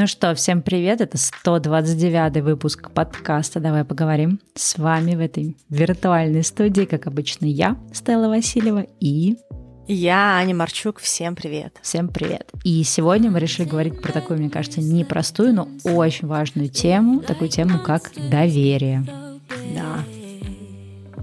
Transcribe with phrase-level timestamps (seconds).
[0.00, 4.38] Ну что, всем привет, это 129 выпуск подкаста «Давай поговорим».
[4.54, 9.38] С вами в этой виртуальной студии, как обычно, я, Стелла Васильева, и...
[9.88, 11.78] Я, Аня Марчук, всем привет.
[11.82, 12.48] Всем привет.
[12.62, 17.50] И сегодня мы решили говорить про такую, мне кажется, непростую, но очень важную тему, такую
[17.50, 19.04] тему, как доверие.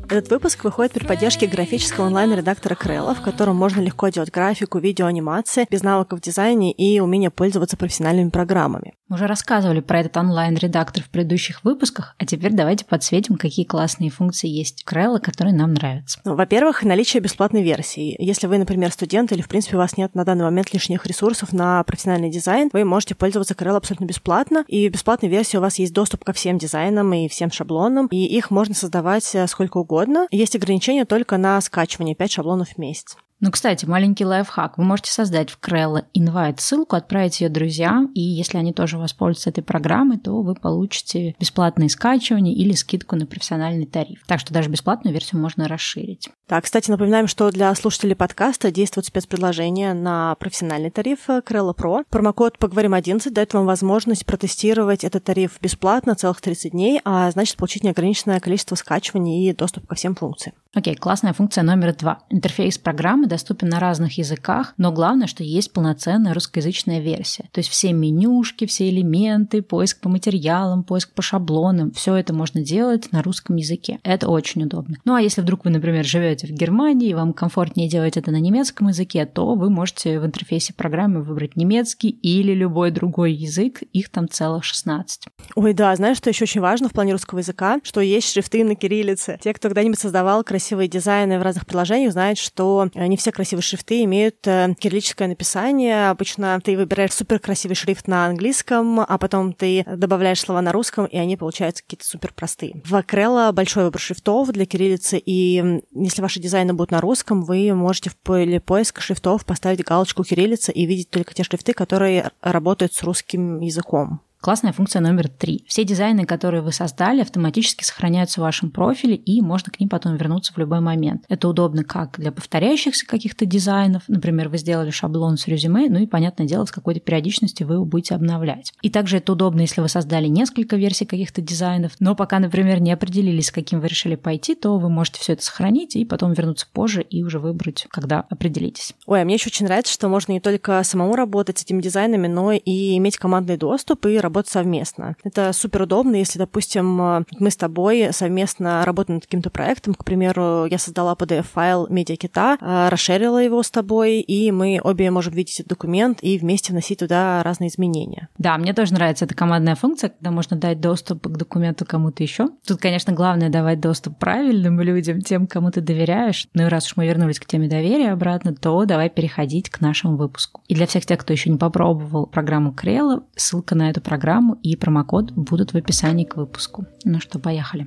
[0.07, 5.07] Этот выпуск выходит при поддержке графического онлайн-редактора Крелла, в котором можно легко делать графику, видео,
[5.07, 8.93] анимации, без навыков в дизайне и умения пользоваться профессиональными программами.
[9.07, 14.11] Мы уже рассказывали про этот онлайн-редактор в предыдущих выпусках, а теперь давайте подсветим, какие классные
[14.11, 16.19] функции есть в Крелла, которые нам нравятся.
[16.23, 18.15] Ну, во-первых, наличие бесплатной версии.
[18.19, 21.51] Если вы, например, студент или, в принципе, у вас нет на данный момент лишних ресурсов
[21.51, 24.65] на профессиональный дизайн, вы можете пользоваться Крелл абсолютно бесплатно.
[24.67, 28.17] И в бесплатной версии у вас есть доступ ко всем дизайнам и всем шаблонам, и
[28.17, 30.27] их можно создавать э, сколько угодно угодно.
[30.31, 33.17] Есть ограничение только на скачивание 5 шаблонов в месяц.
[33.41, 34.77] Ну, кстати, маленький лайфхак.
[34.77, 39.49] Вы можете создать в Крелла инвайт ссылку, отправить ее друзьям, и если они тоже воспользуются
[39.49, 44.23] этой программой, то вы получите бесплатное скачивание или скидку на профессиональный тариф.
[44.25, 46.29] Так что даже бесплатную версию можно расширить.
[46.47, 52.03] Так, кстати, напоминаем, что для слушателей подкаста действует спецпредложение на профессиональный тариф Крелла Pro.
[52.07, 57.57] Промокод «Поговорим 11» дает вам возможность протестировать этот тариф бесплатно целых 30 дней, а значит
[57.57, 60.55] получить неограниченное количество скачиваний и доступ ко всем функциям.
[60.75, 62.19] Окей, классная функция номер два.
[62.29, 67.45] Интерфейс программы доступен на разных языках, но главное, что есть полноценная русскоязычная версия.
[67.53, 72.61] То есть все менюшки, все элементы, поиск по материалам, поиск по шаблонам, все это можно
[72.61, 73.99] делать на русском языке.
[74.03, 74.97] Это очень удобно.
[75.05, 78.87] Ну а если вдруг вы, например, живете в Германии вам комфортнее делать это на немецком
[78.89, 83.81] языке, то вы можете в интерфейсе программы выбрать немецкий или любой другой язык.
[83.93, 85.27] Их там целых 16.
[85.55, 87.79] Ой, да, знаешь, что еще очень важно в плане русского языка?
[87.83, 89.39] Что есть шрифты на кириллице.
[89.41, 94.03] Те, кто когда-нибудь создавал красивые дизайны в разных приложениях знают, что не все красивые шрифты
[94.03, 96.09] имеют э, кириллическое написание.
[96.09, 101.05] Обычно ты выбираешь супер красивый шрифт на английском, а потом ты добавляешь слова на русском,
[101.05, 102.81] и они получаются какие-то супер простые.
[102.85, 107.71] В Акрелла большой выбор шрифтов для кириллицы, и если ваши дизайны будут на русском, вы
[107.75, 112.95] можете в поле поиска шрифтов поставить галочку кириллица и видеть только те шрифты, которые работают
[112.95, 114.21] с русским языком.
[114.45, 115.65] Классная функция номер три.
[115.67, 120.17] Все дизайны, которые вы создали, автоматически сохраняются в вашем профиле, и можно к ним потом
[120.17, 121.23] вернуться в любой момент.
[121.29, 126.05] Это удобно как для повторяющихся каких-то дизайнов, например, вы сделали шаблон с резюме, ну и,
[126.05, 128.71] понятное дело, с какой-то периодичностью вы его будете обновлять.
[128.83, 132.91] И также это удобно, если вы создали несколько версий каких-то дизайнов, но пока, например, не
[132.91, 136.67] определились, с каким вы решили пойти, то вы можете все это сохранить и потом вернуться
[136.71, 138.93] позже и уже выбрать, когда определитесь.
[139.07, 142.27] Ой, а мне еще очень нравится, что можно не только самому работать с этими дизайнами,
[142.27, 145.15] но и иметь командный доступ и работать работать совместно.
[145.23, 149.93] Это супер удобно, если, допустим, э, мы с тобой совместно работаем над каким-то проектом.
[149.93, 155.33] К примеру, я создала PDF-файл медиакита, э, расширила его с тобой, и мы обе можем
[155.33, 158.27] видеть этот документ и вместе вносить туда разные изменения.
[158.37, 162.49] Да, мне тоже нравится эта командная функция, когда можно дать доступ к документу кому-то еще.
[162.67, 166.47] Тут, конечно, главное давать доступ правильным людям, тем, кому ты доверяешь.
[166.53, 170.17] Ну и раз уж мы вернулись к теме доверия обратно, то давай переходить к нашему
[170.17, 170.61] выпуску.
[170.67, 174.57] И для всех тех, кто еще не попробовал программу Крела, ссылка на эту программу программу
[174.63, 176.85] и промокод будут в описании к выпуску.
[177.03, 177.85] Ну что, поехали.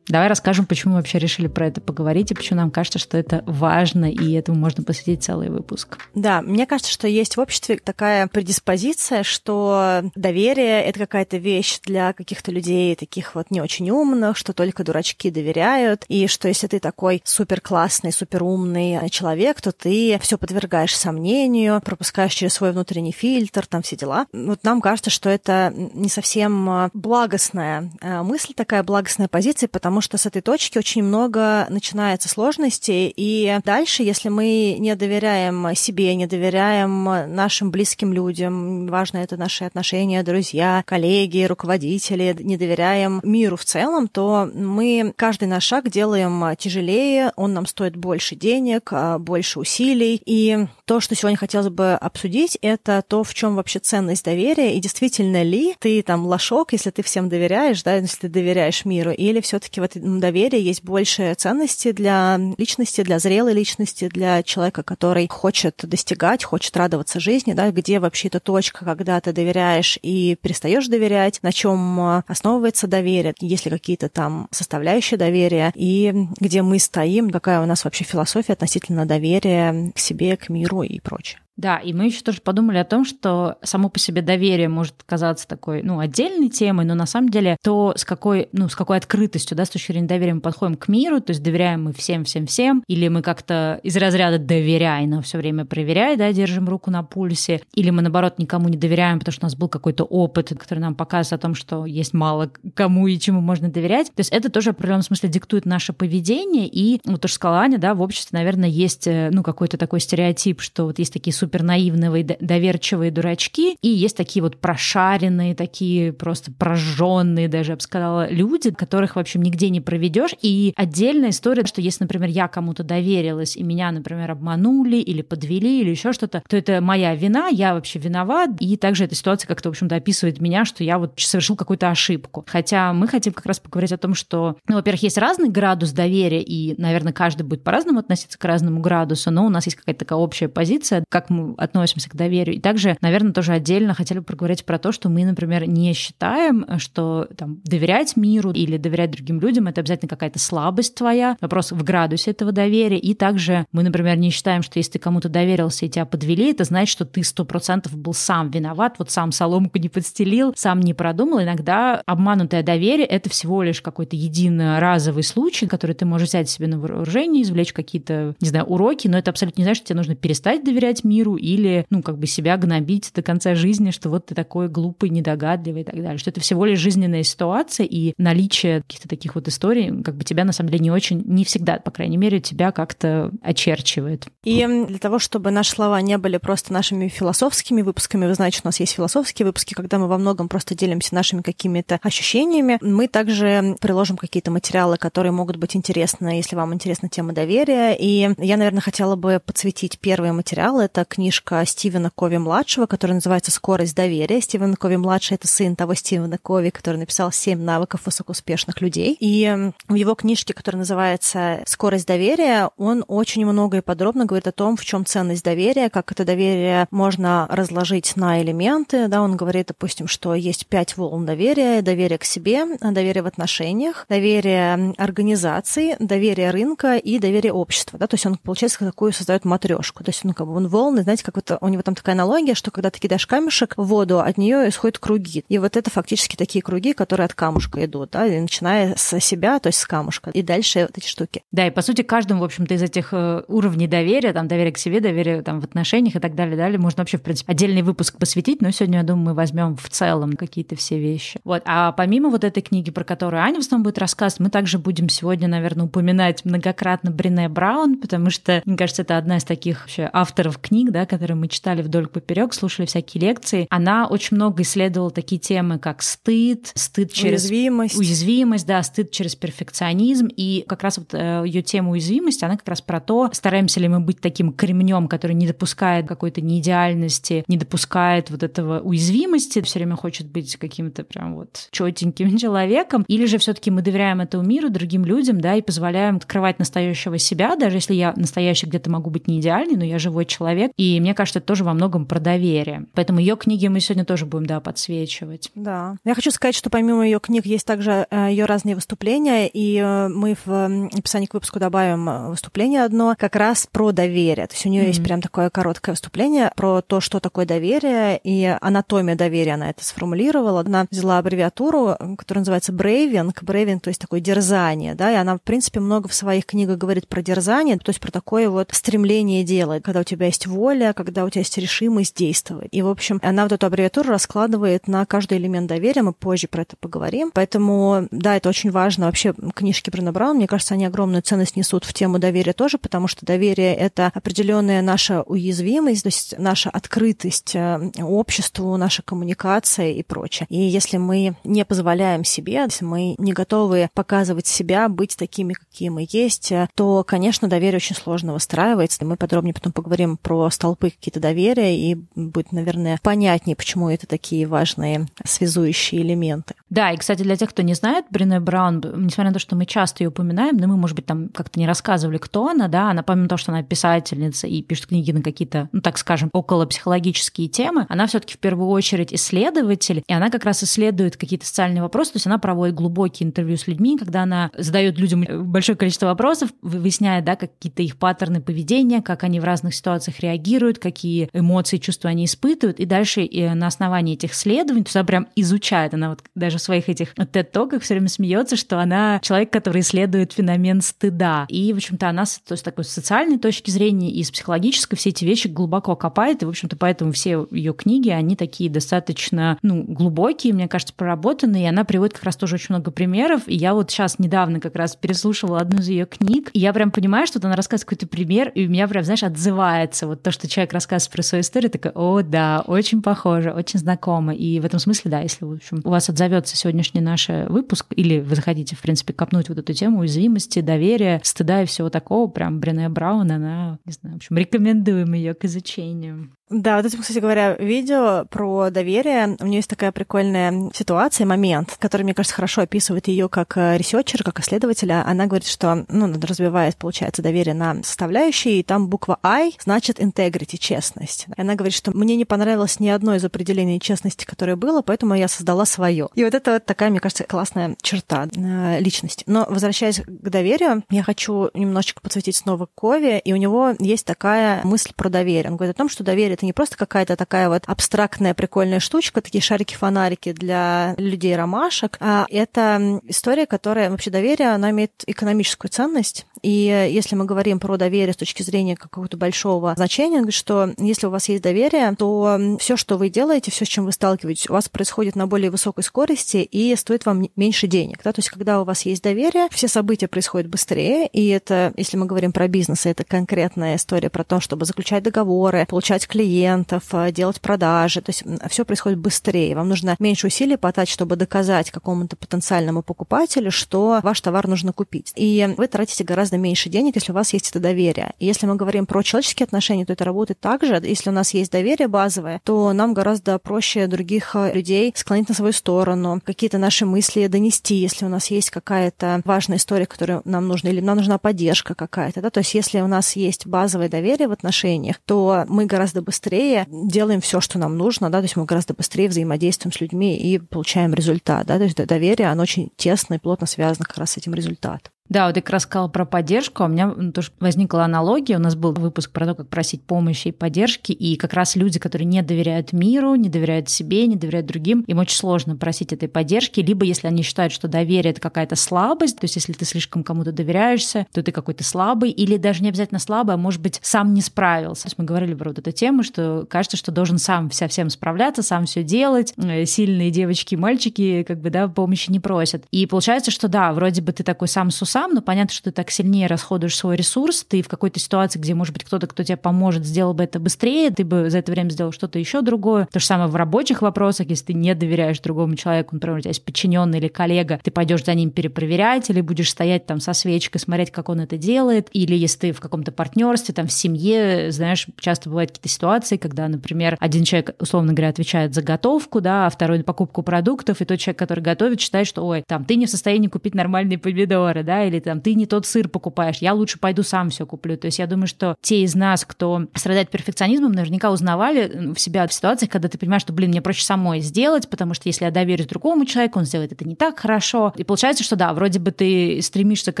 [0.08, 3.42] Давай расскажем, почему мы вообще решили про это поговорить и почему нам кажется, что это
[3.46, 5.98] важно, и этому можно посвятить целый выпуск.
[6.14, 12.12] Да, мне кажется, что есть в обществе такая предиспозиция, что доверие— это какая-то вещь для
[12.12, 16.80] каких-то людей, таких вот не очень умных, что только дурачки доверяют, и что если ты
[16.80, 23.12] такой супер классный, супер умный человек, то ты все подвергаешь сомнению, пропускаешь через свой внутренний
[23.12, 24.26] фильтр, там все дела.
[24.32, 30.04] Вот нам кажется, что это не совсем благостная э, мысль, такая благостная позиция, потому потому
[30.04, 36.14] что с этой точки очень много начинается сложностей, и дальше, если мы не доверяем себе,
[36.14, 37.02] не доверяем
[37.34, 44.06] нашим близким людям, важно это наши отношения, друзья, коллеги, руководители, не доверяем миру в целом,
[44.06, 50.22] то мы каждый наш шаг делаем тяжелее, он нам стоит больше денег, а, больше усилий,
[50.24, 54.80] и то, что сегодня хотелось бы обсудить, это то, в чем вообще ценность доверия, и
[54.80, 59.40] действительно ли ты там лошок, если ты всем доверяешь, да, если ты доверяешь миру, или
[59.40, 65.28] все-таки в этом доверии есть больше ценности для личности, для зрелой личности, для человека, который
[65.28, 70.88] хочет достигать, хочет радоваться жизни, да, где вообще эта точка, когда ты доверяешь и перестаешь
[70.88, 76.78] доверять, на чем а, основывается доверие, есть ли какие-то там составляющие доверия, и где мы
[76.78, 81.40] стоим, какая у нас вообще философия относительно доверия к себе, к миру и прочее.
[81.58, 85.46] Да, и мы еще тоже подумали о том, что само по себе доверие может казаться
[85.48, 89.56] такой, ну, отдельной темой, но на самом деле то, с какой, ну, с какой открытостью,
[89.56, 93.08] да, с точки зрения доверия мы подходим к миру, то есть доверяем мы всем-всем-всем, или
[93.08, 97.90] мы как-то из разряда доверяй, но все время проверяй, да, держим руку на пульсе, или
[97.90, 101.40] мы, наоборот, никому не доверяем, потому что у нас был какой-то опыт, который нам показывает
[101.40, 104.06] о том, что есть мало кому и чему можно доверять.
[104.14, 107.62] То есть это тоже в определенном смысле диктует наше поведение, и, вот то, что сказала
[107.62, 111.34] Аня, да, в обществе, наверное, есть, э, ну, какой-то такой стереотип, что вот есть такие
[111.34, 117.82] супер наивные, доверчивые дурачки, и есть такие вот прошаренные, такие просто прожженные, даже, я бы
[117.82, 120.34] сказала, люди, которых, в общем, нигде не проведешь.
[120.42, 125.80] И отдельная история, что если, например, я кому-то доверилась, и меня, например, обманули или подвели,
[125.80, 128.50] или еще что-то, то это моя вина, я вообще виноват.
[128.60, 132.44] И также эта ситуация как-то, в общем-то, описывает меня, что я вот совершил какую-то ошибку.
[132.46, 136.42] Хотя мы хотим как раз поговорить о том, что, ну, во-первых, есть разный градус доверия,
[136.42, 140.18] и, наверное, каждый будет по-разному относиться к разному градусу, но у нас есть какая-то такая
[140.18, 142.56] общая позиция, как мы относимся к доверию.
[142.56, 146.66] И также, наверное, тоже отдельно хотели бы проговорить про то, что мы, например, не считаем,
[146.78, 151.82] что там, доверять миру или доверять другим людям— это обязательно какая-то слабость твоя, вопрос в
[151.82, 152.98] градусе этого доверия.
[152.98, 156.64] И также мы, например, не считаем, что если ты кому-то доверился и тебя подвели, это
[156.64, 160.94] значит, что ты сто процентов был сам виноват, вот сам соломку не подстелил, сам не
[160.94, 161.42] продумал.
[161.42, 166.78] Иногда обманутое доверие— это всего лишь какой-то единоразовый случай, который ты можешь взять себе на
[166.78, 170.64] вооружение, извлечь какие-то, не знаю, уроки, но это абсолютно не значит, что тебе нужно перестать
[170.64, 174.68] доверять миру или, ну, как бы себя гнобить до конца жизни, что вот ты такой
[174.68, 176.18] глупый, недогадливый и так далее.
[176.18, 180.44] Что это всего лишь жизненная ситуация, и наличие каких-то таких вот историй, как бы тебя
[180.44, 184.26] на самом деле не очень, не всегда, по крайней мере, тебя как-то очерчивает.
[184.44, 188.68] И для того, чтобы наши слова не были просто нашими философскими выпусками, вы знаете, у
[188.68, 193.76] нас есть философские выпуски, когда мы во многом просто делимся нашими какими-то ощущениями, мы также
[193.80, 197.94] приложим какие-то материалы, которые могут быть интересны, если вам интересна тема доверия.
[197.94, 200.80] И я, наверное, хотела бы подсветить первый материал.
[200.80, 204.40] Это книжка Стивена Кови-младшего, которая называется «Скорость доверия».
[204.40, 209.16] Стивен Кови-младший— это сын того Стивена Кови, который написал «Семь навыков высокоуспешных людей».
[209.18, 214.52] И в его книжке, которая называется «Скорость доверия», он очень много и подробно говорит о
[214.52, 219.08] том, в чем ценность доверия, как это доверие можно разложить на элементы.
[219.08, 221.82] Да, он говорит, допустим, что есть пять волн доверия.
[221.82, 227.98] Доверие к себе, доверие в отношениях, доверие организации, доверие рынка и доверие общества.
[227.98, 228.06] Да?
[228.06, 230.04] То есть он, получается, такую создает матрешку.
[230.04, 232.54] То есть ну, как бы он волны, знаете, как вот у него там такая аналогия,
[232.54, 235.44] что когда ты кидаешь камешек в воду, от нее исходят круги.
[235.48, 239.58] И вот это фактически такие круги, которые от камушка идут, да, и начиная с себя,
[239.58, 241.42] то есть с камушка, и дальше вот эти штуки.
[241.52, 244.78] Да, и по сути каждому, в общем-то, из этих э, уровней доверия, там, доверие к
[244.78, 248.18] себе, доверие там в отношениях и так далее, далее, можно вообще, в принципе, отдельный выпуск
[248.18, 251.40] посвятить, но сегодня, я думаю, мы возьмем в целом какие-то все вещи.
[251.44, 251.62] Вот.
[251.64, 255.08] А помимо вот этой книги, про которую Аня в основном будет рассказывать, мы также будем
[255.08, 260.08] сегодня, наверное, упоминать многократно Брене Браун, потому что, мне кажется, это одна из таких вообще
[260.12, 263.66] авторов книг, да, которые мы читали вдоль поперек, слушали всякие лекции.
[263.70, 269.34] Она очень много исследовала такие темы, как стыд, стыд через уязвимость, уязвимость, да, стыд через
[269.36, 270.28] перфекционизм.
[270.36, 273.88] И как раз вот э, ее тема уязвимости, она как раз про то, стараемся ли
[273.88, 279.78] мы быть таким кремнем, который не допускает какой-то неидеальности, не допускает вот этого уязвимости, все
[279.78, 284.70] время хочет быть каким-то прям вот четеньким человеком, или же все-таки мы доверяем этому миру,
[284.70, 289.28] другим людям, да, и позволяем открывать настоящего себя, даже если я настоящий где-то могу быть
[289.28, 290.72] не идеальный, но я живой человек.
[290.78, 292.86] И мне кажется, это тоже во многом про доверие.
[292.94, 295.50] Поэтому ее книги мы сегодня тоже будем, да, подсвечивать.
[295.56, 295.96] Да.
[296.04, 300.08] Я хочу сказать, что помимо ее книг есть также э, ее разные выступления, и э,
[300.08, 304.46] мы в описании к выпуску добавим э, выступление одно как раз про доверие.
[304.46, 304.88] То есть у нее mm-hmm.
[304.88, 309.84] есть прям такое короткое выступление про то, что такое доверие, и анатомия доверия она это
[309.84, 310.60] сформулировала.
[310.60, 313.42] Она взяла аббревиатуру, которая называется брейвинг.
[313.42, 317.08] Брейвинг, то есть такое дерзание, да, и она, в принципе, много в своих книгах говорит
[317.08, 321.24] про дерзание, то есть про такое вот стремление делать, когда у тебя есть воля, когда
[321.24, 322.68] у тебя есть решимость действовать.
[322.72, 326.62] И, в общем, она вот эту аббревиатуру раскладывает на каждый элемент доверия, мы позже про
[326.62, 327.30] это поговорим.
[327.32, 329.06] Поэтому, да, это очень важно.
[329.06, 333.08] Вообще, книжки Брена Браун, мне кажется, они огромную ценность несут в тему доверия тоже, потому
[333.08, 340.02] что доверие— это определенная наша уязвимость, то есть наша открытость э, обществу, наша коммуникация и
[340.02, 340.46] прочее.
[340.48, 345.88] И если мы не позволяем себе, если мы не готовы показывать себя, быть такими, какие
[345.88, 349.04] мы есть, э, то, конечно, доверие очень сложно выстраивается.
[349.04, 354.44] Мы подробнее потом поговорим про столпы какие-то доверия, и будет, наверное, понятнее, почему это такие
[354.46, 356.54] важные связующие элементы.
[356.68, 359.66] Да, и, кстати, для тех, кто не знает, Брене Браун, несмотря на то, что мы
[359.66, 363.04] часто ее упоминаем, но мы, может быть, там как-то не рассказывали, кто она, да, она
[363.04, 367.48] помимо того, что она писательница и пишет книги на какие-то, ну, так скажем, около психологические
[367.48, 371.82] темы, она все таки в первую очередь исследователь, и она как раз исследует какие-то социальные
[371.82, 376.06] вопросы, то есть она проводит глубокие интервью с людьми, когда она задает людям большое количество
[376.06, 380.47] вопросов, выясняет, да, какие-то их паттерны поведения, как они в разных ситуациях реагируют,
[380.78, 385.04] какие эмоции, чувства они испытывают, и дальше и на основании этих исследований, то есть она
[385.04, 389.52] прям изучает, она вот даже в своих этих TED-токах все время смеется, что она человек,
[389.52, 391.46] который исследует феномен стыда.
[391.48, 395.10] И, в общем-то, она то есть, такой с социальной точки зрения и с психологической все
[395.10, 399.82] эти вещи глубоко копает, и, в общем-то, поэтому все ее книги, они такие достаточно, ну,
[399.82, 403.74] глубокие, мне кажется, проработанные, и она приводит как раз тоже очень много примеров, и я
[403.74, 407.40] вот сейчас недавно как раз переслушивала одну из ее книг, и я прям понимаю, что
[407.42, 411.10] она рассказывает какой-то пример, и у меня прям, знаешь, отзывается вот то, что человек рассказывает
[411.10, 415.20] про свою историю, такая, о, да, очень похоже, очень знакомо, и в этом смысле, да,
[415.20, 419.48] если, в общем, у вас отзовется сегодняшний наш выпуск, или вы захотите, в принципе, копнуть
[419.48, 424.16] вот эту тему уязвимости, доверия, стыда и всего такого, прям Брене Браун, она, не знаю,
[424.16, 426.30] в общем, рекомендуем ее к изучению.
[426.50, 429.36] Да, вот этим, кстати говоря, видео про доверие.
[429.40, 433.76] У нее есть такая прикольная ситуация, момент, который, мне кажется, хорошо описывает ее как э,
[433.76, 435.04] researcher, как исследователя.
[435.06, 440.56] Она говорит, что ну, развивает, получается, доверие на составляющие, и там буква I значит integrity,
[440.56, 441.26] честность.
[441.36, 445.14] И она говорит, что мне не понравилось ни одно из определений честности, которое было, поэтому
[445.14, 446.08] я создала свое.
[446.14, 449.22] И вот это вот такая, мне кажется, классная черта э, личности.
[449.26, 454.62] Но возвращаясь к доверию, я хочу немножечко подсветить снова Кови, и у него есть такая
[454.64, 455.50] мысль про доверие.
[455.50, 459.20] Он говорит о том, что доверие это не просто какая-то такая вот абстрактная прикольная штучка,
[459.20, 466.26] такие шарики-фонарики для людей-ромашек, а это история, которая вообще доверие, она имеет экономическую ценность.
[466.42, 471.10] И если мы говорим про доверие с точки зрения какого-то большого значения, что если у
[471.10, 474.68] вас есть доверие, то все, что вы делаете, все, с чем вы сталкиваетесь, у вас
[474.68, 478.00] происходит на более высокой скорости и стоит вам меньше денег.
[478.04, 478.12] Да?
[478.12, 482.06] То есть, когда у вас есть доверие, все события происходят быстрее, и это, если мы
[482.06, 487.10] говорим про бизнес, это конкретная история про то, чтобы заключать договоры, получать клиентов, клиентов, э,
[487.10, 488.00] делать продажи.
[488.02, 489.56] То есть все происходит быстрее.
[489.56, 495.12] Вам нужно меньше усилий потратить, чтобы доказать какому-то потенциальному покупателю, что ваш товар нужно купить.
[495.16, 498.12] И вы тратите гораздо меньше денег, если у вас есть это доверие.
[498.18, 500.78] И если мы говорим про человеческие отношения, то это работает так же.
[500.82, 505.34] Если у нас есть доверие базовое, то нам гораздо проще других э, людей склонить на
[505.34, 510.46] свою сторону, какие-то наши мысли донести, если у нас есть какая-то важная история, которая нам
[510.46, 512.20] нужна, или нам нужна поддержка какая-то.
[512.20, 512.30] Да?
[512.30, 516.66] То есть если у нас есть базовое доверие в отношениях, то мы гораздо быстрее быстрее
[516.68, 520.38] делаем все, что нам нужно, да, то есть мы гораздо быстрее взаимодействуем с людьми и
[520.38, 524.16] получаем результат, да, то есть доверие, оно очень тесно и плотно связано как раз с
[524.16, 524.92] этим результатом.
[525.08, 528.36] Да, вот я как раз сказала про поддержку, а у меня тоже возникла аналогия.
[528.36, 531.78] У нас был выпуск про то, как просить помощи и поддержки, и как раз люди,
[531.78, 536.08] которые не доверяют миру, не доверяют себе, не доверяют другим, им очень сложно просить этой
[536.08, 540.02] поддержки, либо если они считают, что доверие— это какая-то слабость, то есть если ты слишком
[540.04, 544.12] кому-то доверяешься, то ты какой-то слабый, или даже не обязательно слабый, а может быть, сам
[544.14, 544.82] не справился.
[544.82, 547.90] То есть мы говорили про вот эту тему, что кажется, что должен сам вся всем
[547.90, 552.64] справляться, сам все делать, э, сильные девочки и мальчики как бы, да, помощи не просят.
[552.70, 555.70] И получается, что да, вроде бы ты такой сам с сам, но понятно, что ты
[555.70, 559.36] так сильнее расходуешь свой ресурс, ты в какой-то ситуации, где, может быть, кто-то, кто тебе
[559.36, 562.88] поможет, сделал бы это быстрее, ты бы за это время сделал что-то еще другое.
[562.90, 566.30] То же самое в рабочих вопросах, если ты не доверяешь другому человеку, например, у тебя
[566.30, 570.60] есть подчиненный или коллега, ты пойдешь за ним перепроверять или будешь стоять там со свечкой,
[570.60, 574.88] смотреть, как он это делает, или если ты в каком-то партнерстве, там в семье, знаешь,
[574.98, 579.50] часто бывают какие-то ситуации, когда, например, один человек, условно говоря, отвечает за готовку, да, а
[579.50, 582.86] второй на покупку продуктов, и тот человек, который готовит, считает, что, ой, там, ты не
[582.86, 586.78] в состоянии купить нормальные помидоры, да, или там, ты не тот сыр покупаешь, я лучше
[586.78, 587.76] пойду сам все куплю.
[587.76, 592.26] То есть я думаю, что те из нас, кто страдает перфекционизмом, наверняка узнавали в себя
[592.26, 595.30] в ситуациях, когда ты понимаешь, что, блин, мне проще самой сделать, потому что если я
[595.30, 597.72] доверюсь другому человеку, он сделает это не так хорошо.
[597.76, 600.00] И получается, что да, вроде бы ты стремишься к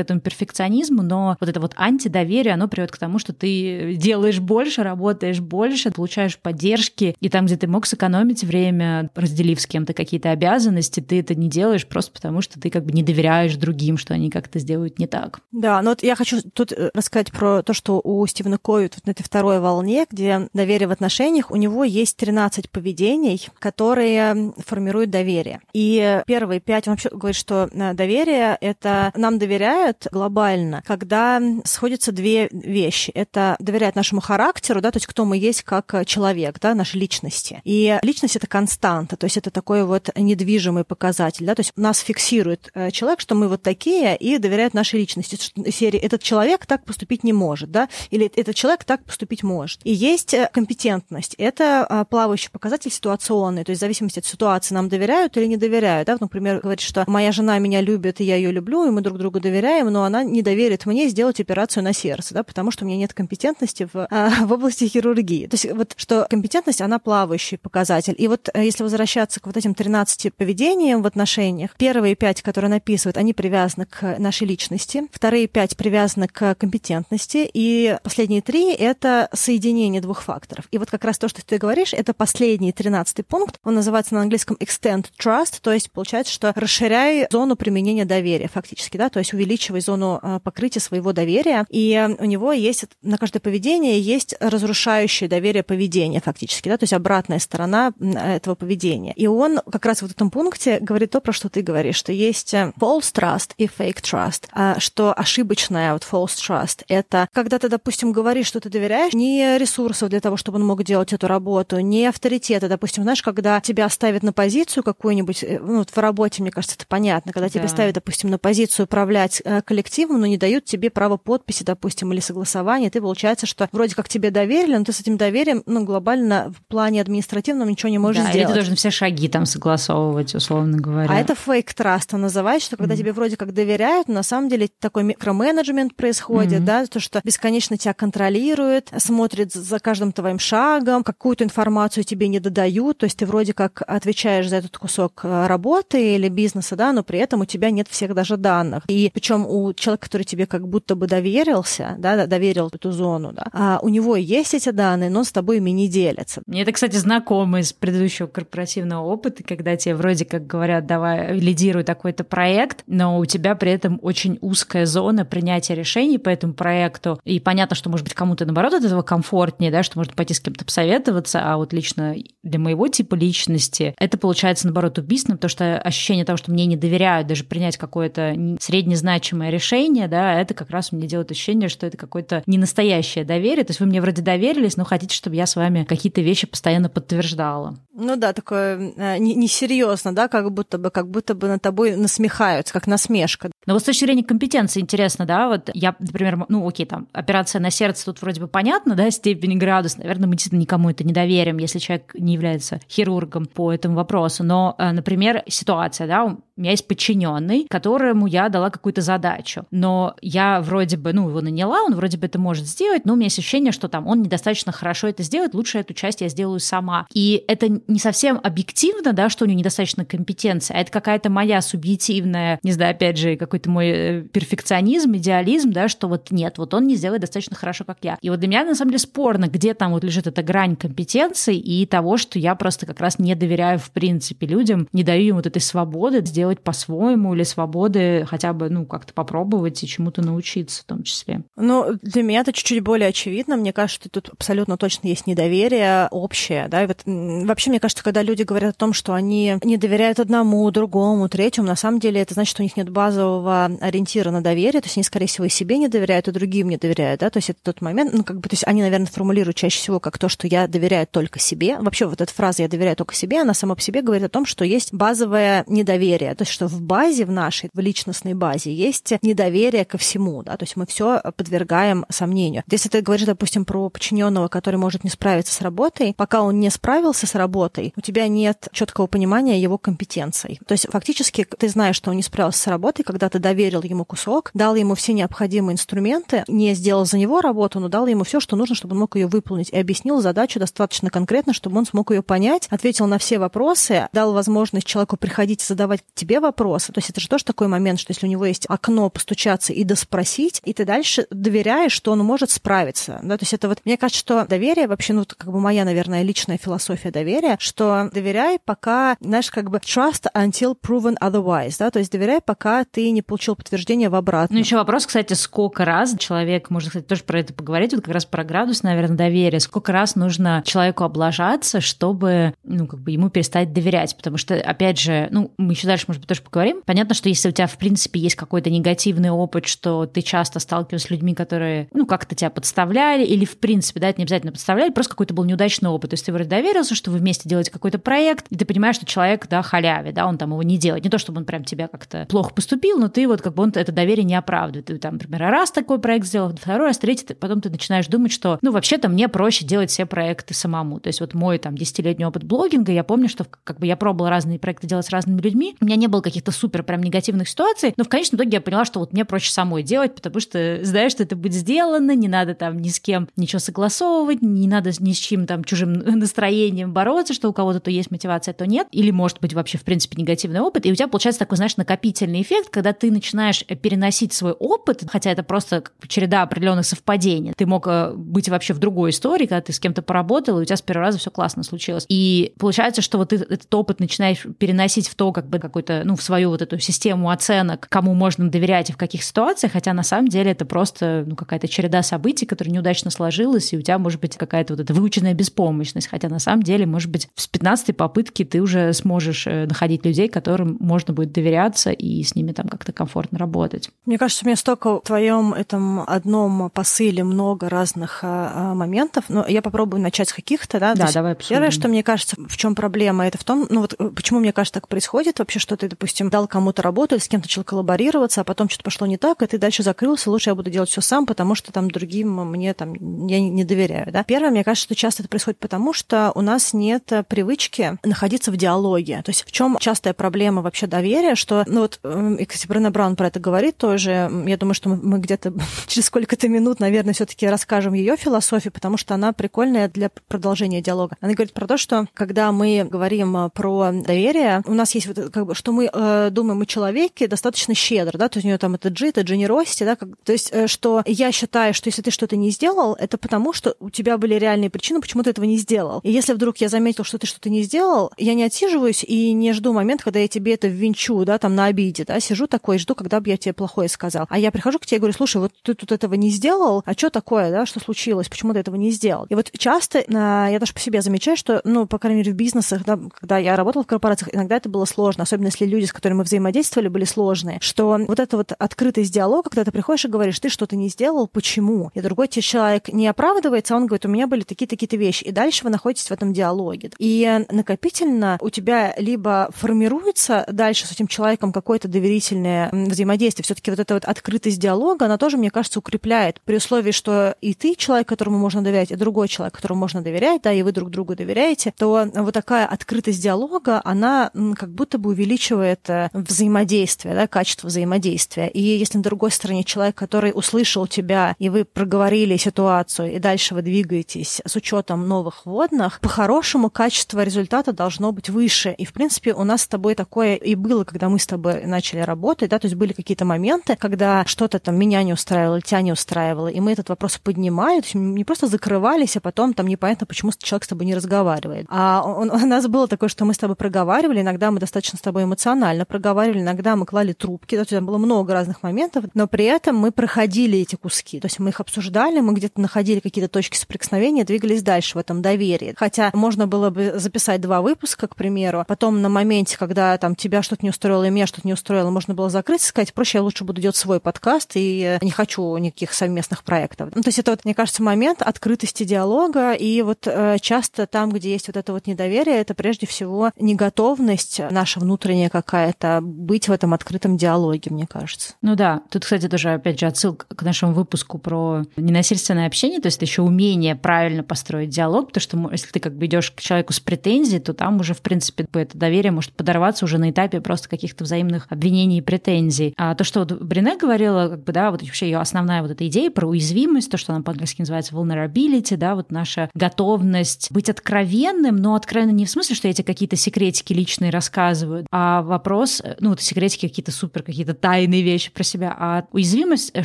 [0.00, 4.82] этому перфекционизму, но вот это вот антидоверие, оно приводит к тому, что ты делаешь больше,
[4.82, 10.30] работаешь больше, получаешь поддержки, и там, где ты мог сэкономить время, разделив с кем-то какие-то
[10.30, 14.14] обязанности, ты это не делаешь просто потому, что ты как бы не доверяешь другим, что
[14.14, 15.40] они как-то сделают не так.
[15.52, 19.06] Да, но вот я хочу тут э, рассказать про то, что у Стивена Кови вот
[19.06, 25.10] на этой второй волне, где доверие в отношениях, у него есть 13 поведений, которые формируют
[25.10, 25.60] доверие.
[25.72, 32.12] И первые пять, он вообще говорит, что э, доверие— это нам доверяют глобально, когда сходятся
[32.12, 33.10] две вещи.
[33.10, 37.60] Это доверяют нашему характеру, да, то есть кто мы есть как человек, да, нашей личности.
[37.64, 41.98] И личность— это константа, то есть это такой вот недвижимый показатель, да, то есть нас
[41.98, 45.38] фиксирует э, человек, что мы вот такие, и доверяет доверяют нашей личности.
[45.70, 49.80] Серии «этот человек так поступить не может», да, или «этот человек так поступить может».
[49.84, 51.34] И есть э, компетентность.
[51.38, 55.56] Это а, плавающий показатель ситуационный, то есть в зависимости от ситуации нам доверяют или не
[55.56, 56.06] доверяют.
[56.06, 56.16] Да?
[56.20, 59.40] Например, говорит, что моя жена меня любит, и я ее люблю, и мы друг другу
[59.40, 62.98] доверяем, но она не доверит мне сделать операцию на сердце, да, потому что у меня
[62.98, 65.46] нет компетентности в, а, в области хирургии.
[65.46, 68.14] То есть вот что компетентность, она плавающий показатель.
[68.18, 72.70] И вот э, если возвращаться к вот этим 13 поведениям в отношениях, первые пять, которые
[72.70, 79.28] написывают, они привязаны к нашей личности, вторые пять привязаны к компетентности, и последние три— это
[79.32, 80.66] соединение двух факторов.
[80.70, 84.22] И вот как раз то, что ты говоришь, это последний, тринадцатый пункт, он называется на
[84.22, 89.32] английском extend trust, то есть получается, что расширяй зону применения доверия фактически, да, то есть
[89.32, 95.28] увеличивай зону а, покрытия своего доверия, и у него есть, на каждое поведение есть разрушающее
[95.28, 99.12] доверие поведения фактически, да, то есть обратная сторона этого поведения.
[99.14, 102.54] И он как раз в этом пункте говорит то, про что ты говоришь, что есть
[102.54, 107.68] э, false trust и fake trust, а, что ошибочная вот false trust— это когда ты,
[107.68, 111.80] допустим, говоришь, что ты доверяешь, не ресурсов для того, чтобы он мог делать эту работу,
[111.80, 116.42] не авторитета, допустим, знаешь, когда тебя ставят на позицию какую-нибудь, э, ну, вот в работе,
[116.42, 117.52] мне кажется, это понятно, когда да.
[117.52, 122.12] тебя ставят, допустим, на позицию управлять э, коллективом, но не дают тебе право подписи, допустим,
[122.12, 125.84] или согласования, ты получается, что вроде как тебе доверили, но ты с этим доверием, ну,
[125.84, 128.48] глобально в плане административном ничего не можешь да, сделать.
[128.48, 131.10] Или ты должен все шаги там согласовывать, условно говоря.
[131.10, 132.98] А это фейк траст называется, что когда mm-hmm.
[132.98, 136.64] тебе вроде как доверяют, но на самом деле такой микроменеджмент происходит, mm-hmm.
[136.64, 142.40] да, то, что бесконечно тебя контролирует, смотрит за каждым твоим шагом, какую-то информацию тебе не
[142.40, 146.92] додают, то есть ты вроде как отвечаешь за этот кусок э, работы или бизнеса, да,
[146.92, 148.84] но при этом у тебя нет всех даже данных.
[148.88, 153.46] И причем у человека, который тебе как будто бы доверился, да, доверил эту зону, да,
[153.52, 156.42] а у него есть эти данные, но с тобой ими не делится.
[156.46, 161.84] Мне это, кстати, знакомо из предыдущего корпоративного опыта, когда тебе вроде как говорят, давай, лидируй
[161.84, 167.20] такой-то проект, но у тебя при этом очень узкая зона принятия решений по этому проекту.
[167.24, 170.40] И понятно, что, может быть, кому-то, наоборот, от этого комфортнее, да, что можно пойти с
[170.40, 175.78] кем-то посоветоваться, а вот лично для моего типа личности это получается, наоборот, убийственным, потому что
[175.78, 180.92] ощущение того, что мне не доверяют даже принять какое-то среднезначимое решение, да, это как раз
[180.92, 183.64] мне делает ощущение, что это какое-то ненастоящее доверие.
[183.64, 186.88] То есть вы мне вроде доверились, но хотите, чтобы я с вами какие-то вещи постоянно
[186.88, 187.76] подтверждала.
[187.94, 192.72] Ну да, такое э, несерьезно, да, как будто бы, как будто бы над тобой насмехаются,
[192.72, 193.50] как насмешка.
[193.66, 197.60] Но вот с точки зрения компетенции интересно, да, вот я, например, ну окей, там, операция
[197.60, 201.12] на сердце тут вроде бы понятно, да, степень градус, наверное, мы действительно никому это не
[201.12, 204.44] доверим, если человек не является хирургом по этому вопросу.
[204.44, 210.14] Но, э, например, ситуация, да, у меня есть подчиненный, которому я дала какую-то задачу, но
[210.20, 213.26] я вроде бы, ну, его наняла, он вроде бы это может сделать, но у меня
[213.26, 217.06] есть ощущение, что там он недостаточно хорошо это сделает, лучше эту часть я сделаю сама.
[217.14, 221.62] И это не совсем объективно, да, что у него недостаточно компетенции, а это какая-то моя
[221.62, 226.74] субъективная, не знаю, опять же, какой-то мой э, перфекционизм, идеализм, да, что вот нет, вот
[226.74, 228.18] он не сделает достаточно хорошо, как я.
[228.20, 231.56] И вот для меня, на самом деле, спорно, где там вот лежит эта грань компетенции
[231.56, 235.36] и того, что я просто как раз не доверяю, в принципе, людям, не даю им
[235.36, 240.82] вот этой свободы сделать по-своему или свободы хотя бы, ну, как-то попробовать и чему-то научиться
[240.82, 241.42] в том числе.
[241.56, 243.56] Ну, для меня это чуть-чуть более очевидно.
[243.56, 248.22] Мне кажется, тут абсолютно точно есть недоверие общее, да, и вот вообще, мне кажется, когда
[248.22, 252.34] люди говорят о том, что они не доверяют одному, другому, третьему, на самом деле это
[252.34, 255.48] значит, что у них нет базового ориентира на доверие, то есть они, скорее всего, и
[255.48, 258.40] себе не доверяют, и другим не доверяют, да, то есть это тот момент, ну, как
[258.40, 261.78] бы, то есть они, наверное, формулируют чаще всего как то, что я доверяю только себе.
[261.78, 264.46] Вообще вот эта фраза «я доверяю только себе», она сама по себе говорит о том,
[264.46, 269.12] что есть базовое недоверие, то есть что в базе, в нашей, в личностной базе есть
[269.22, 272.62] недоверие ко всему, да, то есть мы все подвергаем сомнению.
[272.70, 276.70] Если ты говоришь, допустим, про подчиненного, который может не справиться с работой, пока он не
[276.70, 280.60] справился с работой, у тебя нет четкого понимания его компетенций.
[280.66, 284.04] То есть фактически ты знаешь, что он не справился с работой, когда ты доверил ему
[284.04, 288.38] кусок, дал ему все необходимые инструменты, не сделал за него работу, но дал ему все,
[288.38, 292.12] что нужно, чтобы он мог ее выполнить, и объяснил задачу достаточно конкретно, чтобы он смог
[292.12, 296.92] ее понять, ответил на все вопросы, дал возможность человеку приходить и задавать тебе вопросы.
[296.92, 299.84] То есть это же тоже такой момент, что если у него есть окно постучаться и
[299.84, 303.20] доспросить, и ты дальше доверяешь, что он может справиться.
[303.22, 303.36] Да?
[303.38, 306.58] То есть это вот, мне кажется, что доверие вообще, ну, как бы моя, наверное, личная
[306.58, 312.12] философия доверия, что доверяй, пока, знаешь, как бы trust until proven otherwise, да, то есть
[312.12, 314.56] доверяй, пока ты не получил подтверждение в обратном.
[314.56, 318.14] Ну, еще вопрос, кстати, сколько раз человек, можно, кстати, тоже про это поговорить, вот как
[318.14, 323.30] раз про градус, наверное, доверия, сколько раз нужно человеку облажаться, чтобы, ну, как бы ему
[323.30, 326.82] перестать доверять, потому что, опять же, ну, мы еще дальше, может может быть, тоже поговорим.
[326.84, 331.08] Понятно, что если у тебя, в принципе, есть какой-то негативный опыт, что ты часто сталкиваешься
[331.08, 334.90] с людьми, которые, ну, как-то тебя подставляли, или, в принципе, да, это не обязательно подставляли,
[334.90, 336.10] просто какой-то был неудачный опыт.
[336.10, 339.06] То есть ты вроде доверился, что вы вместе делаете какой-то проект, и ты понимаешь, что
[339.06, 341.04] человек, да, халявит, да, он там его не делает.
[341.04, 343.72] Не то, чтобы он прям тебя как-то плохо поступил, но ты вот как бы он
[343.74, 344.86] это доверие не оправдывает.
[344.86, 348.58] Ты там, например, раз такой проект сделал, второй раз, третий, потом ты начинаешь думать, что,
[348.62, 351.00] ну, вообще-то мне проще делать все проекты самому.
[351.00, 354.30] То есть вот мой там десятилетний опыт блогинга, я помню, что как бы я пробовала
[354.30, 357.94] разные проекты делать с разными людьми, у меня не было каких-то супер прям негативных ситуаций,
[357.96, 361.12] но в конечном итоге я поняла, что вот мне проще самой делать, потому что знаешь,
[361.12, 365.12] что это будет сделано, не надо там ни с кем ничего согласовывать, не надо ни
[365.12, 369.10] с чьим там чужим настроением бороться, что у кого-то то есть мотивация, то нет, или
[369.10, 372.70] может быть вообще в принципе негативный опыт, и у тебя получается такой, знаешь, накопительный эффект,
[372.70, 377.52] когда ты начинаешь переносить свой опыт, хотя это просто череда определенных совпадений.
[377.56, 380.64] Ты мог э, быть вообще в другой истории, когда ты с кем-то поработал, и у
[380.64, 382.04] тебя с первого раза все классно случилось.
[382.08, 386.16] И получается, что вот ты этот опыт начинаешь переносить в то, как бы какой-то, ну,
[386.16, 390.02] в свою вот эту систему оценок, кому можно доверять и в каких ситуациях, хотя на
[390.02, 394.20] самом деле это просто, ну, какая-то череда событий, которая неудачно сложилась, и у тебя может
[394.20, 398.44] быть какая-то вот эта выученная беспомощность, хотя на самом деле, может быть, с 15 попытки
[398.44, 402.92] ты уже сможешь э, находить людей, которым можно будет доверяться и с ними там как-то
[402.92, 403.90] комфортно работать.
[404.06, 409.24] Мне кажется, у меня столько в твоем этом одном посыле много разных а, а, моментов,
[409.28, 410.94] но я попробую начать с каких-то, да?
[410.94, 411.56] Да, давай обсудим.
[411.56, 414.52] Первое, что мне кажется, в чем проблема, это в том, ну вот э, почему мне
[414.52, 418.42] кажется так происходит вообще, что ты, допустим, дал кому-то работу или с кем-то начал коллаборироваться,
[418.42, 421.00] а потом что-то пошло не так, и ты дальше закрылся, лучше я буду делать все
[421.00, 424.24] сам, потому что там другим мне там я не доверяю, да?
[424.24, 428.56] Первое, мне кажется, что часто это происходит потому, что у нас нет привычки находиться в
[428.56, 429.22] диалоге.
[429.24, 432.00] То есть в чем частая проблема вообще доверия, что, ну вот,
[432.38, 435.52] и, кстати, Брена Браун про это говорит тоже, я думаю, что мы где-то
[435.86, 441.16] через сколько-то минут, наверное, все-таки расскажем ее философию, потому что она прикольная для продолжения диалога.
[441.20, 445.30] Она говорит про то, что когда мы говорим э, про доверие, у нас есть вот
[445.30, 448.58] как бы, что мы э, думаем о человеке достаточно щедро, да, то есть у нее
[448.58, 452.02] там это G, это generosity, да, как, то есть э, что я считаю, что если
[452.02, 455.44] ты что-то не сделал, это потому, что у тебя были реальные причины, почему ты этого
[455.44, 456.00] не сделал.
[456.02, 459.52] И если вдруг я заметил, что ты что-то не сделал, я не отсиживаюсь и не
[459.52, 462.94] жду момент, когда я тебе это ввинчу, да, там на обиде, да, сижу такой жду,
[462.94, 464.26] когда бы я тебе плохое сказал.
[464.28, 466.92] А я прихожу к тебе и говорю, слушай, вот ты тут этого не сделал, а
[466.92, 469.26] что такое, да, что случилось, почему ты этого не сделал?
[469.28, 472.36] И вот часто, а, я даже по себе замечаю, что, ну, по крайней мере, в
[472.36, 475.92] бизнесах, да, когда я работала в корпорациях, иногда это было сложно, особенно если люди, с
[475.92, 480.08] которыми мы взаимодействовали, были сложные, что вот эта вот открытость диалога, когда ты приходишь и
[480.08, 481.90] говоришь, ты что-то не сделал, почему?
[481.94, 485.24] И другой тебе человек не оправдывается, он говорит, у меня были такие-такие-то вещи.
[485.24, 486.90] И дальше вы находитесь в этом диалоге.
[486.98, 493.44] И накопительно у тебя либо формируется дальше с этим человеком какое-то доверительное взаимодействие.
[493.44, 496.40] Все-таки вот эта вот открытость диалога, она тоже, мне кажется, укрепляет.
[496.44, 500.42] При условии, что и ты человек, которому можно доверять, и другой человек, которому можно доверять,
[500.42, 505.10] да, и вы друг другу доверяете, то вот такая открытость диалога, она как будто бы
[505.10, 505.47] увеличивает
[505.88, 508.48] э, взаимодействие, да, качество взаимодействия.
[508.48, 513.54] И если на другой стороне человек, который услышал тебя, и вы проговорили ситуацию, и дальше
[513.54, 518.74] вы двигаетесь с учетом новых вводных, по-хорошему качество результата должно быть выше.
[518.76, 522.00] И, в принципе, у нас с тобой такое и было, когда мы с тобой начали
[522.00, 525.92] работать, да, то есть были какие-то моменты, когда что-то там меня не устраивало, тебя не
[525.92, 530.06] устраивало, и мы этот вопрос поднимали, то есть не просто закрывались, а потом там непонятно,
[530.06, 531.66] почему человек с тобой не разговаривает.
[531.68, 535.02] А он, у нас было такое, что мы с тобой проговаривали, иногда мы достаточно с
[535.02, 535.37] тобой эмоционально
[535.84, 539.76] проговаривали, иногда мы клали трубки, то есть там было много разных моментов, но при этом
[539.76, 544.24] мы проходили эти куски, то есть мы их обсуждали, мы где-то находили какие-то точки соприкосновения,
[544.24, 545.74] двигались дальше в этом доверии.
[545.76, 550.42] Хотя можно было бы записать два выпуска, к примеру, потом на моменте, когда там тебя
[550.42, 553.22] что-то не устроило, и меня что-то не устроило, можно было закрыть и сказать, проще я
[553.22, 556.90] лучше буду делать свой подкаст и не хочу никаких совместных проектов.
[556.94, 561.10] Ну, то есть это вот, мне кажется, момент открытости диалога, и вот э, часто там,
[561.10, 566.52] где есть вот это вот недоверие, это прежде всего неготовность наша внутренняя какая-то быть в
[566.52, 568.34] этом открытом диалоге, мне кажется.
[568.42, 572.86] Ну да, тут, кстати, тоже, опять же, отсылка к нашему выпуску про ненасильственное общение, то
[572.86, 576.40] есть это еще умение правильно построить диалог, потому что если ты как бы идешь к
[576.40, 580.40] человеку с претензией, то там уже, в принципе, это доверие может подорваться уже на этапе
[580.40, 582.74] просто каких-то взаимных обвинений и претензий.
[582.76, 585.86] А то, что вот Брене говорила, как бы, да, вот вообще ее основная вот эта
[585.88, 591.56] идея про уязвимость, то, что она по-английски называется vulnerability, да, вот наша готовность быть откровенным,
[591.56, 596.20] но откровенно не в смысле, что тебе какие-то секретики личные рассказываю, а вопрос, ну, вот
[596.20, 599.84] секретики какие-то супер, какие-то тайные вещи про себя, а уязвимость,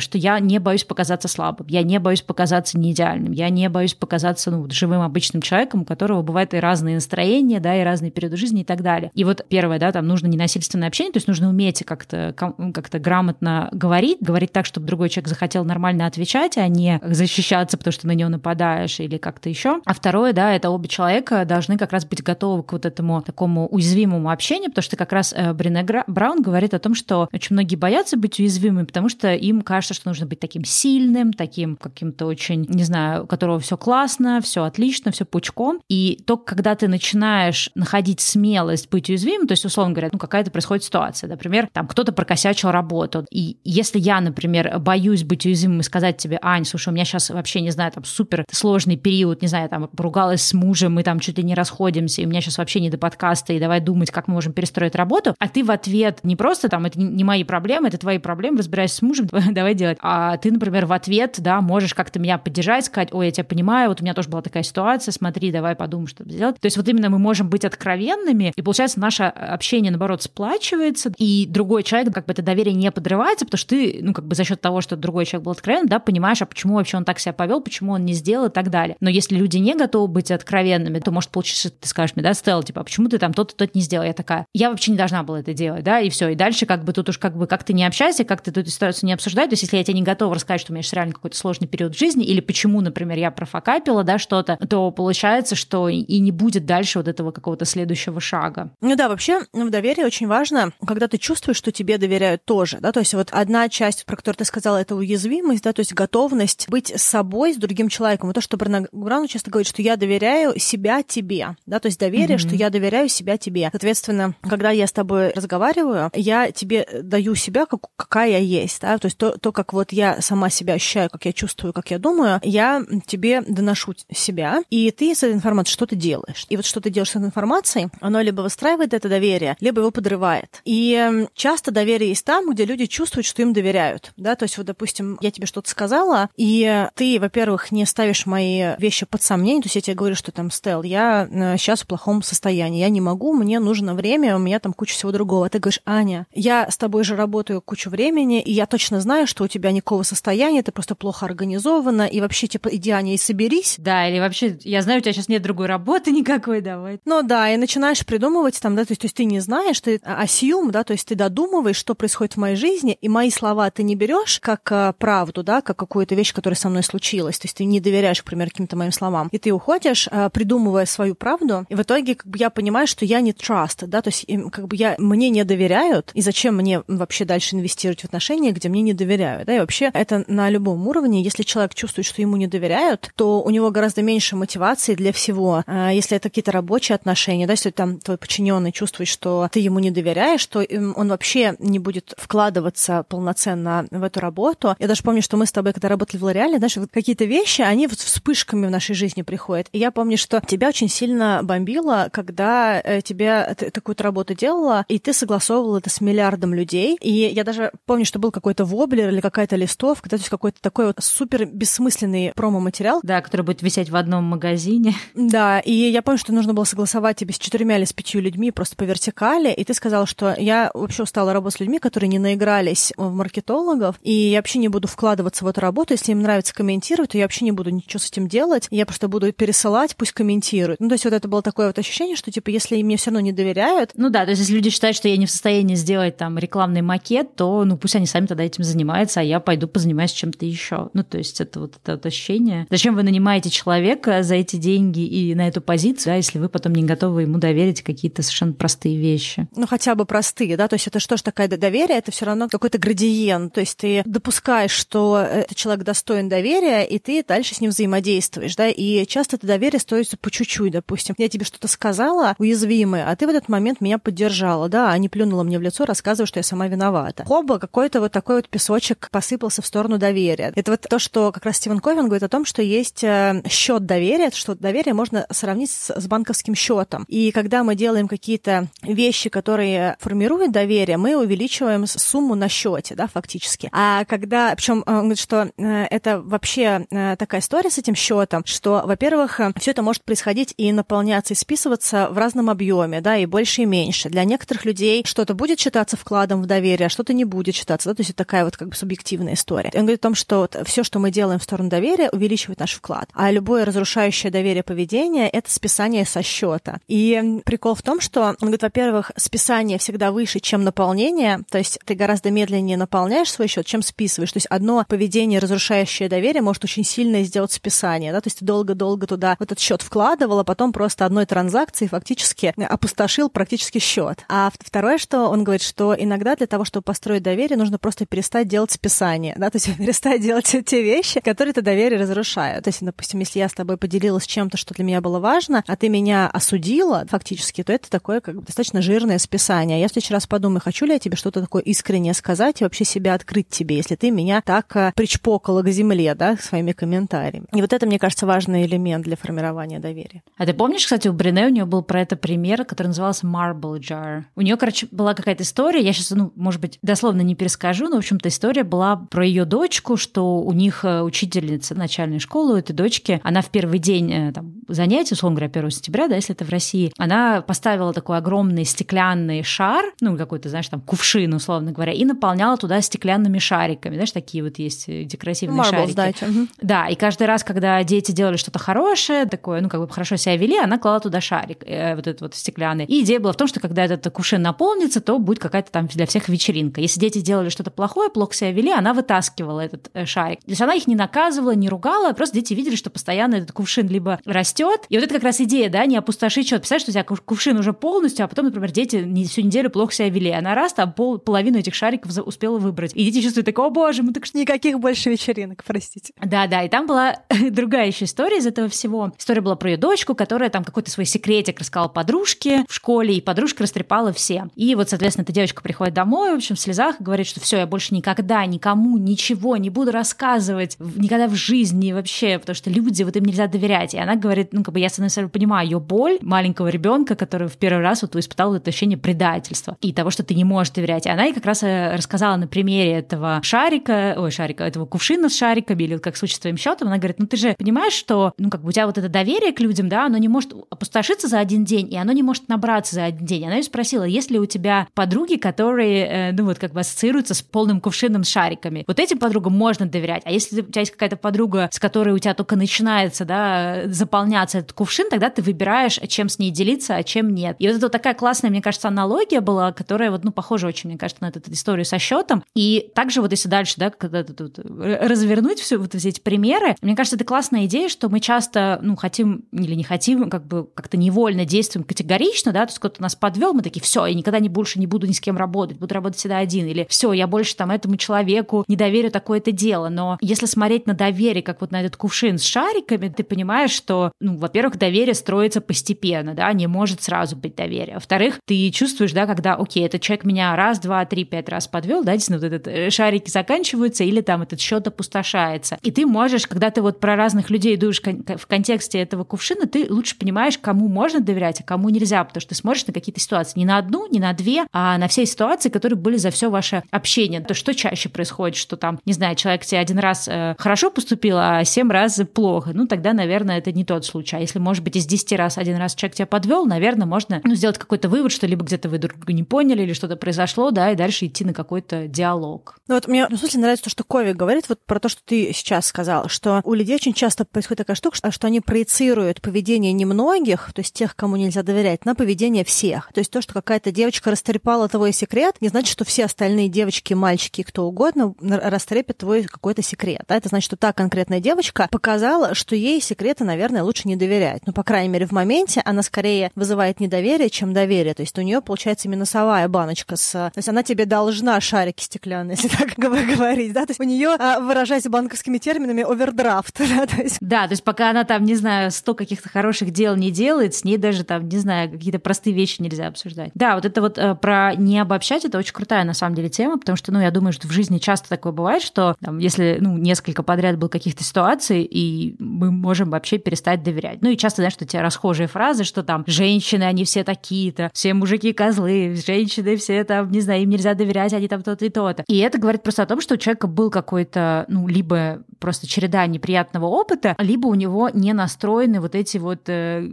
[0.00, 4.50] что я не боюсь показаться слабым, я не боюсь показаться неидеальным, я не боюсь показаться,
[4.50, 8.62] ну, живым обычным человеком, у которого бывают и разные настроения, да, и разные периоды жизни
[8.62, 9.10] и так далее.
[9.14, 13.68] И вот первое, да, там нужно ненасильственное общение, то есть нужно уметь как-то как грамотно
[13.72, 18.12] говорить, говорить так, чтобы другой человек захотел нормально отвечать, а не защищаться, потому что на
[18.12, 19.80] него нападаешь или как-то еще.
[19.84, 23.66] А второе, да, это оба человека должны как раз быть готовы к вот этому такому
[23.68, 27.76] уязвимому общению, потому что как раз э, Брене Браун говорит о том, что очень многие
[27.76, 32.66] боятся быть уязвимыми, потому что им кажется, что нужно быть таким сильным, таким каким-то очень,
[32.68, 35.80] не знаю, у которого все классно, все отлично, все пучком.
[35.88, 40.50] И только когда ты начинаешь находить смелость быть уязвимым, то есть, условно говоря, ну, какая-то
[40.50, 45.82] происходит ситуация, например, там кто-то прокосячил работу, и если я, например, боюсь быть уязвимым и
[45.82, 49.48] сказать тебе, Ань, слушай, у меня сейчас вообще, не знаю, там супер сложный период, не
[49.48, 52.58] знаю, там поругалась с мужем, мы там чуть ли не расходимся, и у меня сейчас
[52.58, 55.03] вообще не до подкаста, и давай думать, как мы можем перестроить работу,
[55.38, 58.96] а ты в ответ не просто там, это не мои проблемы, это твои проблемы, разбирайся
[58.96, 63.08] с мужем, давай делать, а ты, например, в ответ, да, можешь как-то меня поддержать, сказать,
[63.12, 66.24] ой, я тебя понимаю, вот у меня тоже была такая ситуация, смотри, давай подумаем, что
[66.24, 66.58] сделать.
[66.60, 71.46] То есть вот именно мы можем быть откровенными, и получается наше общение, наоборот, сплачивается, и
[71.48, 74.44] другой человек, как бы это доверие не подрывается, потому что ты, ну, как бы за
[74.44, 77.32] счет того, что другой человек был откровенным, да, понимаешь, а почему вообще он так себя
[77.32, 78.96] повел, почему он не сделал и так далее.
[79.00, 82.62] Но если люди не готовы быть откровенными, то может получиться, ты скажешь мне, да, Стелла,
[82.62, 84.04] типа, а почему ты там то-то, то-то не сделал?
[84.04, 86.28] Я такая, я вообще не должна была это делать, да, и все.
[86.28, 88.70] И дальше как бы тут уж как бы как ты не общайся, как ты эту
[88.70, 89.46] ситуацию не обсуждай.
[89.46, 91.68] То есть если я тебе не готова рассказать, что у меня сейчас реально какой-то сложный
[91.68, 96.30] период в жизни, или почему, например, я профокапила, да, что-то, то получается, что и не
[96.30, 98.70] будет дальше вот этого какого-то следующего шага.
[98.80, 102.92] Ну да, вообще в доверии очень важно, когда ты чувствуешь, что тебе доверяют тоже, да,
[102.92, 106.68] то есть вот одна часть, про которую ты сказала, это уязвимость, да, то есть готовность
[106.68, 108.30] быть с собой, с другим человеком.
[108.30, 112.36] И то, что Браун часто говорит, что я доверяю себя тебе, да, то есть доверие,
[112.36, 112.48] mm-hmm.
[112.48, 113.68] что я доверяю себя тебе.
[113.70, 118.98] Соответственно, когда я с тобой разговариваю, я тебе даю себя, как, какая я есть, да,
[118.98, 121.98] то есть то, то, как вот я сама себя ощущаю, как я чувствую, как я
[121.98, 126.46] думаю, я тебе доношу себя, и ты с этой информацией что-то делаешь.
[126.48, 129.90] И вот что ты делаешь с этой информацией, оно либо выстраивает это доверие, либо его
[129.90, 130.60] подрывает.
[130.64, 134.66] И часто доверие есть там, где люди чувствуют, что им доверяют, да, то есть вот,
[134.66, 139.66] допустим, я тебе что-то сказала, и ты, во-первых, не ставишь мои вещи под сомнение, то
[139.66, 143.00] есть я тебе говорю, что там, Стел, я сейчас э, в плохом состоянии, я не
[143.00, 145.46] могу, мне нужно время, у меня там куча всего другого.
[145.46, 149.26] А ты говоришь, Аня, я с тобой же работаю кучу времени, и я точно знаю,
[149.26, 153.16] что у тебя никакого состояния, ты просто плохо организована, и вообще, типа, иди, Аня, и
[153.16, 153.76] соберись.
[153.78, 157.00] Да, или вообще, я знаю, у тебя сейчас нет другой работы никакой, давай.
[157.04, 160.00] Ну да, и начинаешь придумывать там, да, то есть, то есть ты не знаешь, ты
[160.04, 163.82] асьюм, да, то есть ты додумываешь, что происходит в моей жизни, и мои слова ты
[163.82, 167.56] не берешь как а, правду, да, как какую-то вещь, которая со мной случилась, то есть
[167.56, 171.66] ты не доверяешь, к примеру, каким-то моим словам, и ты уходишь, а, придумывая свою правду,
[171.68, 174.63] и в итоге как бы я понимаю, что я не trust, да, то есть как
[174.68, 178.82] бы я, мне не доверяют, и зачем мне вообще дальше инвестировать в отношения, где мне
[178.82, 182.46] не доверяют, да, и вообще это на любом уровне, если человек чувствует, что ему не
[182.46, 185.62] доверяют, то у него гораздо меньше мотивации для всего.
[185.66, 189.78] А если это какие-то рабочие отношения, да, если там твой подчиненный чувствует, что ты ему
[189.78, 190.64] не доверяешь, то
[190.96, 194.76] он вообще не будет вкладываться полноценно в эту работу.
[194.78, 197.62] Я даже помню, что мы с тобой, когда работали в Лореале, знаешь, вот какие-то вещи,
[197.62, 199.68] они вот вспышками в нашей жизни приходят.
[199.72, 204.84] И я помню, что тебя очень сильно бомбило, когда э, тебе ты такую работу делала,
[204.88, 206.96] и ты согласовывала это с миллиардом людей.
[207.00, 210.86] И я даже помню, что был какой-то воблер или какая-то листовка, то есть какой-то такой
[210.86, 213.00] вот супер бессмысленный промо-материал.
[213.02, 214.94] Да, который будет висеть в одном магазине.
[215.14, 218.50] Да, и я помню, что нужно было согласовать тебе с четырьмя или с пятью людьми
[218.50, 222.18] просто по вертикали, и ты сказала, что я вообще устала работать с людьми, которые не
[222.18, 225.94] наигрались в маркетологов, и я вообще не буду вкладываться в эту работу.
[225.94, 228.66] Если им нравится комментировать, то я вообще не буду ничего с этим делать.
[228.70, 230.80] Я просто буду пересылать, пусть комментируют.
[230.80, 233.20] Ну, то есть вот это было такое вот ощущение, что, типа, если мне все равно
[233.20, 233.90] не доверяют...
[233.94, 236.82] Ну да, то есть если люди считают, что я не в состоянии сделать там рекламный
[236.82, 240.90] макет, то, ну, пусть они сами тогда этим занимаются, а я пойду позанимаюсь чем-то еще.
[240.92, 242.66] Ну, то есть это вот это вот ощущение.
[242.70, 246.74] Зачем вы нанимаете человека за эти деньги и на эту позицию, да, если вы потом
[246.74, 249.48] не готовы ему доверить какие-то совершенно простые вещи?
[249.56, 252.48] Ну, хотя бы простые, да, то есть это что ж такое доверие, это все равно
[252.48, 257.60] какой-то градиент, то есть ты допускаешь, что этот человек достоин доверия, и ты дальше с
[257.60, 261.14] ним взаимодействуешь, да, и часто это доверие стоится по чуть-чуть, допустим.
[261.18, 265.08] Я тебе что-то сказала уязвимое, а ты в этот момент меня поддержала, да, а не
[265.08, 267.24] плюнула мне в лицо, рассказывая, что я сама виновата.
[267.26, 270.52] Хоба, какой-то вот такой вот песочек посыпался в сторону доверия.
[270.54, 273.84] Это вот то, что как раз Стивен Ковен говорит о том, что есть э, счет
[273.84, 277.04] доверия, что доверие можно сравнить с, с банковским счетом.
[277.08, 283.06] И когда мы делаем какие-то вещи, которые формируют доверие, мы увеличиваем сумму на счете, да,
[283.06, 283.68] фактически.
[283.72, 288.42] А когда, причем он говорит, что э, это вообще э, такая история с этим счетом,
[288.46, 293.26] что, во-первых, все это может происходить и наполняться, и списываться в разном объеме, да, и
[293.26, 294.08] больше, и меньше.
[294.14, 297.96] Для некоторых людей что-то будет считаться вкладом в доверие, а что-то не будет считаться, да,
[297.96, 299.72] то есть это такая вот как бы субъективная история.
[299.74, 303.08] Он говорит о том, что все, что мы делаем в сторону доверия, увеличивает наш вклад.
[303.12, 306.78] А любое разрушающее доверие поведение— это списание со счета.
[306.86, 311.80] И прикол в том, что он говорит, во-первых, списание всегда выше, чем наполнение, то есть
[311.84, 314.30] ты гораздо медленнее наполняешь свой счет, чем списываешь.
[314.30, 318.44] То есть одно поведение, разрушающее доверие, может очень сильно сделать списание, да, то есть ты
[318.44, 324.03] долго-долго туда в этот счет вкладывал, а потом просто одной транзакцией фактически опустошил практически счет.
[324.04, 324.24] Вперед.
[324.28, 328.48] А второе, что он говорит, что иногда для того, чтобы построить доверие, нужно просто перестать
[328.48, 332.64] делать списание, да, то есть перестать делать те вещи, которые это доверие разрушают.
[332.64, 335.76] То есть, допустим, если я с тобой поделилась чем-то, что для меня было важно, а
[335.76, 339.80] ты меня осудила фактически, то это такое как бы достаточно жирное списание.
[339.80, 342.84] Я в следующий раз подумаю, хочу ли я тебе что-то такое искреннее сказать и вообще
[342.84, 347.46] себя открыть тебе, если ты меня так э, причпокала к земле, да, своими комментариями.
[347.52, 350.22] И вот это, мне кажется, важный элемент для формирования доверия.
[350.36, 353.78] А ты помнишь, кстати, у Брене у нее был про это пример, который назывался Marble
[353.78, 353.93] Jar.
[354.36, 357.96] У нее, короче, была какая-то история, я сейчас, ну, может быть, дословно не перескажу, но,
[357.96, 362.56] в общем-то, история была про ее дочку, что у них э, учительница начальной школы у
[362.56, 366.34] этой дочки, она в первый день э, там, занятий, условно говоря, 1 сентября, да, если
[366.34, 371.72] это в России, она поставила такой огромный стеклянный шар, ну, какой-то, знаешь, там, кувшин, условно
[371.72, 375.94] говоря, и наполняла туда стеклянными шариками, знаешь, такие вот есть э, декоративные Marbles, шарики.
[375.94, 376.26] Дайте.
[376.60, 380.36] Да, и каждый раз, когда дети делали что-то хорошее, такое, ну, как бы хорошо себя
[380.36, 382.84] вели, она клала туда шарик, э, вот этот вот стеклянный.
[382.84, 386.06] И идея была в том, что когда этот кувшин наполнится, то будет какая-то там для
[386.06, 386.80] всех вечеринка.
[386.80, 390.40] Если дети делали что-то плохое, плохо себя вели, она вытаскивала этот э, шарик.
[390.40, 393.88] То есть она их не наказывала, не ругала, просто дети видели, что постоянно этот кувшин
[393.88, 394.82] либо растет.
[394.88, 396.60] И вот это как раз идея, да, не опустошить счет.
[396.60, 400.08] Представляешь, что у тебя кувшин уже полностью, а потом, например, дети всю неделю плохо себя
[400.08, 400.30] вели.
[400.30, 402.92] Она раз там пол, половину этих шариков успела выбрать.
[402.94, 404.38] И дети чувствуют такое, о боже, мы так что...
[404.38, 406.12] Никаких больше вечеринок, простите.
[406.22, 407.20] Да, да, и там была
[407.50, 409.12] другая еще история из этого всего.
[409.18, 413.20] История была про ее дочку, которая там какой-то свой секретик рассказала подружке в школе, и
[413.20, 414.48] подружка растрепала все.
[414.54, 417.58] И вот, соответственно, эта девочка приходит домой, в общем, в слезах, и говорит, что все,
[417.58, 423.02] я больше никогда никому ничего не буду рассказывать, никогда в жизни вообще, потому что люди,
[423.02, 423.94] вот им нельзя доверять.
[423.94, 427.16] И она говорит, ну, как бы я, с одной стороны, понимаю ее боль маленького ребенка,
[427.16, 430.72] который в первый раз вот испытал это ощущение предательства и того, что ты не можешь
[430.72, 431.06] доверять.
[431.06, 435.28] И она ей как раз э, рассказала на примере этого шарика, ой, шарика, этого кувшина
[435.28, 438.32] с шариками, или как случай с твоим счетом, она говорит, ну ты же понимаешь, что,
[438.38, 441.28] ну, как бы у тебя вот это доверие к людям, да, оно не может опустошиться
[441.28, 443.46] за один день, и оно не может набраться за один день.
[443.46, 447.34] Она ее спросила, есть ли у тебя подруги, которые, э, ну, вот как бы ассоциируются
[447.34, 448.84] с полным кувшином с шариками.
[448.86, 450.22] Вот этим подругам можно доверять.
[450.24, 454.58] А если у тебя есть какая-то подруга, с которой у тебя только начинается, да, заполняться
[454.58, 457.56] этот кувшин, тогда ты выбираешь, чем с ней делиться, а чем нет.
[457.58, 460.98] И вот это такая классная, мне кажется, аналогия была, которая вот, ну, похожа очень, мне
[460.98, 462.44] кажется, на эту, эту историю со счетом.
[462.54, 467.16] И также вот если дальше, да, когда тут развернуть все вот эти примеры, мне кажется,
[467.16, 471.44] это классная идея, что мы часто, ну, хотим или не хотим, как бы как-то невольно
[471.44, 474.78] действуем категорично, да, то есть кто-то нас подвел, мы такие, все, я никогда не больше
[474.78, 477.70] не буду ни с кем работать, буду работать всегда один, или все, я больше там
[477.70, 479.88] этому человеку не доверю такое-то дело.
[479.88, 484.12] Но если смотреть на доверие, как вот на этот кувшин с шариками, ты понимаешь, что,
[484.20, 487.94] ну, во-первых, доверие строится постепенно, да, не может сразу быть доверие.
[487.94, 492.04] Во-вторых, ты чувствуешь, да, когда, окей, этот человек меня раз, два, три, пять раз подвел,
[492.04, 495.78] да, действительно, вот этот э, шарики заканчиваются, или там этот счет опустошается.
[495.82, 499.86] И ты можешь, когда ты вот про разных людей думаешь в контексте этого кувшина, ты
[499.88, 503.33] лучше понимаешь, кому можно доверять, а кому нельзя, потому что ты смотришь на какие-то ситуации
[503.56, 506.82] не на одну, не на две, а на все ситуации, которые были за все ваше
[506.90, 507.40] общение.
[507.40, 511.36] То что чаще происходит, что там, не знаю, человек тебе один раз э, хорошо поступил,
[511.38, 512.70] а семь раз плохо.
[512.74, 514.36] Ну, тогда, наверное, это не тот случай.
[514.36, 517.54] А если, может быть, из десяти раз один раз человек тебя подвел, наверное, можно ну,
[517.54, 520.90] сделать какой-то вывод, что либо где-то вы друг друга не поняли, или что-то произошло, да,
[520.90, 522.76] и дальше идти на какой-то диалог.
[522.88, 525.52] Ну вот мне, в смысле, нравится то, что Кови говорит вот про то, что ты
[525.52, 529.92] сейчас сказал, что у людей очень часто происходит такая штука, что, что они проецируют поведение
[529.92, 533.10] немногих, то есть тех, кому нельзя доверять, на поведение всех.
[533.12, 537.14] То есть то, что какая-то девочка растрепала твой секрет, не значит, что все остальные девочки,
[537.14, 540.22] мальчики, кто угодно растрепят твой какой-то секрет.
[540.28, 540.36] Да?
[540.36, 544.62] Это значит, что та конкретная девочка показала, что ей секреты, наверное, лучше не доверять.
[544.66, 548.14] Ну, по крайней мере, в моменте она скорее вызывает недоверие, чем доверие.
[548.14, 550.32] То есть у нее получается минусовая баночка с...
[550.32, 553.86] То есть она тебе должна шарики стеклянные, если так говорить, да?
[553.86, 557.06] То есть у нее, а, выражаясь банковскими терминами, овердрафт, да?
[557.06, 557.38] То есть...
[557.40, 560.84] Да, то есть пока она там, не знаю, сто каких-то хороших дел не делает, с
[560.84, 563.50] ней даже там, не знаю, какие-то простые вещи нельзя обсуждать.
[563.54, 566.78] Да, вот это вот э, про не обобщать, это очень крутая на самом деле тема,
[566.78, 569.96] потому что, ну, я думаю, что в жизни часто такое бывает, что там, если, ну,
[569.96, 574.20] несколько подряд было каких-то ситуаций, и мы можем вообще перестать доверять.
[574.20, 578.14] Ну, и часто, знаешь, что те расхожие фразы, что там женщины, они все такие-то, все
[578.14, 582.24] мужики козлы, женщины все там, не знаю, им нельзя доверять, они там то-то и то-то.
[582.26, 586.26] И это говорит просто о том, что у человека был какой-то, ну, либо просто череда
[586.26, 590.08] неприятного опыта, либо у него не настроены вот эти вот э,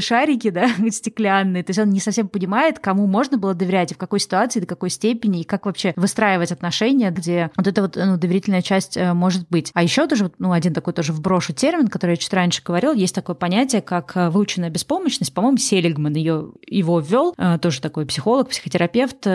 [0.00, 1.62] шарики, да, стеклянные.
[1.62, 2.45] То есть он не совсем понимает,
[2.78, 6.52] кому можно было доверять, и в какой ситуации, до какой степени, и как вообще выстраивать
[6.52, 9.70] отношения, где вот эта вот ну, доверительная часть э, может быть.
[9.74, 13.14] А еще тоже, ну, один такой тоже вброшу термин, который я чуть раньше говорил, есть
[13.14, 15.34] такое понятие, как э, выученная беспомощность.
[15.34, 19.26] По-моему, Селигман ее, его ввел, э, тоже такой психолог, психотерапевт,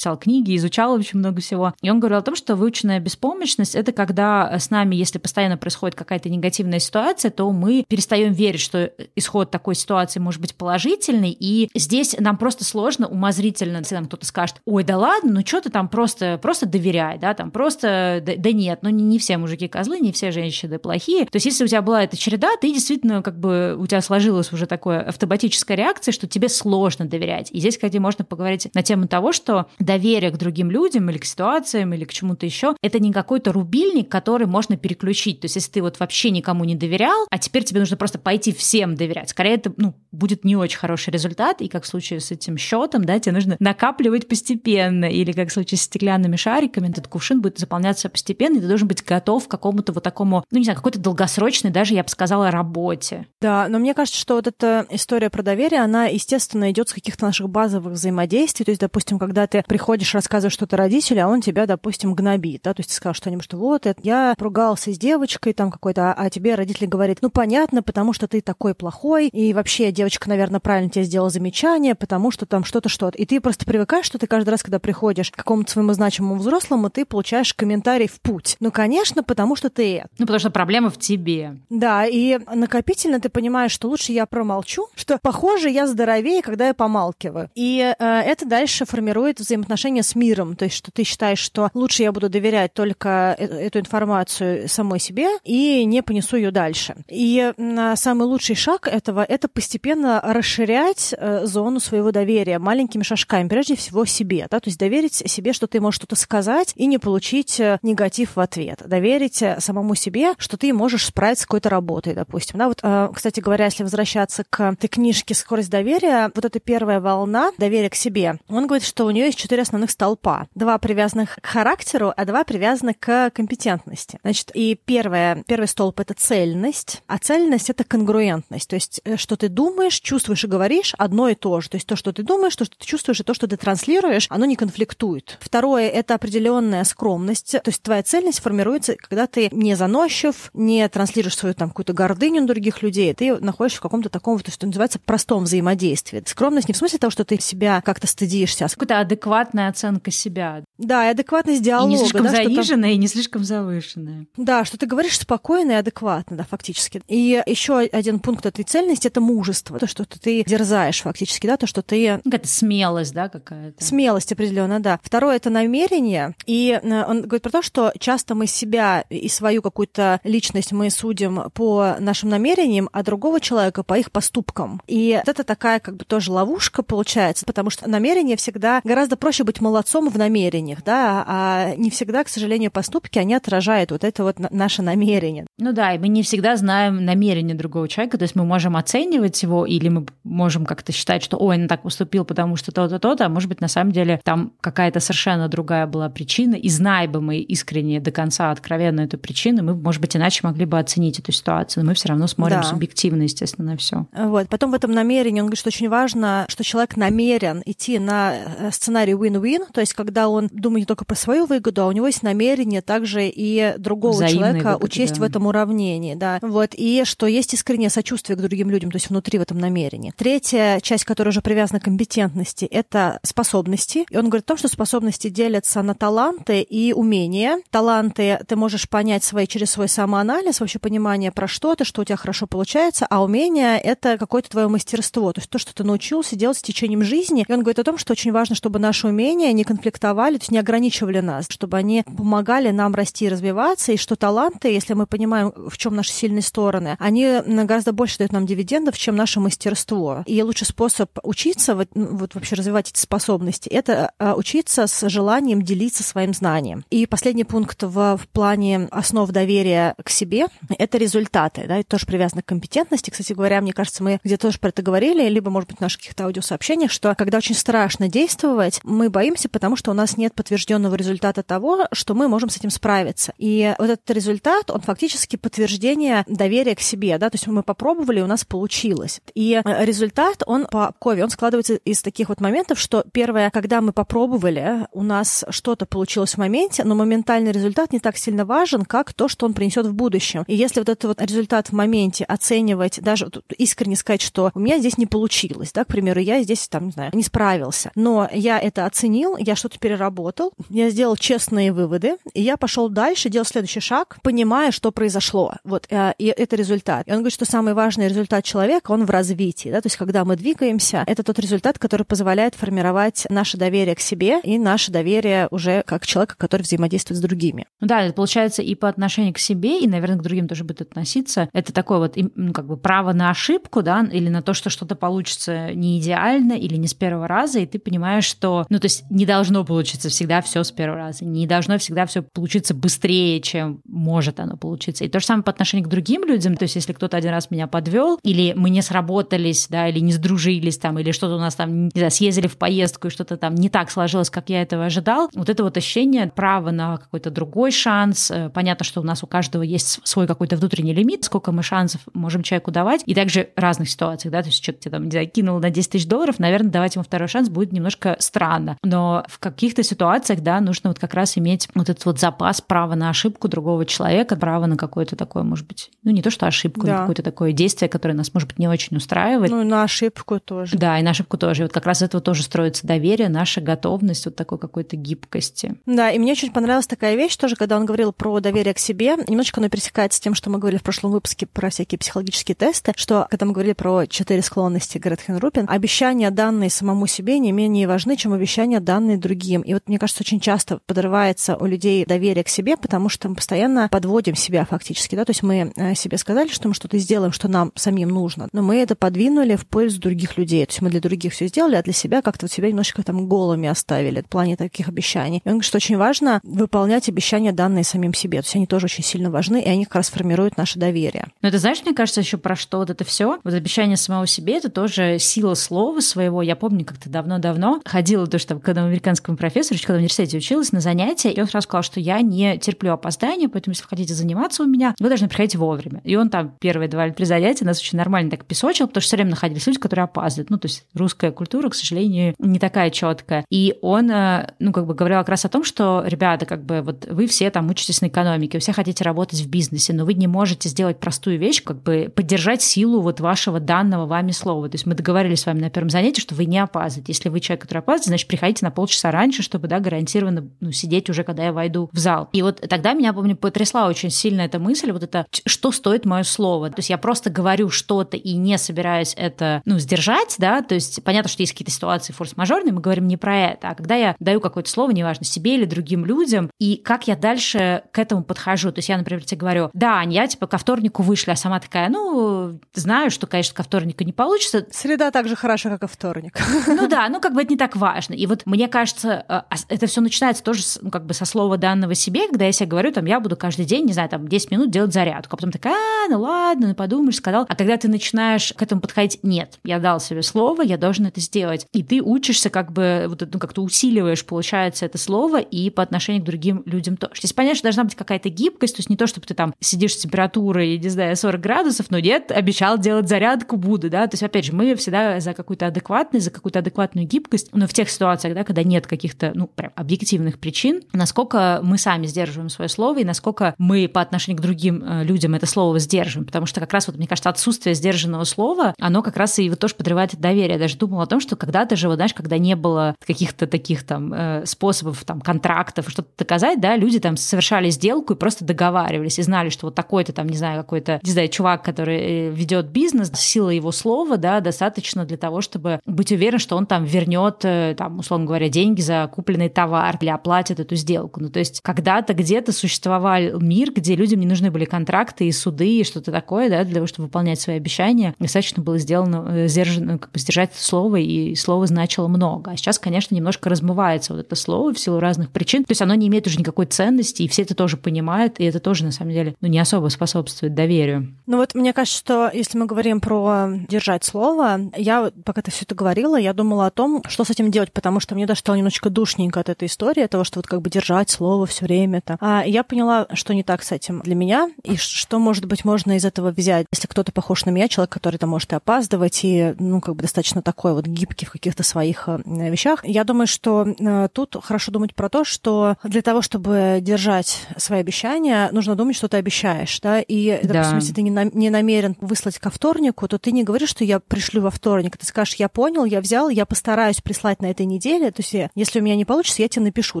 [0.00, 1.74] писал книги, изучал очень много всего.
[1.82, 5.94] И он говорил о том, что выученная беспомощность— это когда с нами, если постоянно происходит
[5.94, 11.68] какая-то негативная ситуация, то мы перестаем верить, что исход такой ситуации может быть положительный, и
[11.74, 15.68] здесь нам просто сложно умозрительно, если нам кто-то скажет, ой, да ладно, ну что ты
[15.68, 19.68] там просто, просто доверяй, да, там просто, да, да нет, ну не, не все мужики
[19.68, 21.26] козлы, не все женщины плохие.
[21.26, 24.50] То есть если у тебя была эта череда, ты действительно как бы, у тебя сложилась
[24.50, 27.50] уже такая автоматическая реакция, что тебе сложно доверять.
[27.52, 31.24] И здесь, кстати, можно поговорить на тему того, что доверие к другим людям или к
[31.24, 35.40] ситуациям или к чему-то еще, это не какой-то рубильник, который можно переключить.
[35.40, 38.52] То есть если ты вот вообще никому не доверял, а теперь тебе нужно просто пойти
[38.52, 42.30] всем доверять, скорее это ну, будет не очень хороший результат, и как в случае с
[42.30, 47.08] этим счетом, да, тебе нужно накапливать постепенно, или как в случае с стеклянными шариками, этот
[47.08, 50.64] кувшин будет заполняться постепенно, и ты должен быть готов к какому-то вот такому, ну не
[50.64, 53.26] знаю, какой-то долгосрочной, даже я бы сказала, работе.
[53.40, 57.24] Да, но мне кажется, что вот эта история про доверие, она, естественно, идет с каких-то
[57.24, 58.64] наших базовых взаимодействий.
[58.64, 62.74] То есть, допустим, когда ты приходишь, рассказываешь что-то родителю, а он тебя, допустим, гнобит, да,
[62.74, 66.28] то есть ты сказал что-нибудь, что вот, это, я поругался с девочкой там какой-то, а
[66.28, 70.90] тебе родители говорят, ну понятно, потому что ты такой плохой, и вообще девочка, наверное, правильно
[70.90, 73.16] тебе сделала замечание, потому что там что-то, что-то.
[73.16, 76.90] И ты просто привыкаешь, что ты каждый раз, когда приходишь к какому-то своему значимому взрослому,
[76.90, 78.56] ты получаешь комментарий в путь.
[78.58, 80.04] Ну, конечно, потому что ты...
[80.18, 81.58] Ну, потому что проблема в тебе.
[81.70, 86.74] Да, и накопительно ты понимаешь, что лучше я промолчу, что, похоже, я здоровее, когда я
[86.74, 87.50] помалкиваю.
[87.54, 92.02] И э, это дальше формирует взаимоотношения с миром, то есть что ты считаешь, что лучше
[92.02, 96.96] я буду доверять только э, эту информацию самой себе и не понесу ее дальше.
[97.08, 103.48] И э, самый лучший шаг этого— это постепенно расширять э, зону своего доверия маленькими шажками,
[103.48, 106.98] прежде всего себе, да, то есть доверить себе, что ты можешь что-то сказать и не
[106.98, 108.82] получить э, негатив в ответ.
[108.86, 112.58] Доверить самому себе, что ты можешь справиться с какой-то работой, допустим.
[112.58, 117.52] Да, вот, кстати говоря, если возвращаться к этой книжке «Скорость доверия», вот эта первая волна
[117.58, 120.46] доверия к себе, он говорит, что у нее есть четыре основных столпа.
[120.54, 124.20] Два привязанных к характеру, а два привязаны к компетентности.
[124.22, 129.48] Значит, и первое, первый столб— это цельность, а цельность— это конгруентность, то есть что ты
[129.48, 131.68] думаешь, чувствуешь и говоришь одно и то же.
[131.68, 134.28] То есть то, что ты думаешь, то, что ты чувствуешь, и то, что ты транслируешь,
[134.30, 135.36] оно не конфликтует.
[135.40, 137.50] Второе— это определенная скромность.
[137.50, 142.42] То есть твоя цельность формируется, когда ты не заносчив, не транслируешь свою там какую-то гордыню
[142.42, 146.22] на других людей, ты находишься в каком-то таком, то, что называется, простом взаимодействии.
[146.24, 148.66] Скромность не в смысле того, что ты себя как-то стыдишься.
[148.66, 150.62] А Какая-то адекватная оценка себя.
[150.78, 151.90] Да, и адекватность диалога.
[151.90, 154.26] И не слишком да, заниженная, и не слишком завышенная.
[154.36, 157.02] Да, что ты говоришь спокойно и адекватно, да, фактически.
[157.08, 159.78] И еще один пункт этой цельности— это мужество.
[159.78, 162.20] То, что ты дерзаешь фактически, да, то, что ты...
[162.24, 163.84] Какая-то смелость, да, какая-то.
[163.84, 164.98] Смелость определенно, да.
[165.02, 166.34] Второе— это намерение.
[166.46, 170.90] И э, он говорит про то, что часто мы себя и свою какую-то личность мы
[170.90, 174.80] судим по нашим намерениям, а другого человека по их поступкам.
[174.86, 179.60] И это такая как бы тоже ловушка получается, потому что намерение всегда гораздо проще быть
[179.60, 184.38] молодцом в намерениях, да, а не всегда, к сожалению, поступки, они отражают вот это вот
[184.50, 185.46] наше намерение.
[185.58, 189.42] Ну да, и мы не всегда знаем намерение другого человека, то есть мы можем оценивать
[189.42, 193.26] его, или мы можем как-то считать, что, ой, он так поступил, потому что то-то, то-то,
[193.26, 197.20] а может быть, на самом деле там какая-то совершенно другая была причина, и зная бы
[197.20, 201.32] мы искренне до конца откровенно эту причину, мы, может быть, иначе могли бы оценить эту
[201.32, 202.62] ситуацию, но мы все равно смотрим да.
[202.62, 204.06] субъективно, естественно, на все.
[204.12, 204.48] Вот.
[204.48, 208.70] Потом в этом намерении он говорит, что очень важно, что человек намерен идти на э,
[208.72, 212.06] сценарий win-win, то есть когда он думает не только про свою выгоду, а у него
[212.06, 215.20] есть намерение также и другого Взаимной человека выгоды, учесть да.
[215.20, 216.38] в этом уравнении, да.
[216.42, 216.70] Вот.
[216.72, 220.12] И что есть искреннее сочувствие к другим людям, то есть внутри в этом намерении.
[220.16, 224.06] Третья часть, которая уже привязана к компетентности, это способности.
[224.10, 227.58] И он говорит о том, что способности делятся на таланты и умения.
[227.70, 232.04] Таланты ты можешь понять свои через свой самоанализ, вообще понимание про что ты, что у
[232.04, 236.36] тебя хорошо получается, а умения— это какое-то твое мастерство, то есть то, что ты научился
[236.36, 237.44] делать с течением жизни.
[237.46, 240.50] И он говорит о том, что очень важно, чтобы наши умения не конфликтовали, то есть
[240.50, 245.06] не ограничивали нас, чтобы они помогали нам расти и развиваться, и что таланты, если мы
[245.06, 250.22] понимаем, в чем наши сильные стороны, они гораздо больше дают нам дивидендов, чем наше мастерство.
[250.26, 255.08] И лучший способ учиться, вот, ну, вот вообще развивать эти способности, это а, учиться с
[255.08, 256.84] желанием делиться своим знанием.
[256.90, 260.46] И последний пункт в, в плане основ доверия к себе—
[260.78, 261.64] это результаты.
[261.66, 263.10] Да, это тоже привязано к компетентности.
[263.10, 266.00] Кстати говоря, мне кажется, мы где-то тоже про это говорили, либо, может быть, в наших
[266.00, 270.94] каких-то аудиосообщениях, что когда очень страшно действовать, мы боимся, потому что у нас нет подтвержденного
[270.94, 273.32] результата того, что мы можем с этим справиться.
[273.38, 278.20] И вот этот результат, он фактически подтверждение доверия к себе, да, то есть мы попробовали,
[278.20, 279.22] у нас получилось.
[279.34, 283.92] И результат, он по Кове, он складывается из таких вот моментов, что первое, когда мы
[283.92, 289.14] попробовали, у нас что-то получилось в моменте, но моментальный результат не так сильно важен, как
[289.14, 290.44] то, что он принесет в будущем.
[290.46, 294.78] И если вот этот вот результат в моменте оценивать, даже искренне сказать, что у меня
[294.78, 298.58] здесь не получилось, да, к примеру, я здесь, там, не знаю, не справился, но я
[298.58, 303.80] это оценил, я что-то переработал, я сделал честные выводы, и я пошел дальше, делал следующий
[303.80, 305.54] шаг, понимая, что произошло.
[305.64, 307.06] Вот, э, и это результат.
[307.08, 310.24] И он говорит, что самый важный результат человека, он в развитии, да, то есть когда
[310.24, 315.48] мы двигаемся, это тот результат, который позволяет формировать наше доверие к себе и наше доверие
[315.50, 317.66] уже как человека, который взаимодействует с другими.
[317.80, 321.48] Да, это получается и по отношению к себе, и, наверное, к другим тоже будет относиться.
[321.52, 324.96] Это такое вот, ну, как бы право на ошибку, да, или на то, что что-то
[324.96, 329.04] получится не идеально или не с первого раза, и ты понимаешь, что, ну, то есть
[329.10, 333.82] не должно получиться всегда все с первого раза, не должно всегда все получиться быстрее, чем
[333.84, 335.04] может оно получиться.
[335.04, 337.50] И то же самое по отношению к другим людям, то есть если кто-то один раз
[337.50, 341.56] меня подвел, или мы не сработались, да, или не сдружились там, или что-то у нас
[341.56, 344.86] там, не знаю, съездили в поездку, и что-то там не так сложилось, как я этого
[344.86, 349.24] ожидал, вот это вот ощущение права на какой-то другой шанс, э, понятно, что у нас
[349.24, 353.50] у каждого есть свой какой-то внутренний лимит, сколько мы шансов можем человеку давать, и также
[353.56, 356.38] разных ситуациях, да, то есть человек тебе там, не знаю, кинул на 10 тысяч долларов,
[356.38, 360.98] наверное, давать ему второй шанс будет немножко странно, но в каких-то ситуациях, да, нужно вот
[360.98, 365.16] как раз иметь вот этот вот запас права на ошибку другого человека, право на какое-то
[365.16, 366.92] такое, может быть, ну не то что ошибку, да.
[366.92, 369.50] но какое-то такое действие, которое нас, может быть, не очень устраивает.
[369.50, 370.76] Ну и на ошибку тоже.
[370.76, 371.62] Да, и на ошибку тоже.
[371.62, 375.76] И вот как раз этого тоже строится доверие, наша готовность вот такой какой-то гибкости.
[375.86, 379.16] Да, и мне очень понравилась такая вещь тоже, когда он говорил про доверие к себе.
[379.28, 382.92] Немножечко оно пересекается с тем, что мы говорили в прошлом выпуске про всякие психологические тесты,
[382.96, 387.86] что когда мы говорили про четыре склонности Гретхен Рупин, обещания, данные самому себе, не менее
[387.86, 388.49] важны, чем обещания,
[388.80, 389.62] данные другим.
[389.62, 393.34] И вот мне кажется, очень часто подрывается у людей доверие к себе, потому что мы
[393.34, 395.14] постоянно подводим себя фактически.
[395.14, 395.24] Да?
[395.24, 398.62] То есть мы э, себе сказали, что мы что-то сделаем, что нам самим нужно, но
[398.62, 400.64] мы это подвинули в пользу других людей.
[400.66, 403.26] То есть мы для других все сделали, а для себя как-то вот себя немножечко там
[403.26, 405.38] голыми оставили в плане таких обещаний.
[405.44, 408.40] И он говорит, что очень важно выполнять обещания, данные самим себе.
[408.40, 411.28] То есть они тоже очень сильно важны, и они как раз формируют наше доверие.
[411.42, 413.38] Но это знаешь, мне кажется, еще про что вот это все.
[413.44, 416.42] Вот обещание самого себе это тоже сила слова своего.
[416.42, 420.72] Я помню, как-то давно-давно ходила то, что к одному американскому профессору, когда в университете училась
[420.72, 424.14] на занятия, и он сразу сказал, что я не терплю опоздания, поэтому если вы хотите
[424.14, 426.00] заниматься у меня, вы должны приходить вовремя.
[426.04, 429.08] И он там первые два или три занятия нас очень нормально так песочил, потому что
[429.08, 430.50] все время находились люди, которые опаздывают.
[430.50, 433.44] Ну, то есть русская культура, к сожалению, не такая четкая.
[433.50, 436.82] И он, э, ну, как бы говорил как раз о том, что, ребята, как бы
[436.82, 440.14] вот вы все там учитесь на экономике, вы все хотите работать в бизнесе, но вы
[440.14, 444.68] не можете сделать простую вещь, как бы поддержать силу вот вашего данного вами слова.
[444.68, 447.12] То есть мы договорились с вами на первом занятии, что вы не опаздываете.
[447.12, 451.10] Если вы человек, который опаздывает, значит, приходите на полчаса раньше, чтобы, да, гарантированно ну, сидеть
[451.10, 452.28] уже, когда я войду в зал.
[452.32, 456.22] И вот тогда меня, помню, потрясла очень сильно эта мысль, вот это, что стоит мое
[456.22, 456.70] слово.
[456.70, 461.02] То есть я просто говорю что-то и не собираюсь это, ну, сдержать, да, то есть
[461.02, 464.40] понятно, что есть какие-то ситуации форс-мажорные, мы говорим не про это, а когда я даю
[464.40, 468.70] какое-то слово, неважно, себе или другим людям, и как я дальше к этому подхожу.
[468.70, 471.58] То есть я, например, тебе говорю, да, Ань, я типа ко вторнику вышли, а сама
[471.58, 474.66] такая, ну, знаю, что, конечно, ко вторнику не получится.
[474.70, 476.38] Среда так же хороша, как и вторник.
[476.68, 478.14] Ну да, ну как бы это не так важно.
[478.20, 481.56] И вот мне кажется, э, а это все начинается тоже ну, как бы со слова
[481.56, 484.50] данного себе, когда я себе говорю, там, я буду каждый день, не знаю, там, 10
[484.50, 487.46] минут делать зарядку, а потом такая, а, ну ладно, ну подумаешь, сказал.
[487.48, 491.18] А когда ты начинаешь к этому подходить, нет, я дал себе слово, я должен это
[491.18, 491.66] сделать.
[491.72, 496.22] И ты учишься как бы, вот, ну, как-то усиливаешь, получается, это слово и по отношению
[496.22, 497.14] к другим людям тоже.
[497.16, 499.94] Здесь, понятно, что должна быть какая-то гибкость, то есть не то, чтобы ты там сидишь
[499.94, 504.22] с температурой, не знаю, 40 градусов, но нет, обещал делать зарядку, буду, да, то есть,
[504.22, 508.09] опять же, мы всегда за какую-то адекватность, за какую-то адекватную гибкость, но в тех ситуациях,
[508.18, 513.04] да, когда нет каких-то, ну, прям объективных причин, насколько мы сами сдерживаем свое слово и
[513.04, 516.86] насколько мы по отношению к другим э, людям это слово сдерживаем, потому что как раз
[516.86, 520.52] вот, мне кажется, отсутствие сдержанного слова, оно как раз и вот тоже подрывает доверие.
[520.54, 523.84] Я даже думала о том, что когда-то же, вот, знаешь, когда не было каких-то таких
[523.84, 529.18] там э, способов, там, контрактов, что-то доказать, да, люди там совершали сделку и просто договаривались
[529.18, 532.66] и знали, что вот такой-то там, не знаю, какой-то, не знаю, чувак, который э, ведет
[532.66, 537.38] бизнес, сила его слова, да, достаточно для того, чтобы быть уверен, что он там вернет,
[537.76, 541.20] там, условно говоря, деньги за купленный товар или оплатит эту сделку.
[541.20, 545.80] Ну, то есть когда-то где-то существовал мир, где людям не нужны были контракты и суды
[545.80, 548.14] и что-то такое, да, для того, чтобы выполнять свои обещания.
[548.18, 552.52] Достаточно было сделано, э, сдержано, как бы сдержать слово, и слово значило много.
[552.52, 555.64] А сейчас, конечно, немножко размывается вот это слово в силу разных причин.
[555.64, 558.60] То есть оно не имеет уже никакой ценности, и все это тоже понимают, и это
[558.60, 561.14] тоже, на самом деле, ну, не особо способствует доверию.
[561.26, 565.64] Ну вот мне кажется, что если мы говорим про держать слово, я, пока ты все
[565.64, 568.56] это говорила, я думала о том, что с этим делать, потому что мне даже стало
[568.56, 572.00] немножечко душненько от этой истории, того, что вот как бы держать слово все время.
[572.00, 572.18] -то.
[572.20, 575.96] А я поняла, что не так с этим для меня, и что, может быть, можно
[575.96, 576.66] из этого взять.
[576.70, 580.02] Если кто-то похож на меня, человек, который там может и опаздывать, и, ну, как бы
[580.02, 582.18] достаточно такой вот гибкий в каких-то своих э,
[582.50, 587.46] вещах, я думаю, что э, тут хорошо думать про то, что для того, чтобы держать
[587.56, 590.52] свои обещания, нужно думать, что ты обещаешь, да, и, да.
[590.52, 593.84] допустим, если ты не, на, не намерен выслать ко вторнику, то ты не говоришь, что
[593.84, 597.64] я пришлю во вторник, ты скажешь, я понял, я взял, я постараюсь прислать на этой
[597.70, 600.00] неделе, то есть если у меня не получится, я тебе напишу,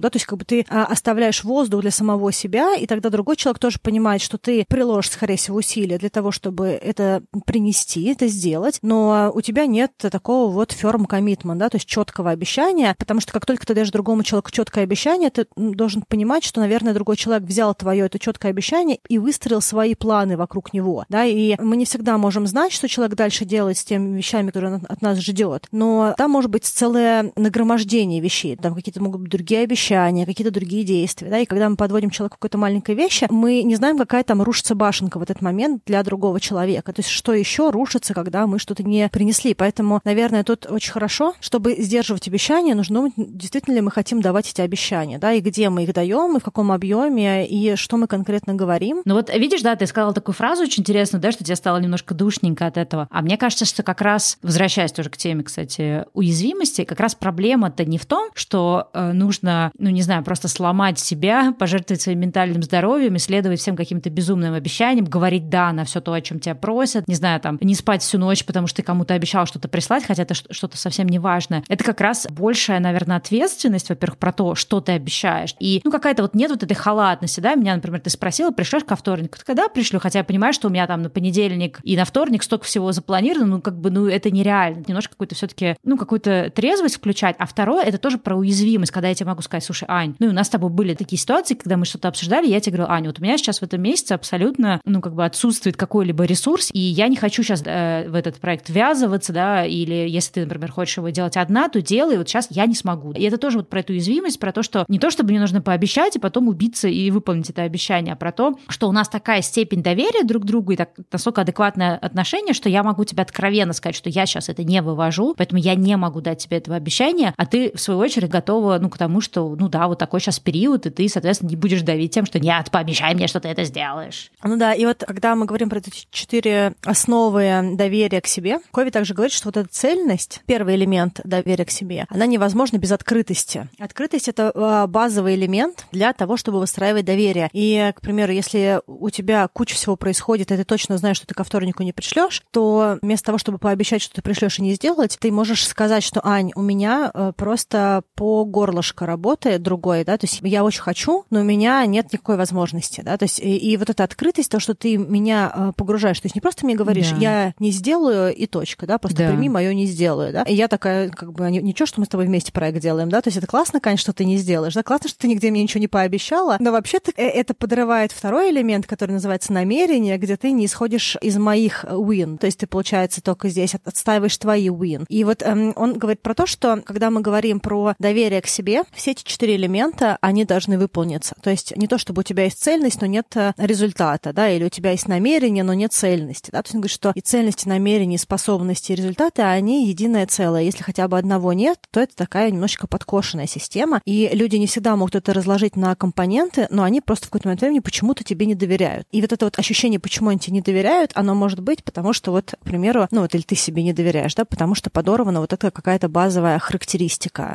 [0.00, 3.36] да, то есть как бы ты а, оставляешь воздух для самого себя, и тогда другой
[3.36, 8.26] человек тоже понимает, что ты приложишь, скорее всего, усилия для того, чтобы это принести, это
[8.26, 13.20] сделать, но у тебя нет такого вот firm commitment, да, то есть четкого обещания, потому
[13.20, 17.16] что как только ты даешь другому человеку четкое обещание, ты должен понимать, что, наверное, другой
[17.16, 21.76] человек взял твое это четкое обещание и выстроил свои планы вокруг него, да, и мы
[21.76, 25.18] не всегда можем знать, что человек дальше делает с теми вещами, которые он от нас
[25.18, 30.52] ждет, но там может быть целое нагромождение вещей, там какие-то могут быть другие обещания, какие-то
[30.52, 34.24] другие действия, да, и когда мы подводим человеку какой-то маленькой вещи, мы не знаем, какая
[34.24, 38.46] там рушится башенка в этот момент для другого человека, то есть что еще рушится, когда
[38.46, 43.74] мы что-то не принесли, поэтому, наверное, тут очень хорошо, чтобы сдерживать обещания, нужно думать, действительно
[43.74, 46.72] ли мы хотим давать эти обещания, да, и где мы их даем, и в каком
[46.72, 49.02] объеме, и что мы конкретно говорим.
[49.04, 52.14] Ну вот видишь, да, ты сказала такую фразу очень интересную, да, что тебе стало немножко
[52.14, 53.06] душненько от этого.
[53.10, 57.14] А мне кажется, что как раз, возвращаясь тоже к теме, кстати, уязвимости, как раз
[57.50, 62.20] проблема-то не в том, что э, нужно, ну не знаю, просто сломать себя, пожертвовать своим
[62.20, 66.54] ментальным здоровьем, исследовать всем каким-то безумным обещаниям, говорить да на все то, о чем тебя
[66.54, 70.04] просят, не знаю, там, не спать всю ночь, потому что ты кому-то обещал что-то прислать,
[70.04, 71.64] хотя это что-то совсем не важное.
[71.68, 75.56] Это как раз большая, наверное, ответственность, во-первых, про то, что ты обещаешь.
[75.58, 78.94] И, ну, какая-то вот нет вот этой халатности, да, меня, например, ты спросила, пришлешь ко
[78.94, 79.38] вторнику?
[79.44, 79.98] Когда пришлю?
[79.98, 83.56] Хотя я понимаю, что у меня там на понедельник и на вторник столько всего запланировано,
[83.56, 84.84] ну, как бы, ну, это нереально.
[84.86, 87.34] Немножко какой-то все-таки, ну, какую-то трезвость включать.
[87.40, 90.32] А второе, это тоже про уязвимость, когда я тебе могу сказать, слушай, Ань, ну, у
[90.32, 93.18] нас с тобой были такие ситуации, когда мы что-то обсуждали, я тебе говорю, Аня, вот
[93.18, 97.08] у меня сейчас в этом месяце абсолютно, ну, как бы отсутствует какой-либо ресурс, и я
[97.08, 101.08] не хочу сейчас э, в этот проект ввязываться, да, или если ты, например, хочешь его
[101.08, 103.12] делать одна, то делай, вот сейчас я не смогу.
[103.12, 105.62] И это тоже вот про эту уязвимость, про то, что не то, чтобы мне нужно
[105.62, 109.40] пообещать и потом убиться и выполнить это обещание, а про то, что у нас такая
[109.40, 113.72] степень доверия друг к другу и так, настолько адекватное отношение, что я могу тебе откровенно
[113.72, 117.29] сказать, что я сейчас это не вывожу, поэтому я не могу дать тебе этого обещания,
[117.36, 120.38] а ты, в свою очередь, готова, ну, к тому, что, ну да, вот такой сейчас
[120.38, 123.64] период, и ты, соответственно, не будешь давить тем, что нет, пообещай мне, что ты это
[123.64, 124.30] сделаешь.
[124.42, 128.90] Ну да, и вот когда мы говорим про эти четыре основы доверия к себе, Кови
[128.90, 133.68] также говорит, что вот эта цельность, первый элемент доверия к себе, она невозможна без открытости.
[133.78, 137.48] Открытость— это а, базовый элемент для того, чтобы выстраивать доверие.
[137.52, 141.34] И, к примеру, если у тебя куча всего происходит, и ты точно знаешь, что ты
[141.34, 145.18] ко вторнику не пришлешь, то вместо того, чтобы пообещать, что ты пришлешь и не сделать,
[145.20, 150.40] ты можешь сказать, что, Ань, у меня просто по горлышко работает другое, да, то есть
[150.42, 153.90] я очень хочу, но у меня нет никакой возможности, да, то есть и, и вот
[153.90, 157.16] эта открытость, то, что ты меня э, погружаешь, то есть не просто мне говоришь, да.
[157.16, 159.30] я не сделаю и точка, да, просто да.
[159.30, 162.26] прими мое не сделаю, да, и я такая, как бы, ничего, что мы с тобой
[162.26, 165.08] вместе проект делаем, да, то есть это классно, конечно, что ты не сделаешь, да, классно,
[165.08, 169.12] что ты нигде мне ничего не пообещала, но вообще-то э, это подрывает второй элемент, который
[169.12, 173.74] называется намерение, где ты не исходишь из моих win, то есть ты, получается, только здесь
[173.74, 175.04] отстаиваешь твои win.
[175.08, 178.82] И вот эм, он говорит про то, что когда мы говорим про доверие к себе,
[178.92, 181.34] все эти четыре элемента, они должны выполниться.
[181.42, 184.64] То есть не то, чтобы у тебя есть цельность, но нет э, результата, да, или
[184.64, 187.68] у тебя есть намерение, но нет цельности, да, то есть он говорит, что и цельности,
[187.68, 190.62] намерения, способности, и результаты, они единое целое.
[190.62, 194.96] Если хотя бы одного нет, то это такая немножечко подкошенная система, и люди не всегда
[194.96, 198.54] могут это разложить на компоненты, но они просто в какой-то момент времени почему-то тебе не
[198.54, 199.06] доверяют.
[199.10, 202.30] И вот это вот ощущение, почему они тебе не доверяют, оно может быть, потому что
[202.30, 205.52] вот, к примеру, ну вот или ты себе не доверяешь, да, потому что подорвана вот
[205.52, 206.89] эта какая-то базовая характеристика,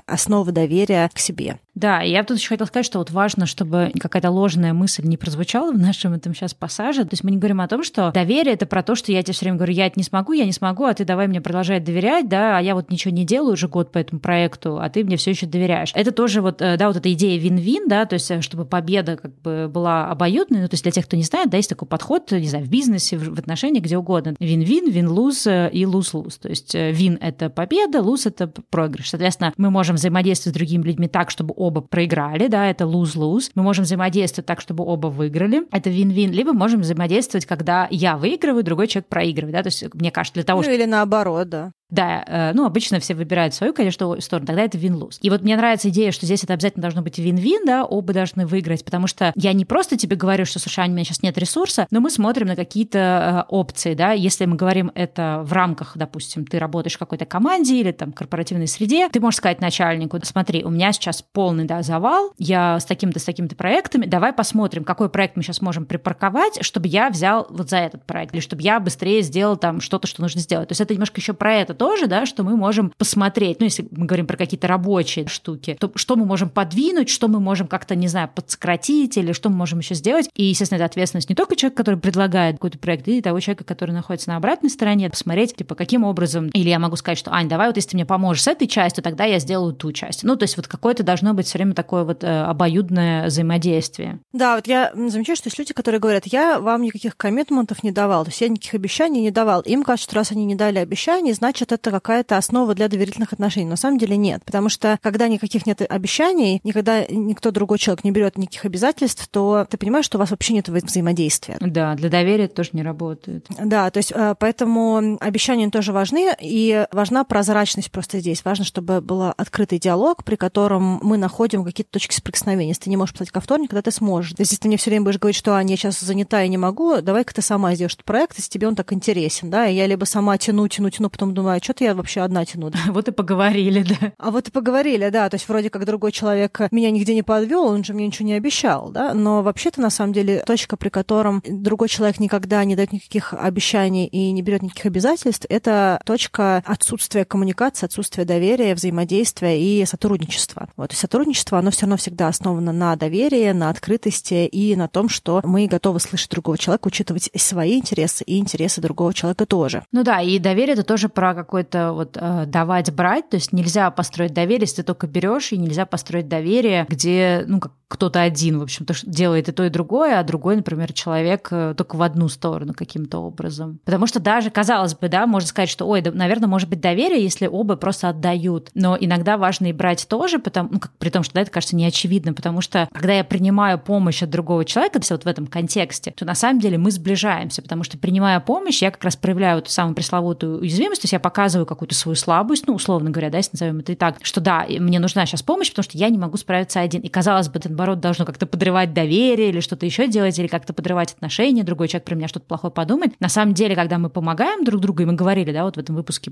[0.05, 1.59] основа доверия к себе.
[1.75, 5.73] Да, я тут еще хотела сказать, что вот важно, чтобы какая-то ложная мысль не прозвучала
[5.73, 7.03] в нашем этом сейчас пассаже.
[7.03, 9.33] То есть мы не говорим о том, что доверие это про то, что я тебе
[9.33, 11.83] все время говорю, я это не смогу, я не смогу, а ты давай мне продолжать
[11.83, 15.03] доверять, да, а я вот ничего не делаю уже год по этому проекту, а ты
[15.03, 15.91] мне все еще доверяешь.
[15.93, 19.17] Это тоже вот, э, да, вот эта идея вин-вин, да, то есть э, чтобы победа
[19.17, 21.89] как бы была обоюдной, ну, то есть для тех, кто не знает, да, есть такой
[21.89, 24.35] подход, не знаю, в бизнесе, в отношениях, где угодно.
[24.39, 26.37] Вин-вин, вин-луз э, и луз-луз.
[26.37, 29.09] То есть вин— это победа, луз— это проигрыш.
[29.09, 33.51] Соответственно, мы можем взаимодействовать с другими людьми так, чтобы оба проиграли, да, это lose-lose.
[33.55, 36.31] Мы можем взаимодействовать так, чтобы оба выиграли, это вин-вин.
[36.31, 40.43] Либо можем взаимодействовать, когда я выигрываю, другой человек проигрывает, да, то есть мне кажется, для
[40.43, 40.75] того, ну, чтобы...
[40.75, 41.71] или наоборот, да.
[41.89, 45.19] Да, э, ну, обычно все выбирают свою, конечно, сторону, тогда это вин-луз.
[45.21, 48.47] И вот мне нравится идея, что здесь это обязательно должно быть вин-вин, да, оба должны
[48.47, 51.87] выиграть, потому что я не просто тебе говорю, что, Аня, у меня сейчас нет ресурса,
[51.91, 56.45] но мы смотрим на какие-то э, опции, да, если мы говорим это в рамках, допустим,
[56.45, 60.71] ты работаешь в какой-то команде или там корпоративной среде, ты можешь сказать начальнику, смотри, у
[60.71, 65.35] меня сейчас полный, да, завал, я с таким-то, с такими-то проектами, давай посмотрим, какой проект
[65.35, 69.21] мы сейчас можем припарковать, чтобы я взял вот за этот проект, или чтобы я быстрее
[69.21, 70.69] сделал там что-то, что нужно сделать.
[70.69, 73.87] То есть это немножко еще про это тоже, да, что мы можем посмотреть, ну, если
[73.91, 77.95] мы говорим про какие-то рабочие штуки, то что мы можем подвинуть, что мы можем как-то,
[77.95, 80.29] не знаю, подсократить или что мы можем еще сделать.
[80.35, 83.91] И, естественно, это ответственность не только человека, который предлагает какой-то проект, и того человека, который
[83.91, 87.67] находится на обратной стороне, посмотреть, типа, каким образом, или я могу сказать, что, Ань, давай
[87.67, 90.23] вот если ты мне поможешь с этой частью, тогда я сделаю ту часть.
[90.23, 94.19] Ну, то есть вот какое-то должно быть все время такое вот э, обоюдное взаимодействие.
[94.33, 98.25] Да, вот я замечаю, что есть люди, которые говорят, я вам никаких коммитментов не давал,
[98.25, 99.61] то есть я никаких обещаний не давал.
[99.61, 103.65] Им кажется, что раз они не дали обещаний, значит, это какая-то основа для доверительных отношений.
[103.65, 108.03] Но на самом деле нет, потому что когда никаких нет обещаний, никогда никто другой человек
[108.03, 111.57] не берет никаких обязательств, то ты понимаешь, что у вас вообще нет взаимодействия.
[111.59, 113.47] Да, для доверия это тоже не работает.
[113.59, 118.43] Да, то есть э, поэтому обещания тоже важны, и важна прозрачность просто здесь.
[118.45, 122.69] Важно, чтобы был открытый диалог, при котором мы находим какие-то точки соприкосновения.
[122.69, 124.33] Если ты не можешь писать ко вторник, когда ты сможешь.
[124.33, 126.49] То есть, если ты мне все время будешь говорить, что Аня, я сейчас занята и
[126.49, 129.75] не могу, давай-ка ты сама сделаешь этот проект, если тебе он так интересен, да, и
[129.75, 132.69] я либо сама тяну, тяну, тяну, потом думаю, а что-то я вообще одна тяну.
[132.69, 132.79] Да?
[132.95, 134.13] Вот и поговорили, да.
[134.17, 137.65] А вот и поговорили, да, то есть вроде как другой человек меня нигде не подвел,
[137.65, 141.41] он же мне ничего не обещал, да, но вообще-то на самом деле точка, при котором
[141.45, 147.25] другой человек никогда не дает никаких обещаний и не берет никаких обязательств, это точка отсутствия
[147.25, 150.69] коммуникации, отсутствия доверия, взаимодействия и сотрудничества.
[150.77, 155.09] Вот, и сотрудничество, оно все равно всегда основано на доверии, на открытости и на том,
[155.09, 159.83] что мы готовы слышать другого человека, учитывать свои интересы и интересы другого человека тоже.
[159.91, 163.89] Ну да, и доверие это тоже про какое-то вот э, давать брать, то есть нельзя
[163.91, 168.59] построить доверие, если ты только берешь, и нельзя построить доверие, где ну как кто-то один,
[168.59, 172.27] в общем-то, делает и то, и другое, а другой, например, человек э, только в одну
[172.29, 173.79] сторону каким-то образом.
[173.85, 177.23] Потому что даже, казалось бы, да, можно сказать, что, ой, да, наверное, может быть доверие,
[177.23, 178.71] если оба просто отдают.
[178.73, 181.75] Но иногда важно и брать тоже, потому, ну, как, при том, что да, это кажется
[181.75, 186.11] неочевидно, потому что когда я принимаю помощь от другого человека, есть вот в этом контексте,
[186.11, 189.69] то на самом деле мы сближаемся, потому что принимая помощь, я как раз проявляю эту
[189.69, 193.51] самую пресловутую уязвимость, то есть я показываю какую-то свою слабость, ну, условно говоря, да, если
[193.53, 196.37] назовем это и так, что да, мне нужна сейчас помощь, потому что я не могу
[196.37, 197.01] справиться один.
[197.01, 200.73] И казалось бы, это наоборот должно как-то подрывать доверие или что-то еще делать, или как-то
[200.73, 203.13] подрывать отношения, другой человек про меня что-то плохое подумает.
[203.19, 205.95] На самом деле, когда мы помогаем друг другу, и мы говорили, да, вот в этом
[205.95, 206.31] выпуске,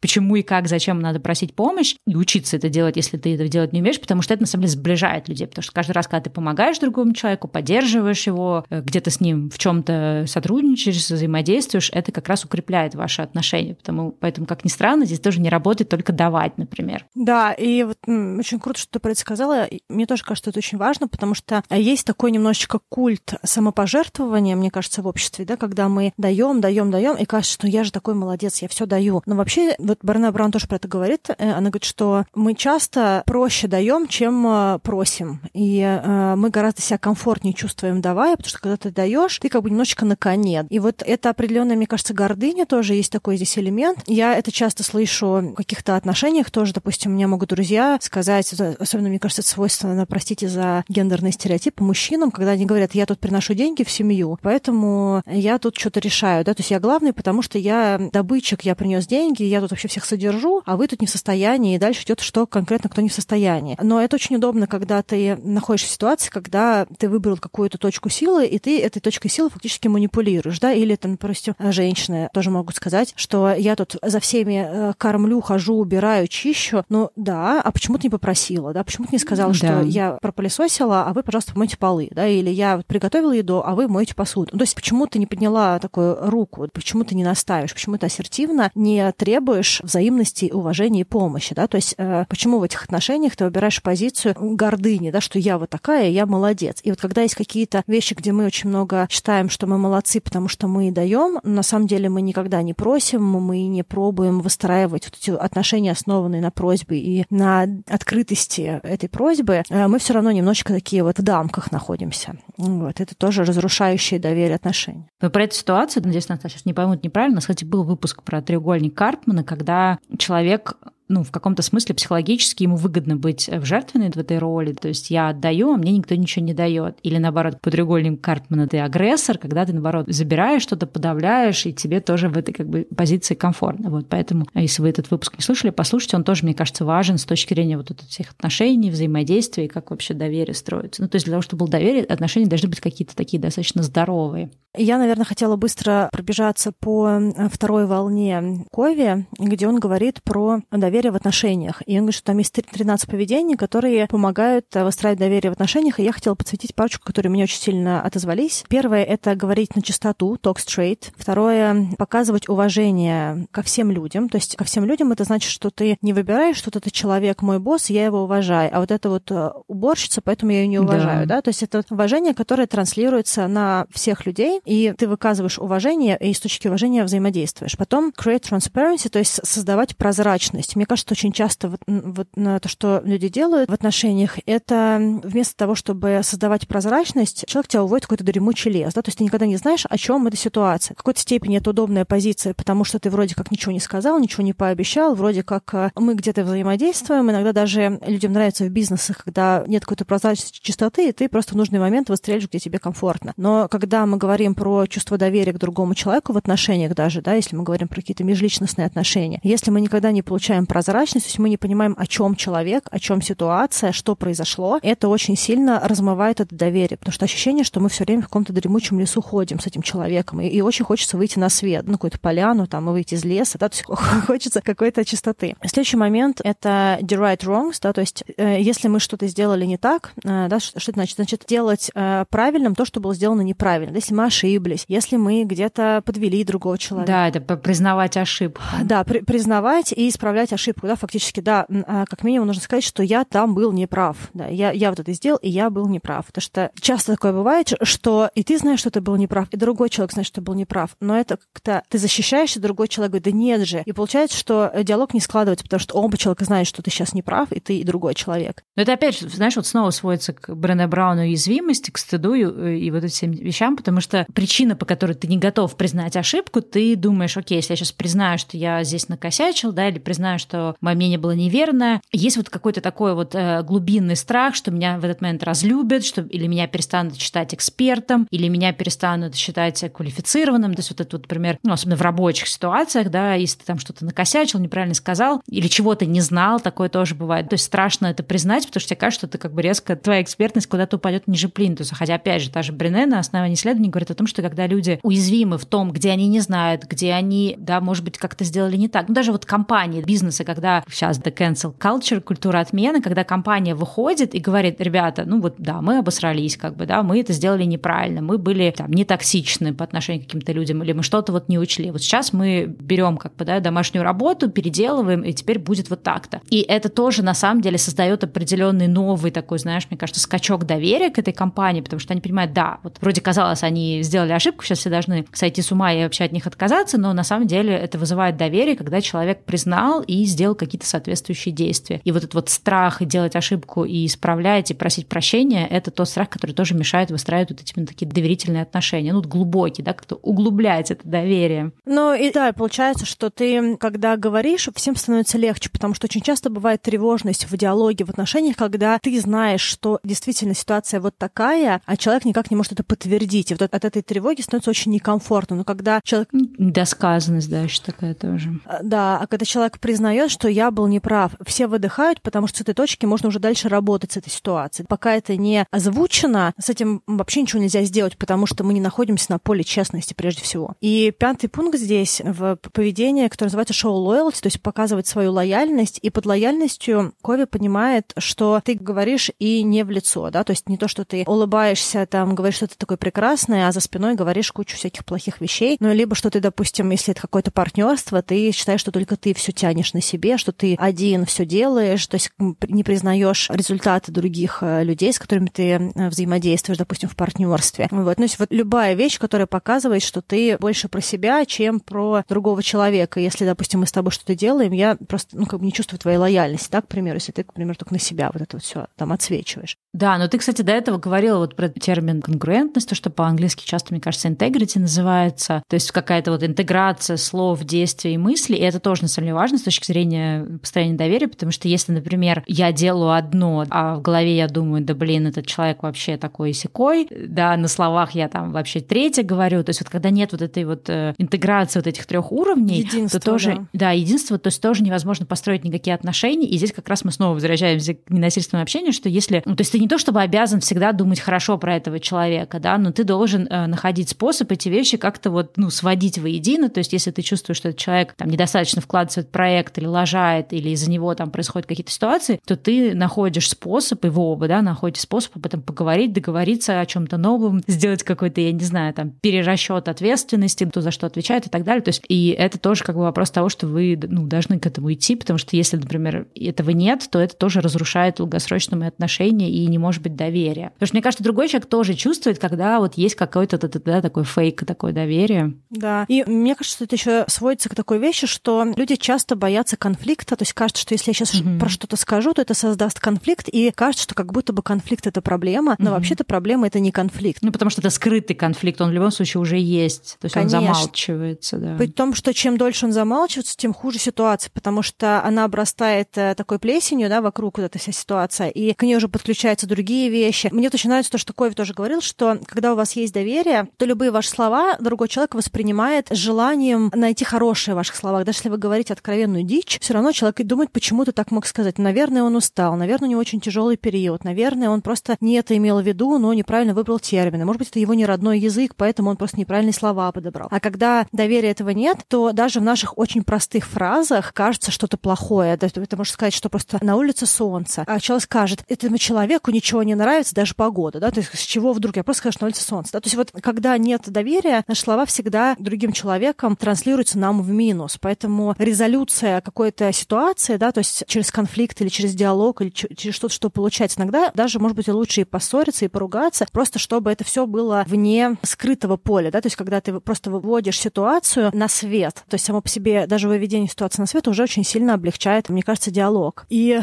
[0.00, 3.72] почему и как, зачем надо просить помощь, и учиться это делать, если ты это делать
[3.72, 6.20] не умеешь, потому что это на самом деле сближает людей, потому что каждый раз, когда
[6.20, 12.12] ты помогаешь другому человеку, поддерживаешь его, э, где-то с ним в чем-то сотрудничаешь, взаимодействуешь, это
[12.12, 13.74] как раз укрепляет ваши отношения.
[13.74, 17.06] Потому, поэтому, как ни странно, здесь тоже не работает только давать, например.
[17.14, 19.68] Да, и вот очень круто, что ты про это сказала.
[19.88, 25.02] Мне тоже кажется, это очень важно, потому что есть такой немножечко культ самопожертвования, мне кажется,
[25.02, 28.62] в обществе, да, когда мы даем, даем, даем, и кажется, что я же такой молодец,
[28.62, 29.22] я все даю.
[29.26, 33.22] Но вообще, вот Барна Браун тоже про это говорит, э, она говорит, что мы часто
[33.26, 35.40] проще даем, чем э, просим.
[35.52, 39.62] И э, мы гораздо себя комфортнее чувствуем давая, потому что когда ты даешь, ты как
[39.62, 40.66] бы немножечко на коне.
[40.70, 43.98] И вот это определенная, мне кажется, гордыня тоже есть такой здесь элемент.
[44.06, 49.08] Я это часто слышу в каких-то отношениях тоже, допустим, у меня могут друзья сказать, особенно,
[49.08, 53.18] мне кажется, это свойственно, простите за ген гендерные стереотипы мужчинам, когда они говорят, я тут
[53.18, 57.42] приношу деньги в семью, поэтому я тут что-то решаю, да, то есть я главный, потому
[57.42, 61.06] что я добытчик, я принес деньги, я тут вообще всех содержу, а вы тут не
[61.06, 63.76] в состоянии, и дальше идет, что конкретно кто не в состоянии.
[63.82, 68.46] Но это очень удобно, когда ты находишься в ситуации, когда ты выбрал какую-то точку силы,
[68.46, 73.12] и ты этой точкой силы фактически манипулируешь, да, или там, допустим, женщины тоже могут сказать,
[73.16, 78.04] что я тут за всеми э, кормлю, хожу, убираю, чищу, ну да, а почему ты
[78.04, 79.56] не попросила, да, почему ты не сказала, да.
[79.56, 83.88] что я пропылесосила, а вы, пожалуйста, помойте полы, да, или я приготовила еду, а вы
[83.88, 84.50] моете посуду.
[84.52, 88.06] Ну, то есть почему ты не подняла такую руку, почему ты не наставишь, почему ты
[88.06, 93.36] ассертивно не требуешь взаимности, уважения и помощи, да, то есть э, почему в этих отношениях
[93.36, 96.80] ты выбираешь позицию гордыни, да, что я вот такая, я молодец.
[96.82, 100.48] И вот когда есть какие-то вещи, где мы очень много считаем, что мы молодцы, потому
[100.48, 105.16] что мы даем, на самом деле мы никогда не просим, мы не пробуем выстраивать вот
[105.20, 110.74] эти отношения, основанные на просьбе и на открытости этой просьбы, э, мы все равно немножечко
[110.74, 112.36] такие вот в дамках находимся.
[112.58, 113.00] Вот.
[113.00, 115.06] Это тоже разрушающее доверие отношений.
[115.20, 118.94] Но про эту ситуацию, надеюсь, нас сейчас не поймут неправильно, кстати, был выпуск про треугольник
[118.94, 120.76] Карпмана, когда человек
[121.08, 124.72] ну, в каком-то смысле психологически ему выгодно быть в жертвенной в этой роли.
[124.72, 126.98] То есть я отдаю, а мне никто ничего не дает.
[127.02, 132.00] Или наоборот, по треугольнику Карпмана ты агрессор, когда ты, наоборот, забираешь что-то, подавляешь, и тебе
[132.00, 133.90] тоже в этой как бы позиции комфортно.
[133.90, 137.24] Вот поэтому, если вы этот выпуск не слушали, послушайте, он тоже, мне кажется, важен с
[137.24, 141.02] точки зрения вот этих всех отношений, взаимодействия как вообще доверие строится.
[141.02, 144.50] Ну, то есть для того, чтобы было доверие, отношения должны быть какие-то такие достаточно здоровые.
[144.76, 147.20] Я, наверное, хотела быстро пробежаться по
[147.50, 151.82] второй волне Кови, где он говорит про доверие в отношениях.
[151.84, 156.00] И он говорит, что там есть 13 поведений, которые помогают э, выстраивать доверие в отношениях.
[156.00, 158.64] И я хотела подсветить парочку, которые мне очень сильно отозвались.
[158.68, 161.12] Первое— это говорить на чистоту, talk straight.
[161.14, 164.30] Второе— показывать уважение ко всем людям.
[164.30, 167.58] То есть ко всем людям это значит, что ты не выбираешь, что этот человек мой
[167.58, 168.70] босс, я его уважаю.
[168.72, 171.26] А вот это вот э, уборщица, поэтому я ее не уважаю.
[171.26, 171.36] Да.
[171.36, 171.42] Да?
[171.42, 176.40] То есть это уважение, которое транслируется на всех людей, и ты выказываешь уважение, и с
[176.40, 177.76] точки уважения взаимодействуешь.
[177.76, 180.76] Потом create transparency, то есть создавать прозрачность.
[180.76, 185.74] Мне кажется, очень часто вот, вот то, что люди делают в отношениях, это вместо того,
[185.74, 188.94] чтобы создавать прозрачность, человек тебя уводит в какой-то дремучий лес.
[188.94, 189.02] Да?
[189.02, 190.94] То есть ты никогда не знаешь, о чем эта ситуация.
[190.94, 194.42] В какой-то степени это удобная позиция, потому что ты вроде как ничего не сказал, ничего
[194.42, 197.30] не пообещал, вроде как э, мы где-то взаимодействуем.
[197.30, 201.56] Иногда даже людям нравится в бизнесах, когда нет какой-то прозрачности, чистоты, и ты просто в
[201.56, 203.32] нужный момент выстреливаешь, где тебе комфортно.
[203.36, 207.56] Но когда мы говорим про чувство доверия к другому человеку в отношениях даже, да, если
[207.56, 211.48] мы говорим про какие-то межличностные отношения, если мы никогда не получаем прозрачность, то есть мы
[211.48, 216.54] не понимаем, о чем человек, о чем ситуация, что произошло, это очень сильно размывает это
[216.54, 219.82] доверие, потому что ощущение, что мы все время в каком-то дремучем лесу ходим с этим
[219.82, 223.24] человеком, и, и очень хочется выйти на свет, ну, какую-то поляну, там, и выйти из
[223.24, 223.84] леса, да, то есть
[224.26, 225.56] хочется какой-то чистоты.
[225.64, 229.78] Следующий момент— это the right wrongs, да, то есть э, если мы что-то сделали не
[229.78, 231.16] так, э, да, что, что это значит?
[231.16, 233.94] Значит, делать э, правильным то, что было сделано неправильно.
[233.94, 237.12] Если мы ошиблись, если мы где-то подвели другого человека.
[237.12, 238.62] Да, это признавать ошибку.
[238.82, 243.02] Да, при, признавать и исправлять ошибку, да, фактически, да, а, как минимум нужно сказать, что
[243.02, 246.26] я там был неправ, да, я, я вот это сделал, и я был неправ.
[246.26, 249.90] Потому что часто такое бывает, что и ты знаешь, что ты был неправ, и другой
[249.90, 253.30] человек знает, что ты был неправ, но это как-то ты защищаешься, другой человек говорит, да
[253.32, 253.82] нет же.
[253.84, 257.52] И получается, что диалог не складывается, потому что оба человека знают, что ты сейчас неправ,
[257.52, 258.64] и ты, и другой человек.
[258.76, 262.90] Но это опять, знаешь, вот снова сводится к Брене Брауну уязвимости, к стыду и, и
[262.90, 267.36] вот этим вещам, потому что причина, по которой ты не готов признать ошибку, ты думаешь,
[267.36, 271.18] окей, если я сейчас признаю, что я здесь накосячил, да, или признаю, что мое мнение
[271.18, 275.42] было неверное, есть вот какой-то такой вот э, глубинный страх, что меня в этот момент
[275.42, 281.02] разлюбят, что или меня перестанут считать экспертом, или меня перестанут считать квалифицированным, то есть вот
[281.02, 284.94] это вот, например, ну, особенно в рабочих ситуациях, да, если ты там что-то накосячил, неправильно
[284.94, 287.50] сказал, или чего-то не знал, такое тоже бывает.
[287.50, 290.22] То есть страшно это признать, потому что тебе кажется, что ты как бы резко, твоя
[290.22, 291.94] экспертность куда-то упадет ниже плинтуса.
[291.94, 294.98] Хотя, опять же, та же Брене на основании исследований говорит о том, что когда люди
[295.02, 298.86] уязвимы в том, где они не знают, где они, да, может быть, как-то сделали не
[298.86, 299.08] так.
[299.08, 304.36] Ну, даже вот компании, бизнесы, когда сейчас the cancel culture, культура отмены, когда компания выходит
[304.36, 308.22] и говорит, ребята, ну вот да, мы обосрались, как бы, да, мы это сделали неправильно,
[308.22, 311.58] мы были там не токсичны по отношению к каким-то людям, или мы что-то вот не
[311.58, 311.90] учли.
[311.90, 316.40] Вот сейчас мы берем как бы, да, домашнюю работу, переделываем, и теперь будет вот так-то.
[316.50, 321.10] И это тоже на самом деле создает определенный новый такой, знаешь, мне кажется, скачок доверия
[321.10, 324.78] к этой компании, потому что они понимают, да, вот вроде казалось, они сделали ошибку, сейчас
[324.78, 327.98] все должны сойти с ума и вообще от них отказаться, но на самом деле это
[327.98, 332.00] вызывает доверие, когда человек признал и сделал какие-то соответствующие действия.
[332.04, 336.28] И вот этот вот страх делать ошибку и исправлять, и просить прощения, это тот страх,
[336.28, 341.06] который тоже мешает выстраивать вот эти такие доверительные отношения, ну, глубокий, да, как-то углублять это
[341.08, 341.72] доверие.
[341.84, 346.50] Ну, и да, получается, что ты, когда говоришь, всем становится легче, потому что очень часто
[346.50, 351.96] бывает тревожность в диалоге, в отношениях, когда ты знаешь, что действительно ситуация вот такая, а
[351.96, 353.50] человек никак не может это подтвердить.
[353.50, 355.53] И вот от этой тревоги становится очень некомфортно.
[355.56, 356.28] Но когда человек...
[356.32, 358.60] Досказанность, да, еще такая тоже.
[358.66, 362.60] А, да, а когда человек признает, что я был неправ, все выдыхают, потому что с
[362.62, 364.86] этой точки можно уже дальше работать с этой ситуацией.
[364.88, 369.32] Пока это не озвучено, с этим вообще ничего нельзя сделать, потому что мы не находимся
[369.32, 370.74] на поле честности прежде всего.
[370.80, 375.98] И пятый пункт здесь в поведении, которое называется show loyalty, то есть показывать свою лояльность.
[376.02, 380.68] И под лояльностью Кови понимает, что ты говоришь и не в лицо, да, то есть
[380.68, 384.76] не то, что ты улыбаешься, там, говоришь что-то такое прекрасное, а за спиной говоришь кучу
[384.76, 385.76] всяких плохих вещей.
[385.80, 389.52] Ну, либо что ты, допустим, если это какое-то партнерство, ты считаешь, что только ты все
[389.52, 392.30] тянешь на себе, что ты один все делаешь, то есть
[392.68, 397.88] не признаешь результаты других э, людей, с которыми ты э, взаимодействуешь, допустим, в партнерстве.
[397.90, 398.18] Вот.
[398.18, 402.62] Ну, есть вот любая вещь, которая показывает, что ты больше про себя, чем про другого
[402.62, 403.20] человека.
[403.20, 406.18] Если, допустим, мы с тобой что-то делаем, я просто, ну, как бы не чувствую твоей
[406.18, 408.86] лояльности, так, к примеру, если ты, к примеру, только на себя вот это вот все
[408.96, 409.76] там отсвечиваешь.
[409.92, 413.92] Да, но ты, кстати, до этого говорила вот про термин конгруентность, то, что по-английски часто,
[413.92, 414.78] мне кажется, integrity
[415.24, 419.26] называется, то есть какая-то вот интеграция слов, действий и мыслей, и это тоже, на самом
[419.26, 423.96] деле, важно с точки зрения построения доверия, потому что если, например, я делаю одно, а
[423.96, 428.28] в голове я думаю, да блин, этот человек вообще такой секой, да, на словах я
[428.28, 431.86] там вообще третье говорю, то есть вот когда нет вот этой вот э, интеграции вот
[431.86, 433.88] этих трех уровней, единство, то тоже, да.
[433.88, 437.34] да, единство, то есть тоже невозможно построить никакие отношения, и здесь как раз мы снова
[437.34, 440.92] возвращаемся к ненасильственному общению, что если, ну, то есть ты не то чтобы обязан всегда
[440.92, 445.30] думать хорошо про этого человека, да, но ты должен э, находить способ эти вещи как-то
[445.30, 449.22] вот, ну, сводить воедино, то есть если ты чувствуешь, что этот человек там недостаточно вкладывается
[449.22, 454.04] в проект, или лажает, или из-за него там происходят какие-то ситуации, то ты находишь способ,
[454.04, 458.50] вы оба, да, находите способ об этом поговорить, договориться о чем-то новом, сделать какой-то, я
[458.50, 461.82] не знаю, там, перерасчет ответственности, кто за что отвечает и так далее.
[461.82, 464.92] То есть, и это тоже как бы вопрос того, что вы ну, должны к этому
[464.92, 469.78] идти, потому что если, например, этого нет, то это тоже разрушает долгосрочные отношения и не
[469.78, 470.70] может быть доверия.
[470.74, 474.64] Потому что мне кажется, другой человек тоже чувствует, когда вот есть какой-то да, такой фейк,
[474.64, 475.54] такое доверие.
[475.70, 476.04] Да.
[476.08, 480.36] И мне кажется, что это еще сводится к такой вещи, что люди часто боятся конфликта.
[480.36, 481.58] То есть кажется, что если я сейчас mm-hmm.
[481.58, 485.20] про что-то скажу, то это создаст конфликт, и кажется, что как будто бы конфликт это
[485.20, 485.92] проблема, но mm-hmm.
[485.92, 487.42] вообще-то проблема это не конфликт.
[487.42, 490.16] Ну, потому что это скрытый конфликт, он в любом случае уже есть.
[490.20, 490.58] То есть Конечно.
[490.58, 491.76] он замалчивается, да.
[491.76, 496.34] При том, что чем дольше он замалчивается, тем хуже ситуация, потому что она обрастает э,
[496.34, 500.48] такой плесенью, да, вокруг вот эта вся ситуация, и к ней уже подключаются другие вещи.
[500.52, 503.84] Мне очень нравится то, что Кови тоже говорил, что когда у вас есть доверие, то
[503.84, 508.24] любые ваши слова другой человек воспринимает желанием найти хорошие в ваших словах.
[508.24, 511.46] Даже если вы говорите откровенную дичь, все равно человек и думает, почему ты так мог
[511.46, 511.78] сказать.
[511.78, 515.80] Наверное, он устал, наверное, у него очень тяжелый период, наверное, он просто не это имел
[515.80, 517.44] в виду, но неправильно выбрал термины.
[517.44, 520.46] Может быть, это его не родной язык, поэтому он просто неправильные слова подобрал.
[520.52, 525.56] А когда доверия этого нет, то даже в наших очень простых фразах кажется что-то плохое.
[525.56, 529.96] Ты можешь сказать, что просто на улице солнце, а человек скажет, этому человеку ничего не
[529.96, 532.62] нравится, даже погода, да, то есть с чего вдруг я просто скажу, что на улице
[532.62, 532.92] солнце.
[532.92, 533.00] Да?
[533.00, 537.98] То есть вот когда нет доверия, наши слова всегда другим человеком транслируются нам в минус.
[538.00, 543.34] Поэтому резолюция какой-то ситуации, да, то есть через конфликт или через диалог или через что-то,
[543.34, 547.46] что получается иногда, даже, может быть, лучше и поссориться, и поругаться, просто чтобы это все
[547.46, 552.34] было вне скрытого поля, да, то есть когда ты просто выводишь ситуацию на свет, то
[552.34, 555.90] есть само по себе даже выведение ситуации на свет уже очень сильно облегчает, мне кажется,
[555.90, 556.46] диалог.
[556.50, 556.80] И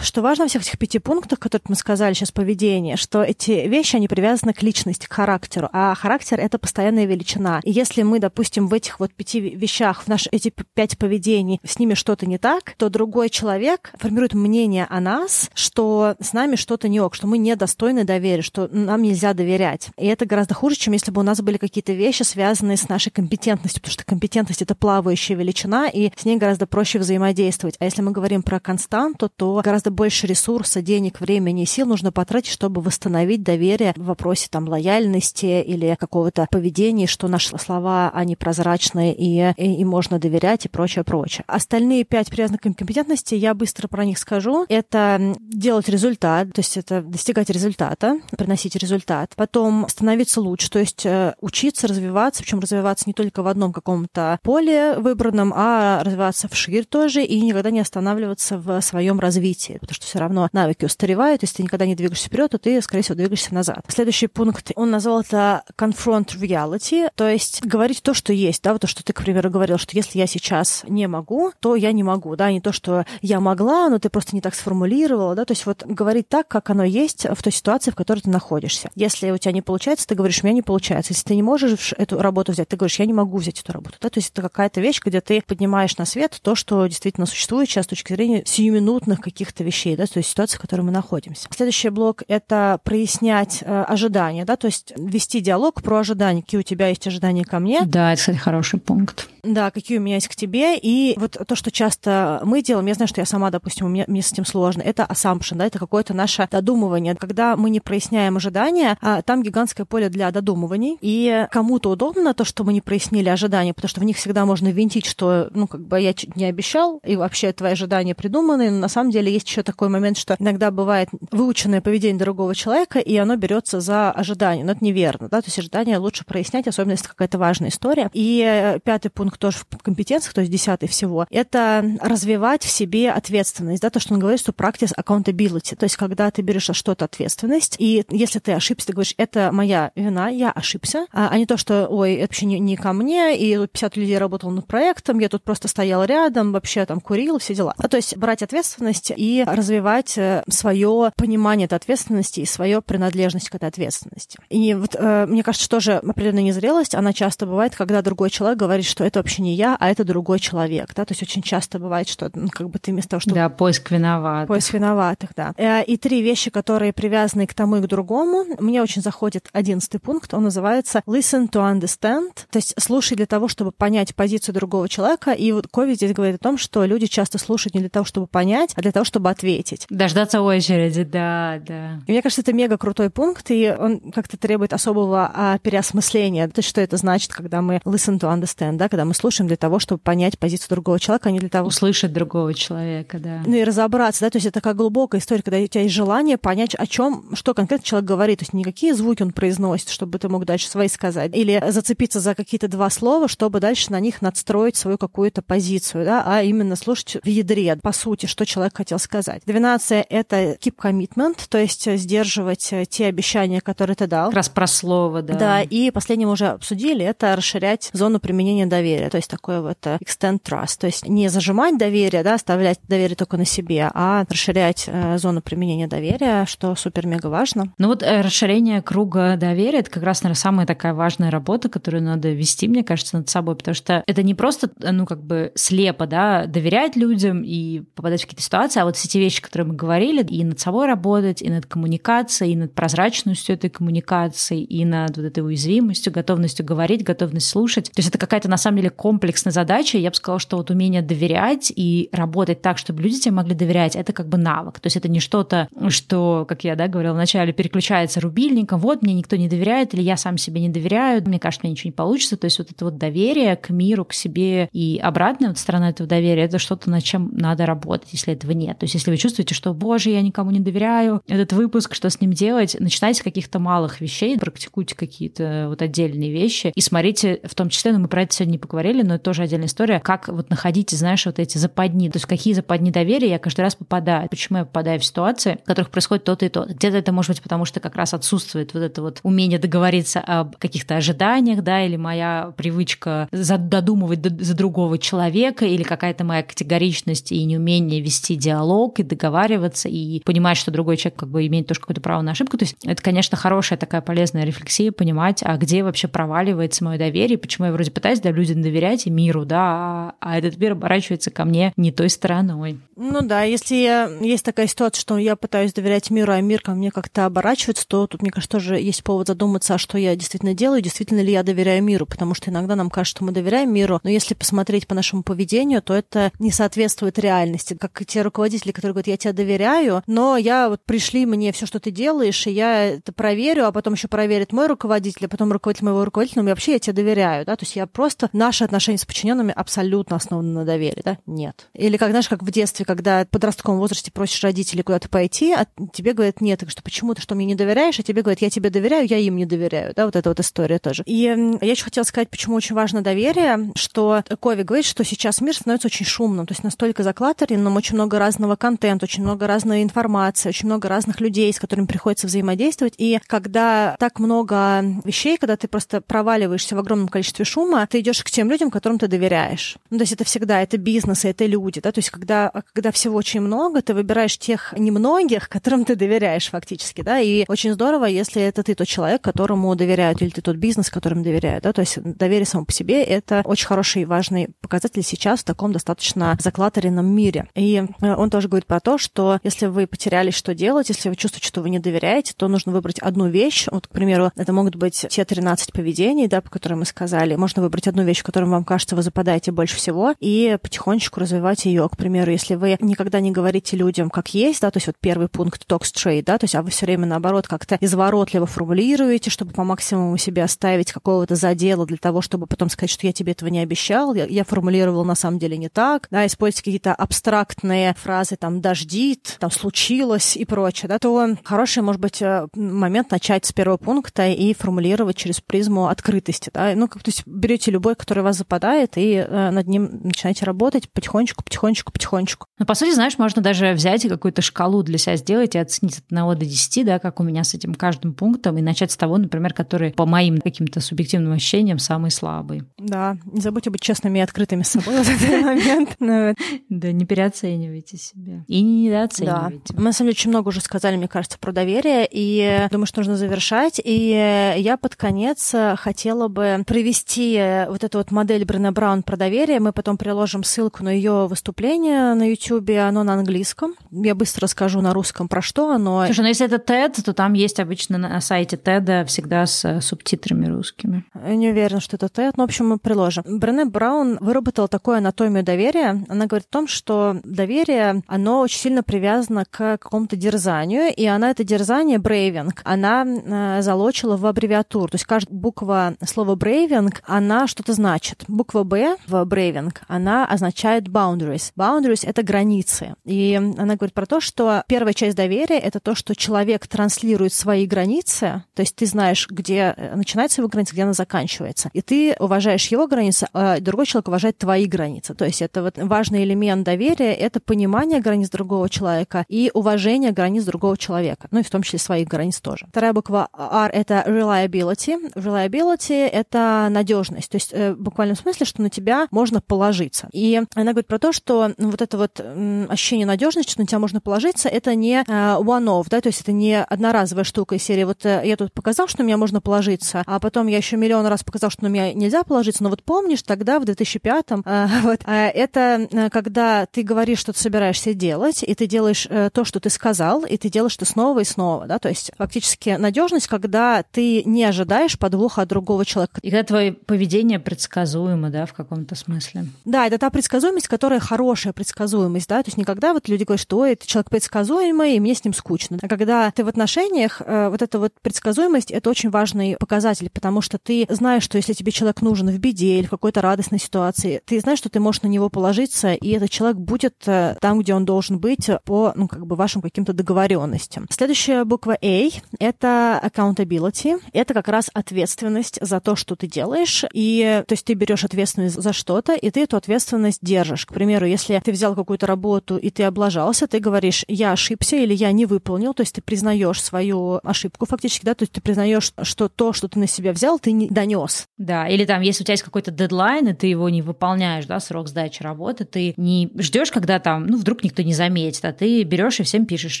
[0.00, 3.96] что важно во всех этих пяти пунктах, которые мы сказали сейчас, поведение, что эти вещи,
[3.96, 7.41] они привязаны к личности, к характеру, а характер— это постоянная величина.
[7.64, 11.78] И если мы, допустим, в этих вот пяти вещах, в наши эти пять поведений, с
[11.78, 16.88] ними что-то не так, то другой человек формирует мнение о нас, что с нами что-то
[16.88, 19.90] не ок, что мы недостойны доверия, что нам нельзя доверять.
[19.98, 23.10] И это гораздо хуже, чем если бы у нас были какие-то вещи, связанные с нашей
[23.10, 27.76] компетентностью, потому что компетентность— это плавающая величина, и с ней гораздо проще взаимодействовать.
[27.78, 32.12] А если мы говорим про константу, то гораздо больше ресурса, денег, времени и сил нужно
[32.12, 38.36] потратить, чтобы восстановить доверие в вопросе там лояльности или какого-то поведения, что наши слова, они
[38.36, 41.44] прозрачные и, и, и можно доверять и прочее, прочее.
[41.48, 44.66] Остальные пять признаков компетентности, я быстро про них скажу.
[44.68, 49.32] Это делать результат, то есть это достигать результата, приносить результат.
[49.36, 54.38] Потом становиться лучше, то есть э, учиться, развиваться, причем развиваться не только в одном каком-то
[54.42, 60.06] поле выбранном, а развиваться вширь тоже и никогда не останавливаться в своем развитии, потому что
[60.06, 63.54] все равно навыки устаревают, если ты никогда не двигаешься вперед, то ты, скорее всего, двигаешься
[63.54, 63.84] назад.
[63.88, 68.82] Следующий пункт, он назвал это confront reality, то есть говорить то, что есть, да, вот
[68.82, 72.02] то, что ты, к примеру, говорил, что если я сейчас не могу, то я не
[72.02, 75.52] могу, да, не то, что я могла, но ты просто не так сформулировала, да, то
[75.52, 78.90] есть вот говорить так, как оно есть в той ситуации, в которой ты находишься.
[78.94, 81.12] Если у тебя не получается, ты говоришь, у меня не получается.
[81.12, 83.96] Если ты не можешь эту работу взять, ты говоришь, я не могу взять эту работу,
[84.00, 87.68] да, то есть это какая-то вещь, где ты поднимаешь на свет то, что действительно существует
[87.68, 91.48] сейчас с точки зрения сиюминутных каких-то вещей, да, то есть ситуации, в которой мы находимся.
[91.54, 96.64] Следующий блок— это прояснять э, ожидания, да, то есть вести диалог про ожидания, какие у
[96.64, 97.82] тебя есть ожидания ко мне.
[97.84, 99.28] Да, это, кстати, хороший пункт.
[99.44, 100.78] Да, какие у меня есть к тебе.
[100.78, 104.04] И вот то, что часто мы делаем, я знаю, что я сама, допустим, у меня,
[104.06, 107.16] мне с этим сложно, это assumption, да, это какое-то наше додумывание.
[107.16, 112.44] Когда мы не проясняем ожидания, а там гигантское поле для додумываний, и кому-то удобно то,
[112.44, 115.80] что мы не прояснили ожидания, потому что в них всегда можно винтить, что, ну, как
[115.80, 119.64] бы я не обещал, и вообще твои ожидания придуманы, но на самом деле есть еще
[119.64, 124.72] такой момент, что иногда бывает выученное поведение другого человека, и оно берется за ожидание, но
[124.72, 128.10] это неверно, да, то есть ожидания лучше прояснять, особенно если какая-то важная история.
[128.12, 133.10] И э, пятый пункт тоже в компетенциях, то есть десятый всего, это развивать в себе
[133.10, 136.74] ответственность, да, то, что он говорит, что practice accountability, то есть когда ты берешь за
[136.74, 141.38] что-то ответственность, и если ты ошибся, ты говоришь, это моя вина, я ошибся, а, а
[141.38, 144.66] не то, что, ой, это вообще не, не ко мне, и 50 людей работал над
[144.66, 147.74] проектом, я тут просто стоял рядом, вообще там курил, все дела.
[147.76, 153.50] А, то есть брать ответственность и развивать э, свое понимание этой ответственности и свою принадлежность
[153.50, 154.38] к этой ответственности.
[154.48, 158.58] И вот э, мне кажется, что тоже определенная незрелость, она часто бывает, когда другой человек
[158.58, 161.78] говорит, что это вообще не я, а это другой человек, да, то есть очень часто
[161.78, 163.34] бывает, что ну, как бы ты вместо того, чтобы...
[163.34, 164.48] Да, поиск виноватых.
[164.48, 165.52] Поиск виноватых, да.
[165.56, 168.44] Э, и три вещи, которые привязаны к тому и к другому.
[168.58, 173.48] Мне очень заходит одиннадцатый пункт, он называется listen to understand, то есть слушай для того,
[173.48, 175.32] чтобы понять позицию другого человека.
[175.32, 178.26] И вот Кови здесь говорит о том, что люди часто слушают не для того, чтобы
[178.26, 179.86] понять, а для того, чтобы ответить.
[179.88, 182.00] Дождаться очереди, да, да.
[182.06, 186.48] И мне кажется, это мега крутой пункт, и он как-то требует особого а, переосмысления.
[186.48, 189.58] То есть что это значит, когда мы listen to understand, да, когда мы слушаем для
[189.58, 193.42] того, чтобы понять позицию другого человека, а не для того, услышать другого человека, да.
[193.44, 196.38] Ну и разобраться, да, то есть это такая глубокая история, когда у тебя есть желание
[196.38, 200.18] понять, о чем, что конкретно человек говорит, то есть не какие звуки он произносит, чтобы
[200.18, 204.22] ты мог дальше свои сказать, или зацепиться за какие-то два слова, чтобы дальше на них
[204.22, 208.98] надстроить свою какую-то позицию, да, а именно слушать в ядре, по сути, что человек хотел
[208.98, 209.42] сказать.
[209.44, 214.28] Двенадцатое— это keep commitment, то есть сдерживать те обещания, которые ты дал.
[214.28, 215.34] Как раз про слово, да.
[215.34, 219.78] Да, и последнее мы уже обсудили, это расширять зону применения доверия, то есть такое вот
[219.84, 224.24] э, extend trust, то есть не зажимать доверие, да, оставлять доверие только на себе, а
[224.28, 227.72] расширять э, зону применения доверия, что супер-мега важно.
[227.78, 232.04] Ну вот э, расширение круга доверия— это как раз, наверное, самая такая важная работа, которую
[232.04, 236.06] надо вести, мне кажется, над собой, потому что это не просто, ну, как бы слепо,
[236.06, 239.74] да, доверять людям и попадать в какие-то ситуации, а вот все эти вещи, которые мы
[239.74, 245.16] говорили, и над собой работать, и над коммуникацией, и над прозрачностью этой коммуникации, и над
[245.16, 247.86] вот этой уязвимостью, готовностью говорить, готовность слушать.
[247.86, 249.98] То есть это какая-то, на самом деле, комплексная задача.
[249.98, 253.96] Я бы сказала, что вот умение доверять и работать так, чтобы люди тебе могли доверять,
[253.96, 254.80] это как бы навык.
[254.80, 259.14] То есть это не что-то, что, как я, да, говорила вначале, переключается рубильником, вот мне
[259.14, 262.36] никто не доверяет, или я сам себе не доверяю, мне кажется, мне ничего не получится.
[262.36, 266.08] То есть вот это вот доверие к миру, к себе и обратная вот сторона этого
[266.08, 268.78] доверия, это что-то, над чем надо работать, если этого нет.
[268.78, 272.20] То есть если вы чувствуете, что, боже, я никому не доверяю, этот выпуск, что с
[272.20, 277.54] ним делать, начинайте с каких-то малых вещей, практикуйте какие-то вот отдельные вещи и смотрите, в
[277.54, 280.28] том числе, ну мы про это сегодня не поговорили, но это тоже отдельная история, как
[280.28, 284.28] вот находить, знаешь, вот эти западни, то есть какие западни доверия я каждый раз попадаю,
[284.28, 286.64] почему я попадаю в ситуации, в которых происходит то-то и то.
[286.68, 290.56] Где-то это может быть потому, что как раз отсутствует вот это вот умение договориться об
[290.56, 297.44] каких-то ожиданиях, да, или моя привычка додумывать за другого человека, или какая-то моя категоричность и
[297.44, 302.00] неумение вести диалог и договариваться, и понимать, что другой человек как бы имеет тоже какое-то
[302.00, 302.56] право на ошибку.
[302.56, 307.36] То есть это, конечно, хорошая такая полезная рефлексия, понимать, а где вообще проваливается мое доверие,
[307.36, 311.44] почему я вроде пытаюсь да, людям доверять и миру, да, а, этот мир оборачивается ко
[311.44, 312.78] мне не той стороной.
[312.96, 316.90] Ну да, если есть такая ситуация, что я пытаюсь доверять миру, а мир ко мне
[316.90, 320.80] как-то оборачивается, то тут, мне кажется, тоже есть повод задуматься, а что я действительно делаю,
[320.80, 324.08] действительно ли я доверяю миру, потому что иногда нам кажется, что мы доверяем миру, но
[324.08, 327.76] если посмотреть по нашему поведению, то это не соответствует реальности.
[327.78, 331.78] Как те руководители, которые говорят, я тебе доверяю, но я вот пришли мне все, что
[331.78, 335.84] ты делаешь, и я это проверю, а потом еще проверит мой руководитель, а потом руководитель
[335.86, 339.04] моего руководителя, но вообще я тебе доверяю, да, то есть я просто, наши отношения с
[339.04, 341.68] подчиненными абсолютно основаны на доверии, да, нет.
[341.74, 345.66] Или как, знаешь, как в детстве, когда в подростковом возрасте просишь родителей куда-то пойти, а
[345.92, 348.50] тебе говорят, нет, так что почему ты что мне не доверяешь, а тебе говорят, я
[348.50, 351.02] тебе доверяю, я им не доверяю, да, вот эта вот история тоже.
[351.06, 351.14] И
[351.60, 355.86] я еще хотела сказать, почему очень важно доверие, что Кови говорит, что сейчас мир становится
[355.86, 360.66] очень шумным, то есть настолько заклатаренным, очень много разного контента, очень много разной информации, очень
[360.66, 362.94] много разных людей, с которыми приходится взаимодействовать.
[362.98, 368.22] И когда так много вещей, когда ты просто проваливаешься в огромном количестве шума, ты идешь
[368.22, 369.76] к тем людям, которым ты доверяешь.
[369.90, 373.16] Ну, то есть это всегда, это бизнес, это люди, да, то есть когда, когда всего
[373.16, 378.42] очень много, ты выбираешь тех немногих, которым ты доверяешь фактически, да, и очень здорово, если
[378.42, 382.00] это ты тот человек, которому доверяют, или ты тот бизнес, которым доверяют, да, то есть
[382.02, 387.06] доверие само по себе— это очень хороший и важный показатель сейчас в таком достаточно заклаторенном
[387.06, 387.48] мире.
[387.54, 391.16] И э, он тоже говорит про то, что если вы потерялись, что делать, если вы
[391.16, 393.66] чувствуете, что вы не доверяете, то нужно выбрать одну вещь.
[393.70, 395.91] Вот, к примеру, это могут быть те 13 поведений,
[396.28, 397.36] да, по которым мы сказали.
[397.36, 401.64] Можно выбрать одну вещь, в которой вам кажется, вы западаете больше всего, и потихонечку развивать
[401.64, 401.88] ее.
[401.88, 405.28] К примеру, если вы никогда не говорите людям, как есть, да, то есть вот первый
[405.28, 409.52] пункт talk straight, да, то есть а вы все время наоборот как-то изворотливо формулируете, чтобы
[409.52, 413.48] по максимуму себе оставить какого-то задела для того, чтобы потом сказать, что я тебе этого
[413.48, 418.36] не обещал, я, я формулировал на самом деле не так, да, использовать какие-то абстрактные фразы,
[418.36, 423.52] там, дождит, там, случилось и прочее, да, то хороший, может быть, э, момент начать с
[423.52, 428.22] первого пункта и формулировать через призму открытости, да, ну, как, то есть берете любой, который
[428.22, 432.46] вас западает, и э, над ним начинаете работать потихонечку, потихонечку, потихонечку.
[432.58, 436.04] Ну, по сути, знаешь, можно даже взять какую-то шкалу для себя сделать и оценить от
[436.10, 439.18] 1 до 10, да, как у меня с этим каждым пунктом, и начать с того,
[439.18, 442.62] например, который по моим каким-то субъективным ощущениям самый слабый.
[442.78, 445.96] Да, не забудьте быть честными и открытыми с собой в этот момент.
[446.68, 448.44] Да, не переоценивайте себя.
[448.48, 449.74] И не недооценивайте.
[449.76, 453.00] Мы, на самом деле, очень много уже сказали, мне кажется, про доверие, и думаю, что
[453.00, 453.80] нужно завершать.
[453.82, 459.60] И я под конец хотела бы провести вот эту вот модель Брене Браун про доверие.
[459.60, 463.74] Мы потом приложим ссылку на ее выступление на YouTube, оно на английском.
[463.90, 466.04] Я быстро расскажу на русском, про что оно.
[466.06, 470.46] Слушай, ну если это TED, то там есть обычно на сайте TED всегда с субтитрами
[470.46, 471.04] русскими.
[471.14, 473.24] Я не уверена, что это TED, но, в общем, мы приложим.
[473.26, 476.04] Брене Браун выработала такую анатомию доверия.
[476.08, 481.30] Она говорит о том, что доверие, оно очень сильно привязано к какому-то дерзанию, и она
[481.30, 484.88] это дерзание, брейвинг, она э, залочила в аббревиатуру.
[484.88, 485.61] То есть каждая буква
[486.04, 488.24] слова braving, она что-то значит.
[488.28, 491.52] Буква B в braving, она означает boundaries.
[491.56, 492.94] Boundaries— это границы.
[493.04, 497.66] И она говорит про то, что первая часть доверия— это то, что человек транслирует свои
[497.66, 501.70] границы, то есть ты знаешь, где начинается его граница, где она заканчивается.
[501.72, 505.14] И ты уважаешь его границы, а другой человек уважает твои границы.
[505.14, 510.44] То есть это вот важный элемент доверия— это понимание границ другого человека и уважение границ
[510.44, 512.66] другого человека, ну и в том числе своих границ тоже.
[512.70, 515.12] Вторая буква R— это reliability.
[515.14, 520.08] Reliability— это надежность, то есть э, в буквальном смысле, что на тебя можно положиться.
[520.12, 522.20] И она говорит про то, что ну, вот это вот
[522.68, 526.32] ощущение надежности, что на тебя можно положиться, это не э, one-off, да, то есть это
[526.32, 527.84] не одноразовая штука из серии.
[527.84, 531.06] Вот э, я тут показал, что на меня можно положиться, а потом я еще миллион
[531.06, 534.44] раз показал, что на меня нельзя положиться, но вот помнишь, тогда в 2005-м,
[534.82, 539.70] вот, это когда ты говоришь, что ты собираешься делать, и ты делаешь то, что ты
[539.70, 544.22] сказал, и ты делаешь это снова и снова, да, то есть фактически надежность, когда ты
[544.24, 546.20] не ожидаешь подвоха от другого человека.
[546.22, 549.46] И когда твое поведение предсказуемо, да, в каком-то смысле.
[549.64, 553.58] Да, это та предсказуемость, которая хорошая предсказуемость, да, то есть никогда вот люди говорят, что
[553.58, 555.78] ой, это человек предсказуемый, и мне с ним скучно.
[555.80, 560.40] А когда ты в отношениях, э, вот эта вот предсказуемость, это очень важный показатель, потому
[560.40, 564.20] что ты знаешь, что если тебе человек нужен в беде или в какой-то радостной ситуации,
[564.24, 567.74] ты знаешь, что ты можешь на него положиться, и этот человек будет э, там, где
[567.74, 570.86] он должен быть по, ну, как бы вашим каким-то договоренностям.
[570.90, 572.08] Следующая буква A—
[572.38, 574.00] это accountability.
[574.12, 575.21] Это как раз ответственность
[575.60, 579.42] за то, что ты делаешь, и то есть ты берешь ответственность за что-то, и ты
[579.42, 580.66] эту ответственность держишь.
[580.66, 584.94] К примеру, если ты взял какую-то работу и ты облажался, ты говоришь, я ошибся или
[584.94, 588.92] я не выполнил, то есть ты признаешь свою ошибку фактически, да, то есть ты признаешь,
[589.02, 591.26] что то, что ты на себя взял, ты не донес.
[591.38, 594.60] Да, или там, если у тебя есть какой-то дедлайн, и ты его не выполняешь, да,
[594.60, 598.82] срок сдачи работы, ты не ждешь, когда там, ну, вдруг никто не заметит, а ты
[598.82, 599.80] берешь и всем пишешь,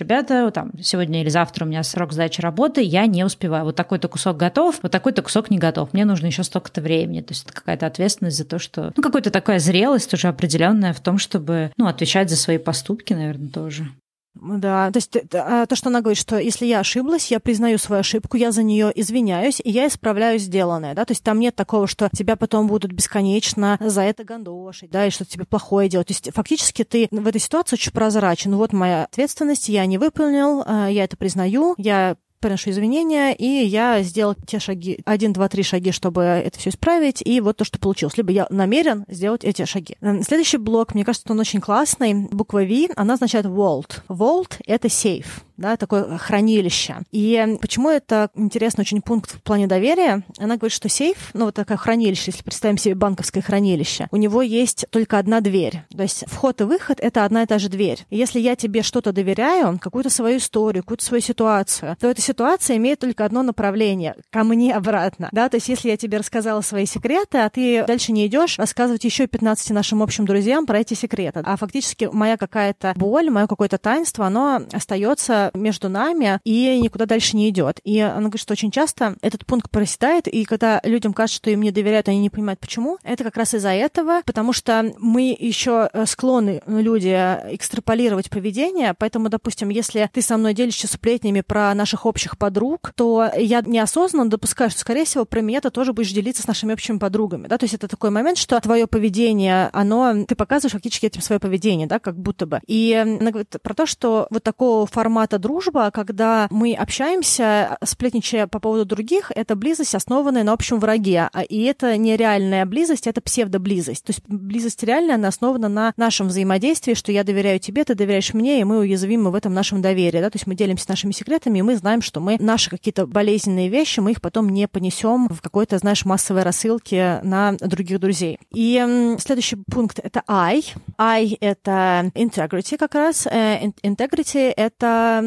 [0.00, 3.64] ребята, там, сегодня или завтра у меня срок сдачи работы, я не успеваю.
[3.64, 5.92] Вот такой-то кусок готов, вот такой-то кусок не готов.
[5.92, 7.20] Мне нужно еще столько-то времени.
[7.20, 8.92] То есть это какая-то ответственность за то, что...
[8.96, 13.48] Ну, какая-то такая зрелость уже определенная в том, чтобы, ну, отвечать за свои поступки, наверное,
[13.48, 13.88] тоже.
[14.34, 18.00] Да, то есть а, то, что она говорит, что если я ошиблась, я признаю свою
[18.00, 21.86] ошибку, я за нее извиняюсь, и я исправляю сделанное, да, то есть там нет такого,
[21.86, 26.06] что тебя потом будут бесконечно за это гандошить, да, и что тебе плохое делать.
[26.08, 28.56] То есть фактически ты в этой ситуации очень прозрачен.
[28.56, 34.02] Вот моя ответственность, я не выполнил, а, я это признаю, я приношу извинения, и я
[34.02, 37.78] сделал те шаги, один, два, три шаги, чтобы это все исправить, и вот то, что
[37.78, 38.16] получилось.
[38.18, 39.96] Либо я намерен сделать эти шаги.
[40.22, 42.12] Следующий блок, мне кажется, он очень классный.
[42.14, 44.02] Буква V, она означает vault.
[44.08, 46.96] Vault— это сейф да, такое хранилище.
[47.10, 50.22] И почему это интересный очень пункт в плане доверия?
[50.38, 54.42] Она говорит, что сейф, ну вот такое хранилище, если представим себе банковское хранилище, у него
[54.42, 55.82] есть только одна дверь.
[55.96, 58.04] То есть вход и выход— это одна и та же дверь.
[58.10, 62.76] И если я тебе что-то доверяю, какую-то свою историю, какую-то свою ситуацию, то эта ситуация
[62.76, 65.28] имеет только одно направление— ко мне обратно.
[65.32, 69.04] Да, то есть если я тебе рассказала свои секреты, а ты дальше не идешь рассказывать
[69.04, 73.78] еще 15 нашим общим друзьям про эти секреты, а фактически моя какая-то боль, мое какое-то
[73.78, 77.80] таинство, оно остается между нами и никуда дальше не идет.
[77.84, 81.62] И она говорит, что очень часто этот пункт проседает, и когда людям кажется, что им
[81.62, 82.98] не доверяют, они не понимают, почему.
[83.02, 87.12] Это как раз из-за этого, потому что мы еще э, склонны, ну, люди,
[87.50, 93.30] экстраполировать поведение, поэтому, допустим, если ты со мной делишься сплетнями про наших общих подруг, то
[93.36, 96.98] я неосознанно допускаю, что, скорее всего, про меня ты тоже будешь делиться с нашими общими
[96.98, 101.22] подругами, да, то есть это такой момент, что твое поведение, оно, ты показываешь фактически этим
[101.22, 102.60] свое поведение, да, как будто бы.
[102.66, 108.58] И она говорит про то, что вот такого формата дружба, когда мы общаемся, сплетничая по
[108.58, 111.28] поводу других, это близость, основанная на общем враге.
[111.32, 114.04] А, и это не реальная близость, это псевдоблизость.
[114.04, 118.34] То есть близость реальная, она основана на нашем взаимодействии, что я доверяю тебе, ты доверяешь
[118.34, 120.20] мне, и мы уязвимы в этом нашем доверии.
[120.20, 120.30] Да?
[120.30, 124.00] То есть мы делимся нашими секретами, и мы знаем, что мы наши какие-то болезненные вещи,
[124.00, 128.38] мы их потом не понесем в какой-то, знаешь, массовой рассылке на других друзей.
[128.52, 130.62] И следующий пункт— это I.
[130.98, 133.26] I— это integrity как раз.
[133.26, 135.20] Э, integrity— это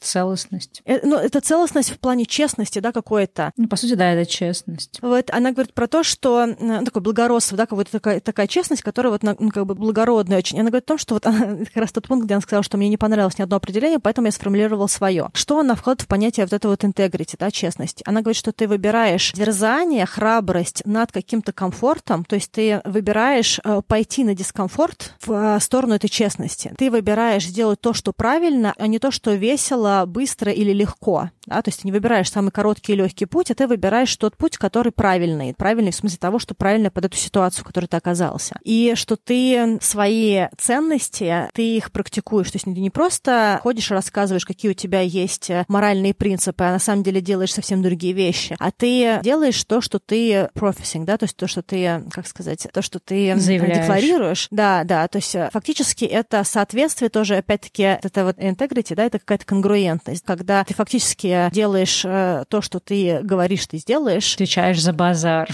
[0.00, 0.82] Целостность.
[0.84, 3.52] Э, ну, это целостность в плане честности, да, какой-то.
[3.56, 4.98] Ну, по сути, да, это честность.
[5.02, 9.12] Вот она говорит про то, что ну, такое благородство, да, какая-то такая, такая честность, которая
[9.12, 10.58] вот, ну, как бы благородная очень.
[10.60, 12.76] Она говорит о том, что вот она, как раз тот пункт, где она сказала, что
[12.76, 15.30] мне не понравилось ни одно определение, поэтому я сформулировала свое.
[15.34, 18.02] Что она входит в понятие вот этого вот integrity, да, честности?
[18.06, 23.82] Она говорит, что ты выбираешь дерзание, храбрость над каким-то комфортом, то есть ты выбираешь э,
[23.86, 26.72] пойти на дискомфорт в э, сторону этой честности.
[26.76, 31.30] Ты выбираешь сделать то, что правильно, а не то, что весело, быстро или легко.
[31.46, 31.62] Да?
[31.62, 34.56] То есть ты не выбираешь самый короткий и легкий путь, а ты выбираешь тот путь,
[34.56, 35.54] который правильный.
[35.54, 38.56] Правильный в смысле того, что правильно под эту ситуацию, в которой ты оказался.
[38.62, 42.50] И что ты свои ценности, ты их практикуешь.
[42.50, 46.72] То есть ты не просто ходишь и рассказываешь, какие у тебя есть моральные принципы, а
[46.72, 48.56] на самом деле делаешь совсем другие вещи.
[48.58, 52.66] А ты делаешь то, что ты professing, да, то есть то, что ты, как сказать,
[52.72, 53.78] то, что ты Заявляешь.
[53.82, 54.48] декларируешь.
[54.50, 59.44] Да, да, то есть фактически это соответствие тоже, опять-таки, это вот integrity, да, это какая-то
[59.46, 64.34] конгруентность, когда ты фактически делаешь э, то, что ты говоришь, ты сделаешь.
[64.34, 65.48] Отвечаешь за базар.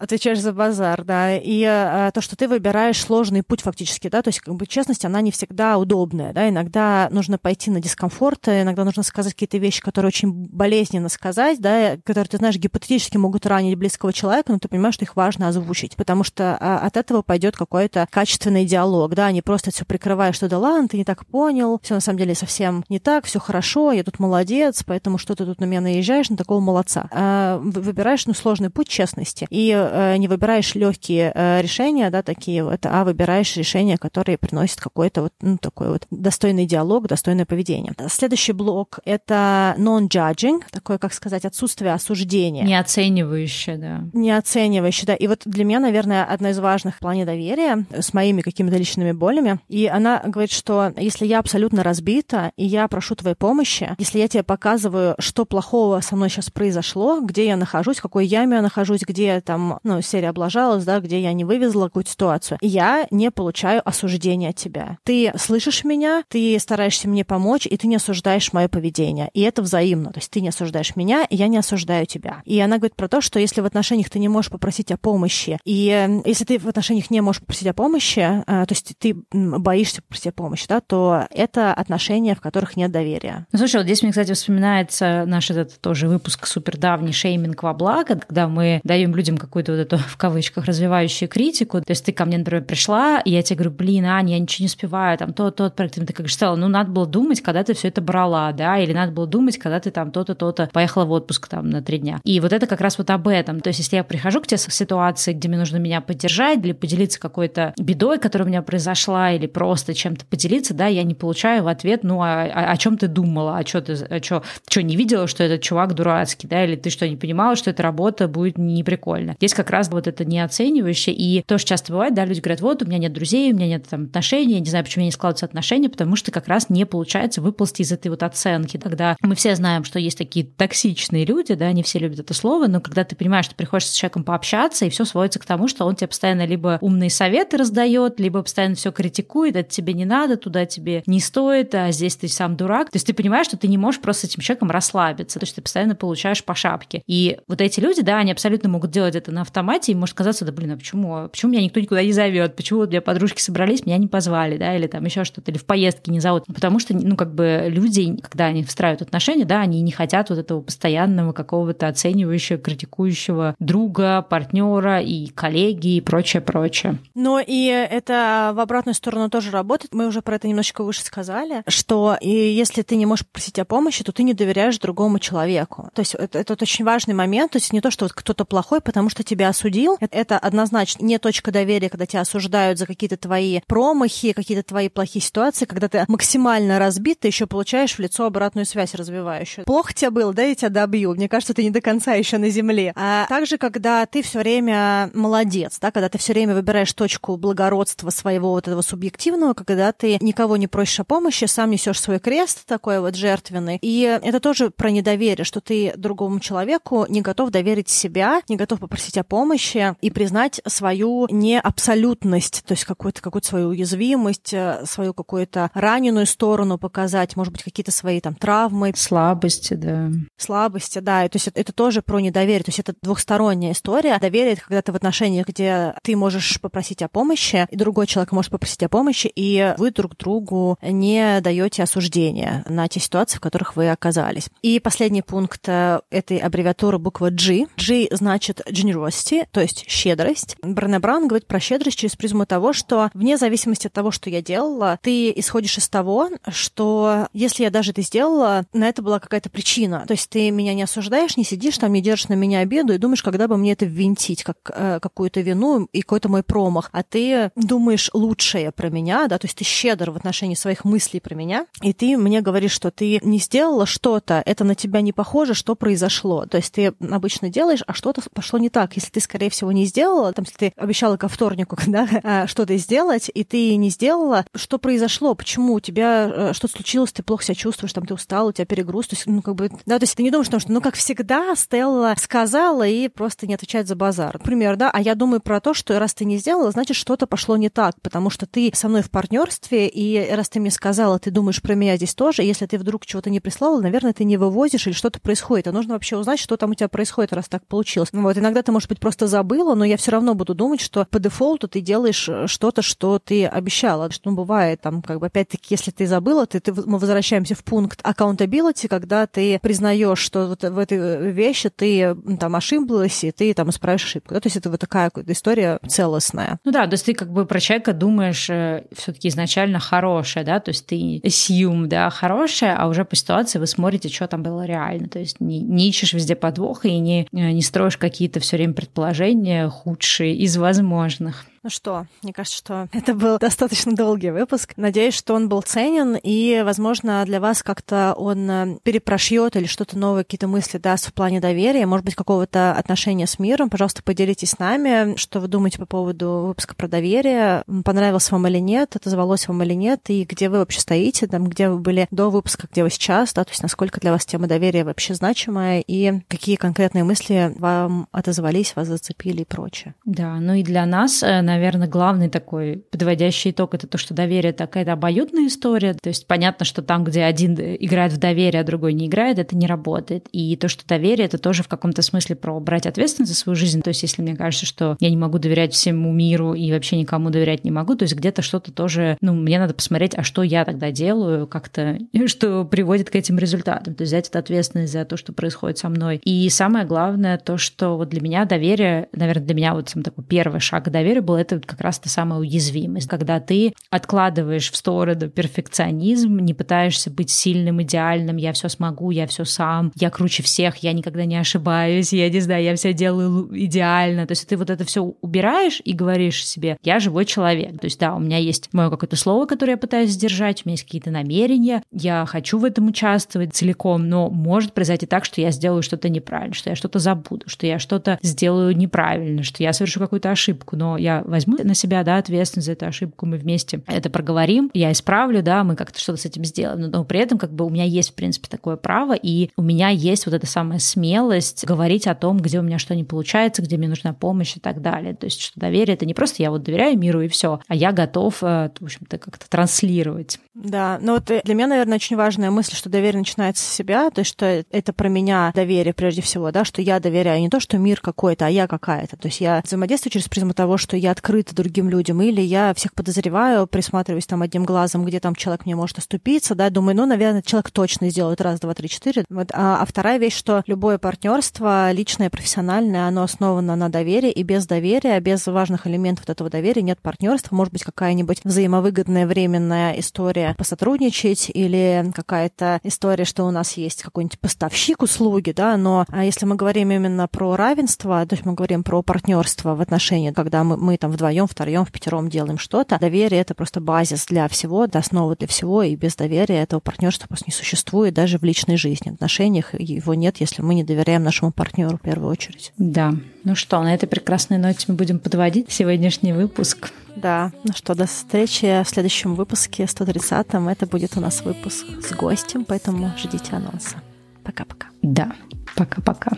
[0.00, 1.36] Отвечаешь за базар, да.
[1.36, 5.04] И э, то, что ты выбираешь сложный путь фактически, да, то есть как бы честность,
[5.04, 9.80] она не всегда удобная, да, иногда нужно пойти на дискомфорт, иногда нужно сказать какие-то вещи,
[9.80, 14.68] которые очень болезненно сказать, да, которые, ты знаешь, гипотетически могут ранить близкого человека, но ты
[14.68, 19.30] понимаешь, что их важно озвучить, потому что а, от этого пойдет какой-то качественный диалог, да,
[19.32, 22.34] не просто все прикрывая, что да ладно, ты не так понял, все на самом деле
[22.34, 26.30] совсем не так, все хорошо, я тут молодец, поэтому что ты тут на меня наезжаешь,
[26.30, 27.08] на такого молодца.
[27.10, 32.64] А, выбираешь, ну, сложный путь честности и а, не выбираешь легкие а, решения, да, такие
[32.64, 37.94] вот, а выбираешь решения, которые приносят какой-то вот, ну, такой вот достойный диалог, достойное поведение.
[38.08, 42.64] Следующий блок— это non-judging, такое, как сказать, отсутствие осуждения.
[42.64, 44.04] Не оценивающее, да.
[44.12, 45.14] Не оценивающее, да.
[45.14, 49.12] И вот для меня, наверное, одно из важных в плане доверия с моими какими-то личными
[49.12, 49.60] болями.
[49.68, 54.28] И она говорит, что если я абсолютно разбита, и я прошу твоей помощи, если я
[54.28, 58.62] тебе показываю, что плохого со мной сейчас произошло, где я нахожусь, в какой яме я
[58.62, 63.06] нахожусь, где я там, ну, серия облажалась, да, где я не вывезла какую-то ситуацию, я
[63.10, 64.98] не получаю осуждения от тебя.
[65.04, 69.30] Ты слышишь меня, ты стараешься мне помочь, и ты не осуждаешь мое поведение.
[69.34, 70.12] И это взаимно.
[70.12, 72.42] То есть ты не осуждаешь меня, и я не осуждаю тебя.
[72.44, 75.58] И она говорит про то, что если в отношениях ты не можешь попросить о помощи,
[75.64, 80.02] и если ты в отношениях не можешь попросить о помощи, э, то есть ты боишься
[80.02, 83.46] попросить о помощи, да, то это отношения, в которых нет доверия.
[83.52, 87.74] Ну, слушай, вот здесь мне, кстати, вспоминается наш этот тоже выпуск супер давний «Шейминг во
[87.74, 91.80] благо», когда мы даем людям какую-то вот эту, в кавычках, развивающую критику.
[91.80, 94.64] То есть ты ко мне, например, пришла, и я тебе говорю, блин, Аня, я ничего
[94.64, 95.96] не успеваю, там, тот, тот проект.
[95.96, 99.12] Ты как сказала, ну, надо было думать, когда ты все это брала, да, или надо
[99.12, 102.20] было думать, когда ты там то-то, то-то поехала в отпуск там на три дня.
[102.24, 103.60] И вот это как раз вот об этом.
[103.60, 106.72] То есть если я прихожу к тебе с ситуации, где мне нужно меня поддержать или
[106.72, 111.64] поделиться какой-то бедой, которая у меня произошла, или просто чем-то поделиться, да, я не получаю
[111.64, 114.82] в ответ, ну, а, а, о чем ты думала, а что ты, а что, что
[114.82, 118.28] не видела, что этот чувак дурацкий, да, или ты что, не понимала, что эта работа
[118.28, 119.34] будет неприкольно.
[119.38, 122.86] Здесь как раз вот это неоценивающее, и тоже часто бывает, да, люди говорят, вот, у
[122.86, 125.12] меня нет друзей, у меня нет там отношений, я не знаю, почему у меня не
[125.12, 129.34] складываются отношения, потому что как раз не получается выползти из этой вот оценки, когда мы
[129.34, 133.04] все знаем, что есть такие токсичные люди, да, не все любят это слово, но когда
[133.04, 136.08] ты понимаешь, что приходишь с человеком пообщаться, и все сводится к тому, что он тебе
[136.08, 141.02] постоянно либо умные советы раздает, либо постоянно все критикует, это тебе не надо, туда тебе
[141.06, 142.90] не стоит, а здесь ты сам дурак.
[142.90, 145.54] То есть ты понимаешь, что ты не можешь просто с этим человеком расслабиться, то есть
[145.54, 147.02] ты постоянно получаешь по шапке.
[147.06, 150.44] И вот эти люди, да, они абсолютно могут делать это на автомате, и может казаться,
[150.44, 153.40] да блин, а почему, почему меня никто никуда не зовет, почему вот у меня подружки
[153.40, 156.44] собрались, меня не позвали, да, или там еще что-то, или в поездке не зовут.
[156.46, 160.38] Потому что, ну, как бы люди, когда они встраивают отношения, да, они не хотят вот
[160.38, 166.98] этого постоянного какого-то оценивающего, критикующего друга, партнера и коллеги и прочее, прочее.
[167.14, 169.94] Но и это в обратную сторону тоже работает.
[169.94, 173.64] Мы уже про это немножечко выше сказали, что и если ты не можешь просить о
[173.64, 175.90] помощи, то ты не доверяешь другому человеку.
[175.94, 177.52] То есть это, это очень важный момент.
[177.52, 179.98] То есть не то, что вот кто-то плохой, потому что тебя осудил.
[180.10, 185.22] Это однозначно не точка доверия, когда тебя осуждают за какие-то твои промахи, какие-то твои плохие
[185.22, 189.64] ситуации, когда ты максимально разбит, ты еще получаешь в лицо обратную связь развивающую.
[189.64, 191.14] Плохо тебе было, да, я тебя добью.
[191.14, 192.92] Мне кажется, ты не до конца еще на земле.
[192.96, 198.10] А также, когда ты все время молодец, да, когда ты все время выбираешь точку благородства
[198.10, 202.64] своего вот этого субъективного, когда ты никого не просишь о помощи, сам несешь свой крест
[202.66, 203.78] такой вот жертвенный.
[203.82, 208.78] И это тоже про недоверие, что ты другому человеку не готов доверить себя, не готов
[208.78, 215.14] попросить о помощи и признать свою неабсолютность, то есть какую-то какую свою уязвимость, э, свою
[215.14, 218.92] какую-то раненую сторону показать, может быть, какие-то свои там травмы.
[218.94, 220.10] Слабости, да.
[220.36, 221.24] Слабости, да.
[221.24, 222.62] И, то есть это, это тоже про недоверие.
[222.62, 224.16] То есть это двухсторонняя история.
[224.20, 228.30] Доверие— это когда ты в отношениях, где ты можешь попросить о помощи, и другой человек
[228.30, 233.40] может попросить о помощи, и вы друг другу не даете осуждения на те ситуации, в
[233.40, 234.48] которых вы оказались.
[234.62, 237.66] И последний пункт э, этой аббревиатуры буква G.
[237.78, 240.56] G значит generosity, то есть щедрость.
[240.62, 244.42] Брене Браун говорит про щедрость через призму того, что вне зависимости от того, что я
[244.42, 249.48] делала, ты исходишь из того, что если я даже это сделала, на это была какая-то
[249.48, 250.04] причина.
[250.06, 252.98] То есть ты меня не осуждаешь, не сидишь там, не держишь на меня обиду и
[252.98, 256.90] думаешь, когда бы мне это ввинтить, как э, какую-то вину и какой-то мой промах.
[256.92, 261.20] А ты думаешь лучшее про меня, да, то есть ты щедр в отношении своих мыслей
[261.20, 261.66] про меня.
[261.86, 265.76] И ты мне говоришь, что ты не сделала что-то, это на тебя не похоже, что
[265.76, 266.44] произошло.
[266.44, 268.96] То есть ты обычно делаешь, а что-то пошло не так.
[268.96, 272.76] Если ты, скорее всего, не сделала, там, если ты обещала ко вторнику да, а, что-то
[272.76, 277.44] сделать, и ты не сделала, что произошло, почему у тебя э, что-то случилось, ты плохо
[277.44, 280.02] себя чувствуешь, там, ты устал, у тебя перегруз, то есть, ну, как бы, да, то
[280.02, 283.94] есть ты не думаешь, что, ну, как всегда, Стелла сказала и просто не отвечает за
[283.94, 284.34] базар.
[284.34, 287.56] Например, да, а я думаю про то, что раз ты не сделала, значит, что-то пошло
[287.56, 291.30] не так, потому что ты со мной в партнерстве, и раз ты мне сказала, ты
[291.30, 294.86] думаешь про меня здесь тоже, если ты вдруг чего-то не прислала, наверное, ты не вывозишь
[294.86, 295.68] или что-то происходит.
[295.68, 298.10] А нужно вообще узнать, что там у тебя происходит, раз так получилось.
[298.12, 301.18] Вот, иногда ты, может быть, просто забыла, но я все равно буду думать, что по
[301.18, 304.10] дефолту ты делаешь э, что-то, что ты обещала.
[304.10, 307.62] Что ну, бывает, там, как бы, опять-таки, если ты забыла, ты, ты, мы возвращаемся в
[307.62, 313.52] пункт accountability, когда ты признаешь, что вот в этой вещи ты там ошиблась, и ты
[313.54, 314.34] там исправишь ошибку.
[314.34, 314.40] Да?
[314.40, 316.58] То есть это вот такая история целостная.
[316.64, 320.60] Ну да, то есть ты как бы про человека думаешь э, все-таки изначально хорошее, да,
[320.60, 324.64] то есть ты assume, да, хорошее, а уже по ситуации вы смотрите, что там было
[324.64, 325.08] реально.
[325.08, 328.74] То есть не, не ищешь везде подвоха и не, э, не строишь какие-то все время
[328.74, 331.46] предположения худшие из возможных.
[331.66, 334.74] Ну что, мне кажется, что это был достаточно долгий выпуск.
[334.76, 339.98] Надеюсь, что он был ценен, и, возможно, для вас как-то он э, перепрошьет или что-то
[339.98, 343.68] новое, какие-то мысли даст в плане доверия, может быть, какого-то отношения с миром.
[343.68, 348.58] Пожалуйста, поделитесь с нами, что вы думаете по поводу выпуска про доверие, понравилось вам или
[348.58, 352.06] нет, это звалось вам или нет, и где вы вообще стоите, там, где вы были
[352.12, 355.80] до выпуска, где вы сейчас, да, то есть насколько для вас тема доверия вообще значимая,
[355.84, 359.96] и какие конкретные мысли вам отозвались, вас зацепили и прочее.
[360.04, 364.52] Да, ну и для нас, наверное, наверное, главный такой подводящий итог это то, что доверие
[364.52, 365.94] такая обоюдная история.
[365.94, 369.56] То есть понятно, что там, где один играет в доверие, а другой не играет, это
[369.56, 370.28] не работает.
[370.32, 373.82] И то, что доверие, это тоже в каком-то смысле про брать ответственность за свою жизнь.
[373.82, 377.30] То есть если мне кажется, что я не могу доверять всему миру и вообще никому
[377.30, 380.64] доверять не могу, то есть где-то что-то тоже, ну, мне надо посмотреть, а что я
[380.64, 383.94] тогда делаю, как-то, что приводит к этим результатам.
[383.94, 386.20] То есть взять эту ответственность за то, что происходит со мной.
[386.24, 390.24] И самое главное, то, что вот для меня доверие, наверное, для меня вот сам такой
[390.24, 394.76] первый шаг к доверию был это как раз та самая уязвимость, когда ты откладываешь в
[394.76, 400.42] сторону перфекционизм, не пытаешься быть сильным, идеальным, я все смогу, я все сам, я круче
[400.42, 404.26] всех, я никогда не ошибаюсь, я не знаю, я все делаю идеально.
[404.26, 407.80] То есть ты вот это все убираешь и говоришь себе, я живой человек.
[407.80, 410.74] То есть да, у меня есть мое какое-то слово, которое я пытаюсь сдержать, у меня
[410.74, 415.50] есть какие-то намерения, я хочу в этом участвовать целиком, но может произойти так, что я
[415.50, 420.00] сделаю что-то неправильно, что я что-то забуду, что я что-то сделаю неправильно, что я совершу
[420.00, 424.10] какую-то ошибку, но я возьму на себя, да, ответственность за эту ошибку, мы вместе это
[424.10, 427.52] проговорим, я исправлю, да, мы как-то что-то с этим сделаем, но, но при этом как
[427.52, 430.78] бы у меня есть, в принципе, такое право, и у меня есть вот эта самая
[430.78, 434.60] смелость говорить о том, где у меня что не получается, где мне нужна помощь и
[434.60, 435.14] так далее.
[435.14, 437.92] То есть, что доверие— это не просто я вот доверяю миру и все, а я
[437.92, 440.38] готов, э, в общем-то, как-то транслировать.
[440.54, 444.20] Да, но вот для меня, наверное, очень важная мысль, что доверие начинается с себя, то
[444.20, 447.78] есть, что это про меня доверие прежде всего, да, что я доверяю не то, что
[447.78, 449.16] мир какой-то, а я какая-то.
[449.16, 452.92] То есть я взаимодействую через призму того, что я открыта другим людям, или я всех
[452.92, 457.42] подозреваю, присматриваюсь там одним глазом, где там человек мне может оступиться, да, думаю, ну, наверное,
[457.42, 459.24] человек точно сделает раз, два, три, четыре.
[459.30, 459.48] Вот.
[459.52, 464.66] А, а вторая вещь, что любое партнерство, личное, профессиональное, оно основано на доверии, и без
[464.66, 467.56] доверия, без важных элементов этого доверия нет партнерства.
[467.56, 474.38] Может быть, какая-нибудь взаимовыгодная временная история посотрудничать или какая-то история, что у нас есть какой-нибудь
[474.38, 478.82] поставщик услуги, да, но а если мы говорим именно про равенство, то есть мы говорим
[478.82, 482.98] про партнерство в отношении, когда мы, мы там вдвоем вдвоем, втроем, в пятером делаем что-то.
[482.98, 487.26] Доверие это просто базис для всего, это основа для всего, и без доверия этого партнерства
[487.26, 489.10] просто не существует даже в личной жизни.
[489.10, 492.72] В отношениях его нет, если мы не доверяем нашему партнеру в первую очередь.
[492.78, 493.14] Да.
[493.44, 496.92] Ну что, на этой прекрасной ноте мы будем подводить сегодняшний выпуск.
[497.16, 500.68] Да, ну что, до встречи в следующем выпуске, 130-м.
[500.68, 503.96] Это будет у нас выпуск с гостем, поэтому ждите анонса.
[504.42, 504.88] Пока-пока.
[505.02, 505.32] Да,
[505.74, 506.32] пока-пока.